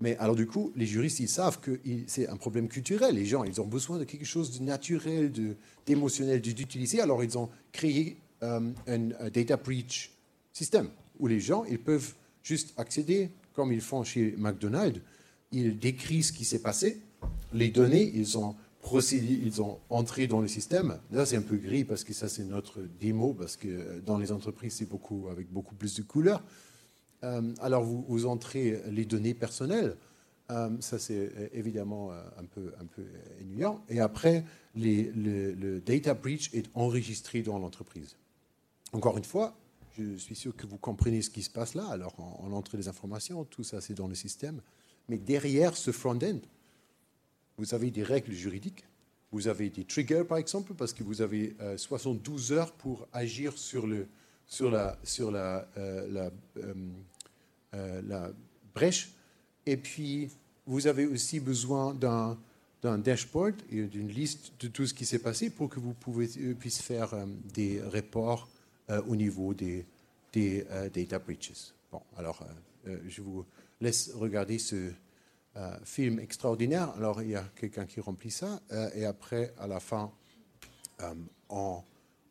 Mais 0.00 0.16
alors 0.18 0.34
du 0.34 0.46
coup, 0.46 0.72
les 0.76 0.86
juristes, 0.86 1.20
ils 1.20 1.28
savent 1.28 1.60
que 1.60 1.80
c'est 2.06 2.28
un 2.28 2.36
problème 2.36 2.68
culturel. 2.68 3.14
Les 3.14 3.26
gens, 3.26 3.44
ils 3.44 3.60
ont 3.60 3.66
besoin 3.66 3.98
de 3.98 4.04
quelque 4.04 4.26
chose 4.26 4.58
de 4.58 4.64
naturel, 4.64 5.32
d'émotionnel, 5.86 6.40
d'utiliser. 6.40 7.00
Alors 7.00 7.22
ils 7.22 7.38
ont 7.38 7.48
créé 7.72 8.16
euh, 8.42 8.72
un, 8.86 9.30
data 9.30 9.56
breach 9.56 10.10
system 10.52 10.88
où 11.18 11.26
les 11.26 11.40
gens, 11.40 11.64
ils 11.64 11.78
peuvent 11.78 12.14
juste 12.42 12.74
accéder, 12.76 13.30
comme 13.52 13.72
ils 13.72 13.80
font 13.80 14.02
chez 14.02 14.34
McDonald's. 14.36 15.00
Ils 15.52 15.78
décrivent 15.78 16.24
ce 16.24 16.32
qui 16.32 16.44
s'est 16.44 16.58
passé, 16.60 17.00
les 17.52 17.68
données, 17.68 18.10
ils 18.14 18.36
ont 18.36 18.56
procédé, 18.80 19.40
ils 19.42 19.62
ont 19.62 19.78
entré 19.88 20.26
dans 20.26 20.40
le 20.40 20.48
système. 20.48 20.98
Là, 21.12 21.24
c'est 21.24 21.36
un 21.36 21.42
peu 21.42 21.56
gris 21.56 21.84
parce 21.84 22.04
que 22.04 22.12
ça, 22.12 22.28
c'est 22.28 22.44
notre 22.44 22.80
démo, 23.00 23.32
parce 23.32 23.56
que 23.56 24.00
dans 24.04 24.18
les 24.18 24.32
entreprises, 24.32 24.74
c'est 24.74 24.88
beaucoup 24.88 25.28
avec 25.30 25.50
beaucoup 25.50 25.74
plus 25.76 25.94
de 25.94 26.02
couleurs. 26.02 26.42
Euh, 27.24 27.54
alors, 27.60 27.84
vous, 27.84 28.26
entrez 28.26 28.82
les 28.90 29.04
données 29.04 29.34
personnelles. 29.34 29.96
Euh, 30.50 30.70
ça, 30.80 30.98
c'est 30.98 31.50
évidemment 31.54 32.12
euh, 32.12 32.22
un 32.38 32.44
peu, 32.44 32.72
un 32.78 33.42
ennuyant. 33.42 33.82
Et 33.88 34.00
après, 34.00 34.44
le, 34.76 35.80
data 35.80 36.14
breach 36.14 36.52
est 36.52 36.68
enregistré 36.74 37.42
dans 37.42 37.58
l'entreprise. 37.58 38.16
Encore 38.92 39.16
une 39.16 39.24
fois, 39.24 39.56
je 39.98 40.16
suis 40.16 40.34
sûr 40.34 40.54
que 40.54 40.66
vous 40.66 40.76
comprenez 40.76 41.22
ce 41.22 41.30
qui 41.30 41.42
se 41.42 41.50
passe 41.50 41.74
là. 41.74 41.86
Alors, 41.88 42.14
on, 42.42 42.52
entre 42.52 42.76
les 42.76 42.88
informations, 42.88 43.44
tout 43.44 43.64
ça, 43.64 43.80
c'est 43.80 43.94
dans 43.94 44.08
le 44.08 44.14
système. 44.14 44.60
Mais 45.08 45.18
derrière 45.18 45.76
ce 45.76 45.92
front-end, 45.92 46.38
vous 47.56 47.74
avez 47.74 47.90
des 47.90 48.02
règles 48.02 48.32
juridiques. 48.32 48.84
Vous 49.32 49.48
avez 49.48 49.70
des 49.70 49.84
triggers, 49.84 50.24
par 50.24 50.38
exemple, 50.38 50.74
parce 50.74 50.92
que 50.92 51.02
vous 51.02 51.22
avez 51.22 51.56
72 51.76 52.52
heures 52.52 52.72
pour 52.72 53.08
agir 53.12 53.56
sur, 53.58 53.86
le, 53.86 54.06
sur 54.46 54.70
la, 54.70 54.96
sur 55.02 55.32
la, 55.32 55.66
la 58.06 58.30
brèche. 58.74 59.10
Et 59.66 59.76
puis, 59.76 60.30
vous 60.66 60.86
avez 60.86 61.06
aussi 61.06 61.40
besoin 61.40 61.94
d'un 61.94 62.38
d'un 62.84 62.98
dashboard 62.98 63.54
et 63.70 63.82
d'une 63.84 64.08
liste 64.08 64.52
de 64.60 64.68
tout 64.68 64.86
ce 64.86 64.92
qui 64.92 65.06
s'est 65.06 65.18
passé 65.18 65.48
pour 65.48 65.70
que 65.70 65.80
vous 65.80 65.94
euh, 66.20 66.54
puissiez 66.54 66.82
faire 66.82 67.14
euh, 67.14 67.24
des 67.54 67.80
reports 67.80 68.46
au 69.08 69.16
niveau 69.16 69.54
des, 69.54 69.86
des 70.34 70.66
data 70.92 71.18
breaches. 71.18 71.72
Bon, 71.90 72.02
alors, 72.18 72.46
je 72.84 73.22
vous 73.22 73.46
laisse 73.80 74.10
regarder 74.12 74.58
ce 74.58 74.92
film 75.84 76.18
extraordinaire. 76.18 76.90
Alors, 76.90 77.22
il 77.22 77.30
y 77.30 77.34
a 77.34 77.44
quelqu'un 77.56 77.86
qui 77.86 78.00
remplit 78.00 78.30
ça. 78.30 78.60
et 78.94 79.06
après, 79.06 79.54
à 79.56 79.66
la 79.66 79.80
fin, 79.80 80.12
on, 81.48 81.82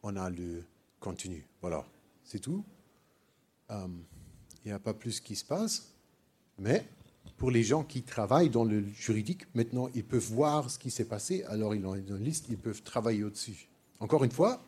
on, 0.03 0.15
a 0.15 0.29
le 0.29 0.63
contenu. 0.99 1.43
Voilà, 1.59 1.83
c'est 2.23 2.37
tout 2.37 2.63
il 4.63 4.69
n'y 4.69 4.73
a 4.73 4.79
pas 4.79 4.93
plus 4.93 5.19
qui 5.19 5.35
se 5.35 5.45
passe. 5.45 5.93
Mais 6.59 6.85
pour 7.37 7.51
les 7.51 7.63
gens 7.63 7.83
qui 7.83 8.03
travaillent 8.03 8.49
dans 8.49 8.63
le 8.63 8.83
juridique, 8.95 9.45
maintenant, 9.55 9.89
ils 9.95 10.03
peuvent 10.03 10.31
voir 10.31 10.69
ce 10.69 10.77
qui 10.77 10.91
s'est 10.91 11.05
passé, 11.05 11.43
alors 11.43 11.75
ils 11.75 11.85
ont 11.85 11.95
une 11.95 12.23
liste, 12.23 12.45
ils 12.49 12.57
peuvent 12.57 12.83
travailler 12.83 13.23
au-dessus. 13.23 13.67
Encore 13.99 14.23
une 14.23 14.31
fois, 14.31 14.61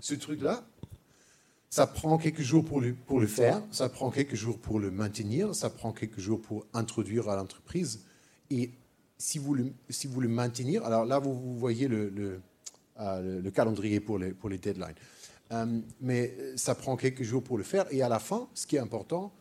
ce 0.00 0.14
truc-là, 0.14 0.64
ça 1.70 1.86
prend 1.86 2.16
quelques 2.18 2.42
jours 2.42 2.64
pour 2.64 2.80
le, 2.80 3.26
faire, 3.26 3.62
ça 3.70 3.88
prend 3.88 4.10
quelques 4.10 4.34
jours 4.34 4.58
pour 4.58 4.78
le 4.78 4.90
maintenir, 4.90 5.54
ça 5.54 5.68
prend 5.68 5.92
quelques 5.92 6.20
jours 6.20 6.40
pour 6.40 6.66
introduire 6.72 7.28
à 7.28 7.36
l'entreprise. 7.36 8.04
Et 8.50 8.70
si 9.18 9.38
vous, 9.38 9.54
le, 9.54 9.72
si 9.90 10.08
alors 10.84 11.04
là, 11.04 11.18
vous, 11.18 11.56
voyez 11.58 11.88
euh, 11.88 12.40
le, 13.42 13.50
calendrier 13.50 14.00
pour 14.00 14.18
les, 14.18 14.30
pour 14.30 14.48
les 14.48 14.58
deadlines. 14.58 14.94
Euh, 15.52 15.80
mais 16.00 16.36
ça 16.56 16.74
prend 16.74 16.96
quelques 16.96 17.22
jours 17.22 17.42
pour 17.42 17.58
le 17.58 17.64
faire. 17.64 17.86
Et 17.92 18.02
à 18.02 18.08
la 18.08 18.18
fin, 18.18 18.48
ce 18.54 18.66
qui 18.66 18.76
est 18.76 18.80
important, 18.80 19.32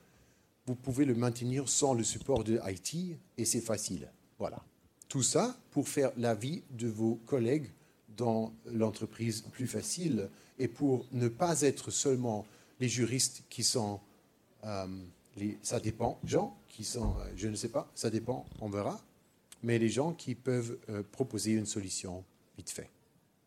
vous 0.68 0.76
pouvez 0.76 1.06
le 1.06 1.16
maintenir 1.16 1.70
sans 1.70 1.93
le 1.93 2.03
support 2.03 2.43
de 2.43 2.60
IT 2.68 3.18
et 3.38 3.45
c'est 3.45 3.62
facile. 3.62 4.12
Voilà. 4.38 4.62
Tout 5.08 5.24
ça 5.24 5.58
pour 5.72 5.88
faire 5.88 6.12
la 6.18 6.36
vie 6.36 6.64
de 6.72 6.88
vos 6.88 7.16
collègues 7.26 7.72
dans 8.18 8.53
l'entreprise 8.72 9.41
plus 9.41 9.68
facile 9.68 10.30
et 10.58 10.68
pour 10.68 11.06
ne 11.12 11.28
pas 11.28 11.62
être 11.62 11.91
seulement 11.91 12.45
les 12.80 12.88
juristes 12.88 13.43
qui 13.49 13.64
sont, 13.64 13.99
euh, 14.64 14.88
les, 15.38 15.58
ça 15.62 15.80
dépend, 15.80 16.20
gens 16.24 16.56
qui 16.70 16.84
sont, 16.84 17.16
euh, 17.20 17.32
je 17.36 17.47
ne 17.47 17.56
sais 17.56 17.70
pas, 17.70 17.89
ça 17.93 18.10
dépend, 18.10 18.45
on 18.62 18.70
verra, 18.70 18.99
mais 19.64 19.80
les 19.80 19.89
gens 19.89 20.14
qui 20.14 20.36
peuvent 20.36 20.78
proposer 21.12 21.53
une 21.53 21.66
solution 21.66 22.24
vite 22.58 22.70
fait. 22.70 22.89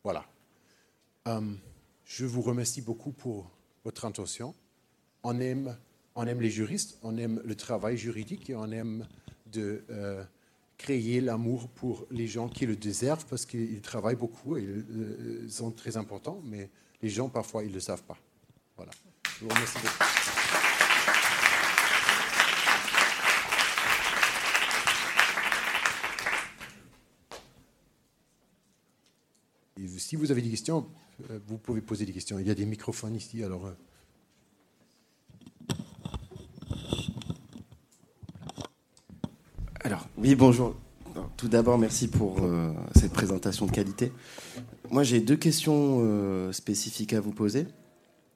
Voilà. 0.03 0.27
Je 2.09 2.25
vous 2.25 2.41
remercie 2.41 2.81
beaucoup 2.81 3.13
pour 3.13 3.51
votre 3.85 4.07
intention. 4.07 4.55
On 5.23 5.39
aime, 5.41 5.77
on 6.15 6.27
aime 6.27 6.41
les 6.41 6.49
juristes, 6.49 6.99
on 7.03 7.19
aime 7.19 7.41
le 7.45 7.55
travail 7.55 7.99
juridique 7.99 8.49
et 8.49 8.57
on 8.57 8.73
aime 8.73 9.07
de 9.53 9.85
euh, 9.91 10.25
créer 10.79 11.21
l'amour 11.21 11.69
pour 11.69 12.07
les 12.11 12.27
gens 12.27 12.49
qui 12.49 12.65
le 12.65 12.77
déservent 12.77 13.27
parce 13.27 13.45
qu'ils 13.45 13.83
travaillent 13.83 14.17
beaucoup 14.17 14.57
et 14.57 14.63
ils 14.63 14.69
euh, 14.69 15.49
sont 15.51 15.71
très 15.71 15.99
importants, 15.99 16.41
mais 16.47 16.71
les 17.03 17.11
gens, 17.11 17.29
parfois, 17.29 17.63
ils 17.63 17.69
ne 17.69 17.75
le 17.75 17.81
savent 17.81 18.05
pas. 18.05 18.17
Voilà. 18.75 18.91
Je 19.39 19.45
vous 19.45 19.51
remercie 19.51 19.79
beaucoup. 19.79 20.05
si 29.99 30.17
vous 30.17 30.31
avez 30.31 30.41
des 30.41 30.51
questions, 30.51 30.87
vous 31.47 31.59
pouvez 31.59 31.81
poser 31.81 32.05
des 32.07 32.13
questions. 32.13 32.39
Il 32.39 32.47
y 32.47 32.51
a 32.51 32.55
des 32.55 32.67
microphones 32.67 33.15
ici, 33.15 33.43
alors. 33.43 33.67
Euh. 33.67 33.73
Oui, 40.17 40.35
bonjour. 40.35 40.75
Tout 41.37 41.49
d'abord, 41.49 41.79
merci 41.79 42.09
pour 42.09 42.41
euh, 42.43 42.73
cette 42.95 43.13
présentation 43.13 43.67
de 43.67 43.71
qualité. 43.71 44.13
Moi, 44.91 45.05
j'ai 45.05 45.21
deux 45.21 45.37
questions 45.37 46.53
spécifiques 46.53 47.13
à 47.13 47.21
vous 47.21 47.31
poser. 47.31 47.67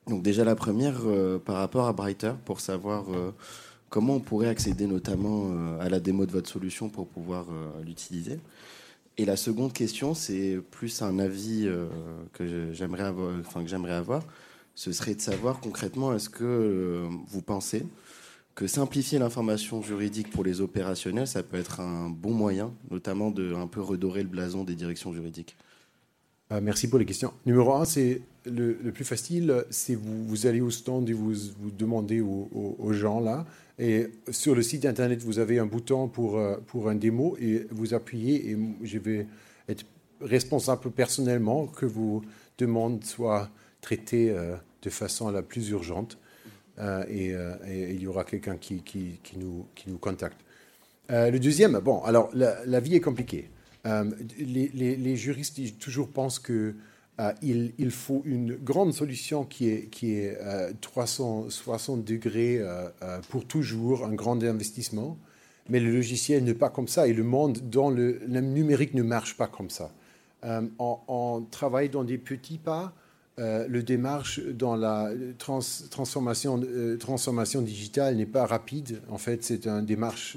Donc, 0.07 0.23
déjà, 0.23 0.45
la 0.45 0.55
première, 0.55 1.01
par 1.45 1.57
rapport 1.57 1.87
à 1.87 1.93
Brighter, 1.93 2.35
pour 2.45 2.61
savoir 2.61 3.07
comment 3.89 4.15
on 4.15 4.21
pourrait 4.21 4.49
accéder 4.49 4.87
notamment 4.87 5.51
à 5.81 5.89
la 5.89 5.99
démo 5.99 6.27
de 6.27 6.33
votre 6.33 6.49
solution 6.49 6.89
pour 6.89 7.09
pouvoir 7.09 7.47
l'utiliser. 7.85 8.39
Et 9.19 9.25
la 9.27 9.37
seconde 9.37 9.73
question, 9.73 10.15
c'est 10.15 10.59
plus 10.71 11.03
un 11.03 11.19
avis 11.19 11.67
euh, 11.67 11.87
que 12.33 12.73
j'aimerais 12.73 13.05
avoir, 13.05 13.35
enfin, 13.41 13.63
que 13.63 13.69
j'aimerais 13.69 13.93
avoir. 13.93 14.23
Ce 14.75 14.91
serait 14.93 15.15
de 15.15 15.21
savoir 15.21 15.61
concrètement, 15.61 16.15
est-ce 16.15 16.31
que 16.31 16.45
euh, 16.45 17.09
vous 17.29 17.43
pensez 17.43 17.87
que 18.55 18.67
simplifier 18.67 19.19
l'information 19.19 19.83
juridique 19.83 20.31
pour 20.31 20.45
les 20.45 20.61
opérationnels, 20.61 21.27
ça 21.27 21.43
peut 21.43 21.59
être 21.59 21.81
un 21.81 22.09
bon 22.09 22.33
moyen, 22.33 22.73
notamment 22.91 23.31
de 23.31 23.55
un 23.55 23.67
peu 23.67 23.81
redorer 23.83 24.23
le 24.23 24.29
blason 24.29 24.65
des 24.65 24.75
directions 24.75 25.13
juridiques? 25.13 25.57
Ah, 26.53 26.61
Merci 26.61 26.89
pour 26.89 26.99
les 26.99 27.05
questions. 27.05 27.33
Numéro 27.47 27.75
un, 27.75 27.85
c'est 27.85 28.23
le, 28.45 28.75
plus 28.93 29.05
facile, 29.05 29.65
c'est 29.71 29.95
vous, 29.95 30.47
allez 30.47 30.61
au 30.61 30.71
stand 30.71 31.09
et 31.09 31.13
vous, 31.13 31.33
vous 31.59 31.71
demandez 31.71 32.21
aux 32.21 32.93
gens 32.93 33.21
là, 33.21 33.47
et 33.79 34.11
sur 34.31 34.55
le 34.55 34.63
site 34.63 34.85
internet, 34.85 35.23
vous 35.23 35.39
avez 35.39 35.59
un 35.59 35.67
bouton 35.67 36.09
pour, 36.09 36.39
euh, 36.39 36.57
pour 36.67 36.89
un 36.89 36.95
démo 36.95 37.37
et 37.41 37.67
vous 37.71 37.95
appuyez 37.95 38.51
et 38.51 38.59
je 38.83 38.99
vais 38.99 39.27
être 39.69 39.85
responsable 40.21 40.91
personnellement 40.91 41.67
que 41.67 41.87
vos 41.87 42.23
demandes 42.59 43.03
soient 43.03 43.51
traitées 43.81 44.31
euh, 44.31 44.55
de 44.83 44.91
façon 44.91 45.31
la 45.31 45.43
plus 45.43 45.71
urgente 45.71 46.19
euh, 46.79 47.05
et, 47.09 47.93
il 47.93 48.01
y 48.01 48.07
aura 48.07 48.25
quelqu'un 48.25 48.57
qui, 48.57 48.83
qui, 48.83 49.19
qui, 49.23 49.39
nous, 49.39 49.67
qui 49.75 49.91
nous 49.91 49.99
contacte. 49.99 50.39
le 51.09 51.39
deuxième, 51.39 51.79
bon, 51.81 52.03
alors 52.03 52.31
la, 52.35 52.81
vie 52.81 52.95
est 52.95 53.01
compliquée. 53.01 53.51
Les, 53.85 54.69
les, 54.97 55.17
juristes 55.17 55.79
toujours 55.79 56.09
pensent 56.09 56.39
que 56.39 56.75
il, 57.43 57.91
faut 57.91 58.23
une 58.25 58.55
grande 58.55 58.93
solution 58.93 59.45
qui 59.45 59.69
est, 59.69 59.89
qui 59.91 60.15
est 60.15 60.39
360 60.81 62.05
degrés 62.05 62.61
pour 63.29 63.45
toujours, 63.47 64.05
un 64.05 64.15
grand 64.15 64.43
investissement. 64.43 65.19
Mais 65.69 65.81
le 65.81 65.93
logiciel 65.93 66.45
n'est 66.45 66.55
pas 66.55 66.71
comme 66.71 66.89
ça 66.89 67.07
et 67.07 67.13
le 67.13 67.23
monde 67.23 67.59
dans 67.71 67.91
le, 67.91 68.21
numérique 68.27 68.95
ne 68.95 69.03
marche 69.03 69.37
pas 69.37 69.47
comme 69.47 69.71
ça. 69.71 69.91
Euh, 70.45 70.63
on, 70.79 71.47
travaille 71.51 71.89
dans 71.89 72.05
des 72.05 72.19
petits 72.19 72.59
pas. 72.59 72.93
Euh, 73.39 73.67
le 73.69 73.83
démarche 73.83 74.41
dans 74.41 74.77
la 74.77 75.11
transformation, 75.39 76.61
euh, 76.63 76.99
transformation 76.99 77.63
digitale 77.63 78.17
n'est 78.17 78.27
pas 78.27 78.45
rapide. 78.45 79.01
En 79.09 79.19
fait, 79.19 79.45
c'est 79.45 79.67
un 79.67 79.83
démarche 79.83 80.37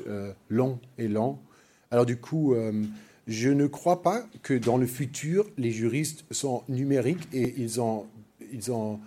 long 0.49 0.79
et 0.97 1.07
lent. 1.07 1.41
Alors 1.91 2.05
du 2.05 2.17
coup, 2.17 2.55
je 3.27 3.49
ne 3.49 3.67
crois 3.67 4.01
pas 4.01 4.25
que 4.43 4.53
dans 4.53 4.77
le 4.77 4.87
futur, 4.87 5.49
les 5.57 5.71
juristes 5.71 6.25
sont 6.31 6.63
numériques 6.69 7.27
et 7.33 7.55
ils 7.57 7.81
ont, 7.81 8.05
ils 8.51 8.71
ont, 8.71 8.99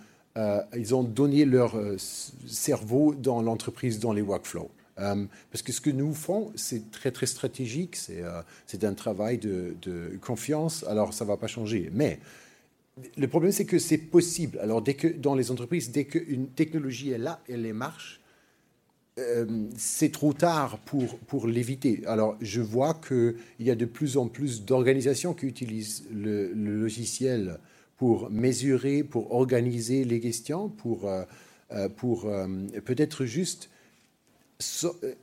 ils 0.75 0.95
ont 0.95 1.03
donné 1.03 1.45
leur 1.45 1.75
cerveau 1.97 3.13
dans 3.13 3.41
l'entreprise, 3.41 3.99
dans 3.99 4.13
les 4.13 4.21
workflows. 4.21 4.69
Euh, 4.99 5.25
parce 5.51 5.61
que 5.61 5.71
ce 5.71 5.81
que 5.81 5.89
nous 5.89 6.13
faisons, 6.13 6.51
c'est 6.55 6.91
très 6.91 7.11
très 7.11 7.25
stratégique, 7.25 7.95
c'est 7.95 8.21
euh, 8.21 8.41
un 8.81 8.93
travail 8.93 9.37
de, 9.37 9.75
confiance, 10.21 10.83
alors 10.87 11.13
ça 11.13 11.25
ne 11.25 11.29
va 11.29 11.37
pas 11.37 11.47
changer. 11.47 11.89
Mais 11.93 12.19
le 13.17 13.27
problème, 13.27 13.51
c'est 13.51 13.65
que 13.65 13.79
c'est 13.79 13.97
possible. 13.97 14.59
Alors 14.59 14.81
dès 14.81 14.95
que 14.95 15.07
dans 15.07 15.35
les 15.35 15.51
entreprises, 15.51 15.91
dès 15.91 16.05
qu'une 16.05 16.47
technologie 16.47 17.11
est 17.11 17.17
là, 17.17 17.41
elle 17.47 17.73
marche, 17.73 18.19
euh, 19.19 19.67
c'est 19.77 20.11
trop 20.11 20.33
tard 20.33 20.79
pour, 20.79 21.19
pour 21.19 21.47
l'éviter. 21.47 22.01
Alors 22.07 22.37
je 22.41 22.61
vois 22.61 22.93
qu'il 22.93 23.35
y 23.59 23.69
a 23.69 23.75
de 23.75 23.85
plus 23.85 24.17
en 24.17 24.27
plus 24.27 24.65
d'organisations 24.65 25.33
qui 25.33 25.45
utilisent 25.45 26.05
le, 26.13 26.51
logiciel 26.53 27.59
pour 27.97 28.29
mesurer, 28.29 29.03
pour 29.03 29.33
organiser 29.33 30.05
les 30.05 30.19
questions, 30.21 30.69
pour, 30.69 31.09
pour 31.97 32.31
peut-être 32.85 33.25
juste 33.25 33.69
de, 34.59 35.15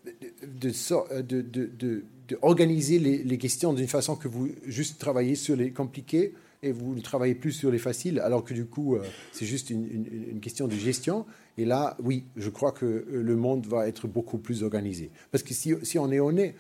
de, 1.22 1.70
de, 1.78 2.05
organiser 2.42 2.99
les, 2.99 3.24
les 3.24 3.38
questions 3.38 3.72
d'une 3.72 3.88
façon 3.88 4.14
que 4.14 4.28
vous 4.28 4.51
juste 4.66 4.99
travaillez 4.99 5.36
sur 5.36 5.57
les 5.57 5.70
compliqués 5.70 6.34
et 6.62 6.72
vous 6.72 6.94
ne 6.94 7.00
travaillez 7.00 7.34
plus 7.34 7.52
sur 7.52 7.70
les 7.70 7.78
faciles, 7.78 8.20
alors 8.20 8.44
que 8.44 8.54
du 8.54 8.66
coup, 8.66 8.96
euh, 8.96 9.02
c'est 9.32 9.46
juste 9.46 9.70
une, 9.70 10.40
question 10.40 10.68
de 10.68 10.74
gestion. 10.74 11.26
Et 11.59 11.64
là, 11.64 11.96
oui, 12.02 12.24
je 12.36 12.50
crois 12.50 12.72
que 12.72 13.07
le 13.09 13.36
monde 13.36 13.66
va 13.66 13.88
être 13.88 14.07
beaucoup 14.07 14.38
plus 14.38 14.62
organisé. 14.62 15.11
Parce 15.30 15.42
que 15.42 15.54
si, 15.54 15.98
on 15.98 16.11
est 16.12 16.20
honnête, 16.20 16.54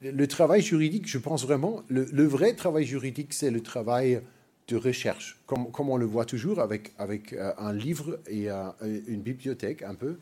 le 0.00 0.26
travail 0.26 0.62
juridique, 0.62 1.08
je 1.08 1.18
pense 1.18 1.44
vraiment, 1.44 1.82
le, 1.88 2.24
vrai 2.24 2.54
travail 2.54 2.84
juridique, 2.84 3.32
c'est 3.32 3.50
le 3.50 3.60
travail 3.60 4.20
de 4.68 4.76
recherche, 4.76 5.40
comme, 5.46 5.68
on 5.90 5.96
le 5.96 6.04
voit 6.04 6.26
toujours 6.26 6.60
avec, 6.60 6.92
avec 6.98 7.32
euh, 7.32 7.52
un 7.58 7.72
livre 7.72 8.20
et 8.28 8.48
une 8.50 9.22
bibliothèque 9.22 9.82
un 9.82 9.94
peu 9.94 10.18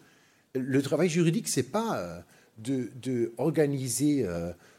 le 0.59 0.83
travail 0.83 1.09
juridique, 1.09 1.49
c'est 1.49 1.71
pas 1.71 1.99
euh, 1.99 2.21
de, 2.59 2.91
de 3.03 3.33
organiser 3.39 4.27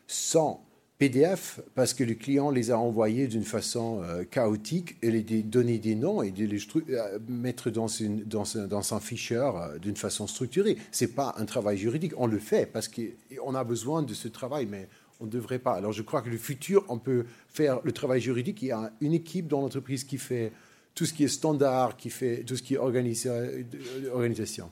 100 0.08 0.50
euh, 0.50 0.67
PDF 0.98 1.60
parce 1.76 1.94
que 1.94 2.04
le 2.04 2.16
client 2.16 2.50
les 2.50 2.72
a 2.72 2.80
envoyés 2.80 3.28
d'une 3.28 3.44
façon 3.44 4.02
euh, 4.02 4.24
chaotique 4.24 4.98
et 5.04 5.12
les 5.12 5.22
donner 5.44 5.78
des 5.78 5.94
noms 5.94 6.24
et 6.24 6.32
de 6.32 6.46
les 6.46 6.60
mettre 7.28 7.70
dans, 7.70 7.88
une, 7.88 8.24
dans, 8.24 8.58
un, 8.58 8.68
dans 8.68 8.94
un 8.94 9.00
fichier 9.00 9.52
d'une 9.80 9.96
façon 9.96 10.26
structurée. 10.26 10.78
C'est 10.92 11.14
pas 11.14 11.36
un 11.38 11.46
travail 11.46 11.78
juridique. 11.78 12.14
On 12.18 12.26
le 12.26 12.40
fait 12.40 12.66
parce 12.66 12.88
qu'on 12.88 13.56
a 13.56 13.64
besoin 13.64 14.02
de 14.02 14.14
ce 14.16 14.28
travail, 14.28 14.66
mais 14.66 14.90
on 15.20 15.26
ne 15.26 15.30
devrait 15.30 15.60
pas. 15.60 15.74
Alors 15.74 15.92
je 15.92 16.02
crois 16.02 16.22
que 16.22 16.30
le 16.30 16.38
futur, 16.38 16.84
on 16.90 16.98
peut 16.98 17.26
faire 17.48 17.80
le 17.84 17.92
travail 17.92 18.20
juridique. 18.20 18.64
Il 18.64 18.70
y 18.70 18.72
a 18.72 18.92
une 19.00 19.14
équipe 19.14 19.48
dans 19.48 19.62
l'entreprise 19.62 20.04
qui 20.04 20.18
fait 20.18 20.52
tout 20.96 21.06
ce 21.06 21.14
qui 21.14 21.24
est 21.24 21.28
standard, 21.28 21.96
qui 21.96 22.10
fait 22.10 22.44
tout 22.44 22.56
ce 22.56 22.64
qui 22.64 22.74
est 22.74 22.78
organisation. 22.78 24.72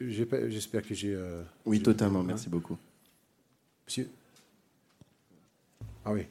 J'espère 0.00 0.82
que 0.82 0.94
j'ai. 0.94 1.14
Euh, 1.14 1.42
oui, 1.66 1.82
totalement. 1.82 2.22
Merci 2.22 2.48
beaucoup. 2.48 2.78
Monsieur. 3.86 4.08
Ah 6.04 6.12
oui. 6.12 6.26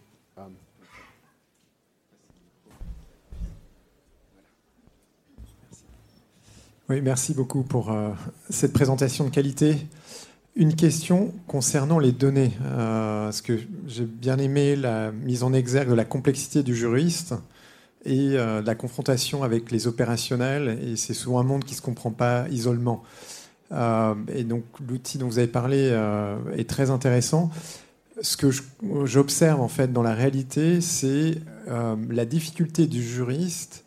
Oui, 6.90 7.02
merci 7.02 7.34
beaucoup 7.34 7.64
pour 7.64 7.92
euh, 7.92 8.12
cette 8.50 8.74
présentation 8.74 9.24
de 9.24 9.30
qualité. 9.30 9.78
Une 10.58 10.76
question 10.76 11.34
concernant 11.48 12.00
les 12.00 12.12
données, 12.12 12.52
euh, 12.64 13.26
parce 13.26 13.42
que 13.42 13.58
j'ai 13.88 14.06
bien 14.06 14.38
aimé 14.38 14.76
la 14.76 15.12
mise 15.14 15.44
en 15.44 15.54
exergue 15.54 15.90
de 15.90 15.94
la 15.94 16.04
complexité 16.04 16.64
du 16.64 16.76
juriste 16.76 17.34
et 18.04 18.36
la 18.36 18.74
confrontation 18.74 19.44
avec 19.44 19.70
les 19.70 19.86
opérationnels, 19.86 20.80
et 20.82 20.96
c'est 20.96 21.14
souvent 21.14 21.40
un 21.40 21.44
monde 21.44 21.64
qui 21.64 21.74
ne 21.74 21.78
se 21.78 21.84
comprend 21.84 22.10
pas 22.10 22.50
isolement. 22.50 23.04
Euh, 23.72 24.16
et 24.34 24.44
donc 24.44 24.64
l'outil 24.86 25.18
dont 25.18 25.28
vous 25.28 25.38
avez 25.38 25.48
parlé 25.48 25.90
euh, 25.92 26.38
est 26.58 26.70
très 26.70 26.90
intéressant. 26.90 27.50
Ce 28.22 28.38
que 28.38 28.50
j'observe 29.06 29.62
en 29.62 29.68
fait 29.68 29.92
dans 29.92 30.04
la 30.04 30.14
réalité, 30.14 30.80
c'est 30.82 31.36
euh, 31.68 31.96
la 32.10 32.26
difficulté 32.26 32.88
du 32.88 33.04
juriste 33.04 33.86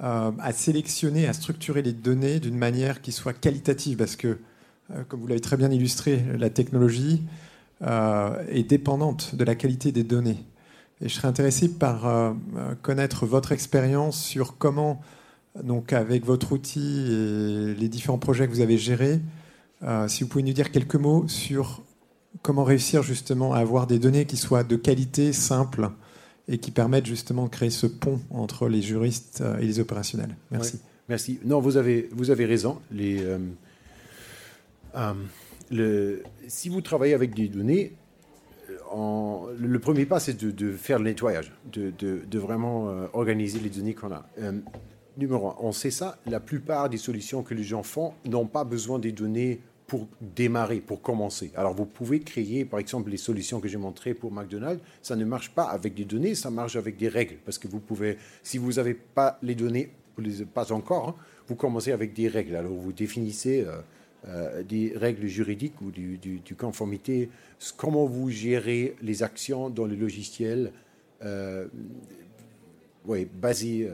à 0.00 0.52
sélectionner, 0.52 1.26
à 1.26 1.32
structurer 1.32 1.82
les 1.82 1.92
données 1.92 2.38
d'une 2.38 2.56
manière 2.56 3.00
qui 3.02 3.10
soit 3.10 3.32
qualitative, 3.32 3.96
parce 3.96 4.14
que, 4.14 4.38
comme 5.08 5.18
vous 5.18 5.26
l'avez 5.26 5.40
très 5.40 5.56
bien 5.56 5.72
illustré, 5.72 6.22
la 6.38 6.50
technologie 6.50 7.24
est 7.82 8.62
dépendante 8.62 9.34
de 9.34 9.42
la 9.42 9.56
qualité 9.56 9.90
des 9.90 10.04
données. 10.04 10.44
Et 11.00 11.08
je 11.08 11.14
serais 11.14 11.26
intéressé 11.26 11.68
par 11.68 12.32
connaître 12.82 13.26
votre 13.26 13.50
expérience 13.50 14.22
sur 14.22 14.56
comment 14.56 15.02
donc 15.62 15.92
avec 15.92 16.24
votre 16.24 16.52
outil 16.52 17.06
et 17.10 17.74
les 17.74 17.88
différents 17.88 18.18
projets 18.18 18.46
que 18.46 18.52
vous 18.52 18.60
avez 18.60 18.78
gérés, 18.78 19.20
euh, 19.82 20.08
si 20.08 20.22
vous 20.22 20.28
pouvez 20.28 20.42
nous 20.42 20.52
dire 20.52 20.70
quelques 20.70 20.96
mots 20.96 21.26
sur 21.28 21.82
comment 22.42 22.64
réussir 22.64 23.02
justement 23.02 23.52
à 23.52 23.58
avoir 23.58 23.86
des 23.86 23.98
données 23.98 24.26
qui 24.26 24.36
soient 24.36 24.64
de 24.64 24.76
qualité, 24.76 25.32
simples 25.32 25.90
et 26.48 26.58
qui 26.58 26.70
permettent 26.70 27.06
justement 27.06 27.44
de 27.44 27.50
créer 27.50 27.70
ce 27.70 27.86
pont 27.86 28.20
entre 28.30 28.68
les 28.68 28.80
juristes 28.80 29.42
euh, 29.42 29.58
et 29.58 29.66
les 29.66 29.80
opérationnels. 29.80 30.36
Merci. 30.50 30.80
merci. 31.08 31.40
Non, 31.44 31.60
vous 31.60 31.76
avez, 31.76 32.08
vous 32.12 32.30
avez 32.30 32.46
raison. 32.46 32.80
Euh, 32.94 33.38
le, 35.70 36.22
si 36.46 36.68
vous 36.70 36.80
travaillez 36.80 37.14
avec 37.14 37.34
des 37.34 37.48
données, 37.48 37.92
le 38.90 39.78
premier 39.78 40.06
pas, 40.06 40.18
c'est 40.18 40.42
de, 40.42 40.72
faire 40.72 40.98
le 40.98 41.04
nettoyage, 41.04 41.52
de 41.70 42.38
vraiment 42.38 42.86
organiser 43.12 43.60
les 43.60 43.68
données 43.68 43.92
qu'on 43.94 44.12
a 44.12 44.26
numéro 45.18 45.48
un, 45.48 45.56
on 45.58 45.72
sait 45.72 45.90
ça, 45.90 46.18
la 46.26 46.40
plupart 46.40 46.88
des 46.88 46.96
solutions 46.96 47.42
que 47.42 47.54
les 47.54 47.64
gens 47.64 47.82
font 47.82 48.14
n'ont 48.24 48.46
pas 48.46 48.64
besoin 48.64 48.98
des 48.98 49.12
données 49.12 49.60
pour 49.88 50.06
démarrer, 50.20 50.80
pour 50.80 51.02
commencer. 51.02 51.50
Alors 51.56 51.74
vous 51.74 51.86
pouvez 51.86 52.20
créer, 52.20 52.64
par 52.64 52.78
exemple, 52.78 53.10
les 53.10 53.16
solutions 53.16 53.58
que 53.58 53.66
j'ai 53.66 53.78
montrées 53.78 54.14
pour 54.14 54.30
McDonald's, 54.30 54.82
ça 55.02 55.16
ne 55.16 55.24
marche 55.24 55.50
pas 55.50 55.64
avec 55.64 55.94
des 55.94 56.04
données, 56.04 56.36
ça 56.36 56.50
marche 56.50 56.76
avec 56.76 56.96
des 56.96 57.08
règles, 57.08 57.38
parce 57.44 57.58
que 57.58 57.66
vous 57.66 57.80
pouvez, 57.80 58.18
si 58.42 58.58
vous 58.58 58.74
n'avez 58.74 58.94
pas 58.94 59.38
les 59.42 59.56
données, 59.56 59.90
vous 60.16 60.44
pas 60.46 60.72
encore, 60.72 61.08
hein, 61.08 61.14
vous 61.48 61.56
commencez 61.56 61.90
avec 61.90 62.12
des 62.12 62.28
règles. 62.28 62.54
Alors 62.54 62.72
vous 62.72 62.92
définissez 62.92 63.64
euh, 63.66 63.80
euh, 64.26 64.62
des 64.62 64.92
règles 64.94 65.26
juridiques 65.26 65.80
ou 65.80 65.90
du, 65.90 66.42
conformité, 66.58 67.30
comment 67.76 68.04
vous 68.04 68.30
gérez 68.30 68.94
les 69.00 69.22
actions 69.22 69.70
dans 69.70 69.86
le 69.86 69.96
logiciel, 69.96 70.70
euh, 71.24 71.66
basé 73.40 73.88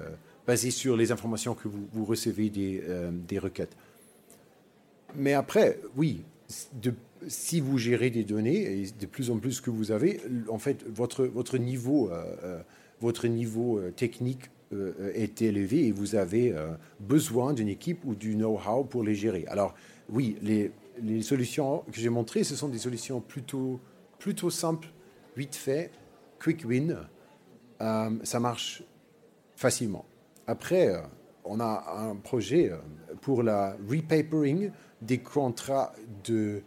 basé 0.47 0.70
sur 0.70 0.97
les 0.97 1.12
informations 1.12 1.55
que 1.55 1.68
vous, 1.68 2.05
recevez 2.05 2.51
des, 2.51 2.82
euh, 2.88 3.11
des, 3.12 3.38
requêtes. 3.38 3.76
Mais 5.16 5.32
après, 5.32 5.80
oui, 5.96 6.22
si 7.26 7.60
vous 7.60 7.78
gérez 7.78 8.10
des 8.10 8.24
données, 8.24 8.80
et 8.80 8.86
de 8.98 9.06
plus 9.06 9.30
en 9.30 9.38
plus 9.38 9.60
que 9.60 9.70
vous 9.70 9.90
avez, 9.90 10.20
en 10.48 10.58
fait, 10.58 10.84
votre, 10.88 11.24
votre 11.24 11.58
niveau, 11.58 12.10
euh, 12.10 12.24
euh, 12.44 12.62
votre 13.00 13.26
niveau 13.26 13.80
technique 13.96 14.50
est 15.14 15.40
élevé 15.42 15.86
et 15.86 15.92
vous 15.92 16.16
avez 16.16 16.52
besoin 16.98 17.52
d'une 17.52 17.68
équipe 17.68 18.04
ou 18.04 18.14
du 18.14 18.34
know-how 18.34 18.82
pour 18.82 19.04
les 19.04 19.14
gérer. 19.14 19.44
Alors, 19.46 19.74
oui, 20.08 20.36
les, 20.42 20.72
les 21.02 21.22
solutions 21.22 21.84
que 21.92 22.00
j'ai 22.00 22.08
montrées, 22.08 22.42
ce 22.44 22.56
sont 22.56 22.68
des 22.68 22.78
solutions 22.78 23.20
plutôt, 23.20 23.78
plutôt 24.18 24.50
simples, 24.50 24.88
vite 25.36 25.54
fait, 25.54 25.90
quick 26.40 26.64
win. 26.66 26.96
ça 27.78 28.40
marche 28.40 28.82
facilement. 29.56 30.04
Après, 30.46 30.88
euh, 30.88 31.00
on 31.44 31.60
a 31.60 31.84
un 31.96 32.16
projet 32.16 32.70
euh, 32.70 32.76
pour 33.20 33.42
la 33.42 33.76
repapering 33.88 34.70
des 35.07 35.18
contrats 35.18 35.92
de, 36.24 36.62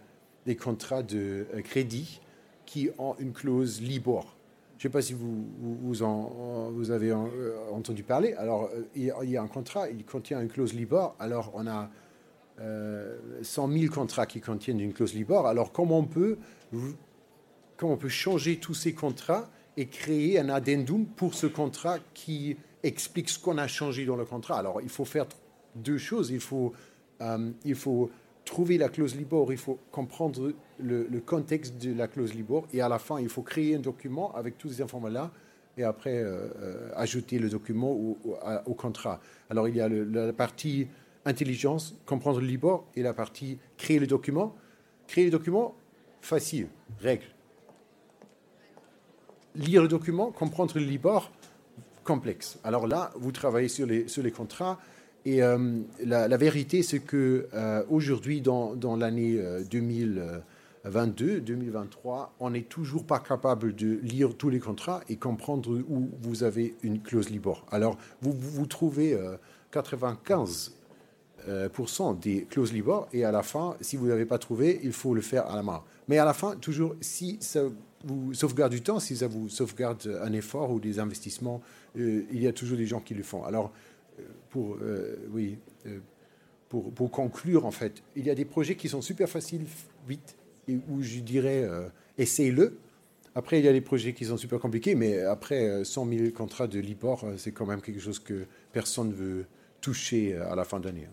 des 0.45 0.55
contrats 0.55 1.03
de 1.03 1.47
euh, 1.53 1.61
crédit 1.61 2.21
qui 2.65 2.89
ont 2.97 3.15
une 3.19 3.33
clause 3.33 3.81
LIBOR. 3.81 4.35
Je 4.77 4.79
ne 4.79 4.81
sais 4.83 4.89
pas 4.89 5.01
si 5.01 5.13
vous, 5.13 5.45
vous, 5.59 6.03
en, 6.03 6.71
avez 6.91 7.11
entendu 7.71 8.03
parler. 8.03 8.33
Alors, 8.33 8.69
il 8.95 9.11
y 9.23 9.37
a 9.37 9.41
un 9.41 9.47
contrat, 9.47 9.89
il 9.89 10.05
contient 10.05 10.39
une 10.39 10.49
clause 10.49 10.73
LIBOR. 10.73 11.15
Alors, 11.17 11.51
on 11.55 11.65
a 11.65 11.89
100 13.41 13.71
000 13.71 13.91
contrats 13.91 14.27
qui 14.27 14.39
contiennent 14.39 14.79
une 14.79 14.93
clause 14.93 15.15
LIBOR. 15.15 15.47
Alors, 15.47 15.71
comment 15.71 15.97
on 15.97 16.05
peut 16.05 16.37
comment 17.77 17.93
on 17.93 17.97
peut 17.97 18.09
changer 18.09 18.57
tous 18.57 18.73
ces 18.73 18.93
contrats 18.93 19.47
et 19.77 19.87
créer 19.87 20.39
un 20.39 20.49
addendum 20.49 21.05
pour 21.05 21.35
ce 21.35 21.47
contrat 21.47 21.99
qui 22.13 22.57
explique 22.83 23.29
ce 23.29 23.39
qu'on 23.39 23.57
a 23.57 23.67
changé 23.67 24.05
dans 24.05 24.15
le 24.15 24.25
contrat? 24.25 24.59
Alors, 24.59 24.81
il 24.81 24.89
faut 24.89 25.05
faire 25.05 25.27
deux 25.75 25.99
choses. 25.99 26.31
Il 26.31 26.39
faut, 26.39 26.73
euh, 27.21 27.51
il 27.63 27.75
faut 27.75 28.09
trouver 28.47 28.77
la 28.77 28.89
clause 28.89 29.15
Libor, 29.15 29.51
il 29.51 29.57
faut 29.57 29.77
comprendre 29.91 30.53
le, 30.79 31.05
contexte 31.19 31.77
de 31.77 31.93
la 31.93 32.07
clause 32.07 32.33
Libor, 32.33 32.65
et 32.73 32.81
à 32.81 32.89
la 32.89 32.97
fin, 32.97 33.19
il 33.19 33.29
faut 33.29 33.43
créer 33.43 33.75
un 33.75 33.79
document 33.79 34.33
avec 34.33 34.57
tous 34.57 34.69
ces 34.69 34.81
informations-là, 34.81 35.31
et 35.77 35.83
après 35.83 36.17
euh, 36.17 36.47
euh, 36.59 36.89
ajouter 36.95 37.37
le 37.37 37.49
document 37.49 37.91
au, 37.91 38.73
contrat. 38.73 39.19
Alors, 39.49 39.67
il 39.67 39.75
y 39.75 39.81
a 39.81 39.87
la 39.87 40.33
partie 40.33 40.87
intelligence, 41.25 41.95
comprendre 42.05 42.39
le 42.39 42.47
Libor, 42.47 42.87
et 42.95 43.03
la 43.03 43.13
partie 43.13 43.59
créer 43.77 43.99
le 43.99 44.07
document. 44.07 44.55
Créer 45.07 45.25
le 45.25 45.31
document, 45.31 45.75
facile, 46.21 46.67
règle. 46.99 47.27
Lire 49.55 49.81
le 49.81 49.87
document, 49.87 50.31
comprendre 50.31 50.73
le 50.75 50.85
Libor, 50.85 51.31
complexe. 52.03 52.59
Alors 52.63 52.87
là, 52.87 53.11
vous 53.15 53.31
travaillez 53.31 53.67
sur 53.69 53.85
les 53.87 54.31
contrats, 54.31 54.79
et 55.27 55.43
euh, 55.43 55.57
la, 56.05 56.37
vérité, 56.37 56.83
c'est 56.83 57.01
que 57.01 57.49
euh, 57.53 57.83
aujourd'hui, 57.89 58.39
dans, 58.39 58.95
l'année 58.97 59.37
2022, 59.69 61.41
2023, 61.41 62.35
on 62.39 62.51
n'est 62.51 62.61
toujours 62.61 63.03
pas 63.03 63.19
capable 63.19 63.75
de 63.75 63.99
lire 64.03 64.37
tous 64.37 64.47
les 64.47 64.59
contrats 64.59 65.01
et 65.09 65.17
comprendre 65.17 65.83
où 65.89 66.09
vous 66.21 66.43
avez 66.43 66.75
une 66.81 67.01
clause 67.01 67.29
Libor. 67.29 67.65
Alors, 67.71 67.97
vous, 68.21 68.65
trouvez 68.67 69.19
95% 69.73 70.71
euh, 71.49 72.13
des 72.13 72.45
clauses 72.49 72.71
Libor 72.71 73.09
et 73.11 73.25
à 73.25 73.33
la 73.33 73.43
fin, 73.43 73.75
si 73.81 73.97
vous 73.97 74.07
n'avez 74.07 74.25
pas 74.25 74.37
trouvé, 74.37 74.79
il 74.81 74.93
faut 74.93 75.13
le 75.13 75.19
faire 75.19 75.45
à 75.47 75.57
la 75.57 75.63
main. 75.63 75.83
Mais 76.07 76.19
à 76.19 76.23
la 76.23 76.33
fin, 76.33 76.55
toujours, 76.55 76.95
si 77.01 77.37
ça 77.41 77.63
vous 78.05 78.33
sauvegarde 78.33 78.71
du 78.71 78.81
temps, 78.81 79.01
si 79.01 79.17
ça 79.17 79.27
vous 79.27 79.49
sauvegarde 79.49 80.21
un 80.23 80.31
effort 80.31 80.71
ou 80.71 80.79
des 80.79 80.99
investissements, 80.99 81.61
il 81.97 82.39
y 82.39 82.47
a 82.47 82.53
toujours 82.53 82.77
des 82.77 82.85
gens 82.85 83.01
qui 83.01 83.13
le 83.13 83.23
font. 83.23 83.43
Alors, 83.43 83.73
pour, 84.49 84.77
euh, 84.81 85.15
oui, 85.31 85.57
euh, 85.85 85.99
pour, 86.69 86.91
pour, 86.91 87.11
conclure, 87.11 87.65
en 87.65 87.71
fait, 87.71 88.01
il 88.15 88.25
y 88.25 88.29
a 88.29 88.35
des 88.35 88.45
projets 88.45 88.75
qui 88.75 88.89
sont 88.89 89.01
super 89.01 89.29
faciles, 89.29 89.65
vite, 90.07 90.35
et 90.67 90.77
où 90.89 91.01
je 91.01 91.19
dirais, 91.19 91.63
euh, 91.63 91.87
essayez-le. 92.17 92.77
Après, 93.35 93.59
il 93.59 93.65
y 93.65 93.67
a 93.67 93.73
des 93.73 93.81
projets 93.81 94.13
qui 94.13 94.25
sont 94.25 94.37
super 94.37 94.59
compliqués, 94.59 94.95
mais 94.95 95.21
après 95.21 95.83
100 95.83 96.09
000 96.09 96.31
contrats 96.31 96.67
de 96.67 96.79
Libor, 96.79 97.23
c'est 97.37 97.51
quand 97.51 97.67
même 97.67 97.81
quelque 97.81 97.99
chose 97.99 98.17
que 98.17 98.45
personne 98.73 99.09
ne 99.09 99.13
veut 99.13 99.45
toucher 99.79 100.35
à 100.35 100.55
la 100.55 100.63
fin 100.63 100.79
d'année. 100.79 101.07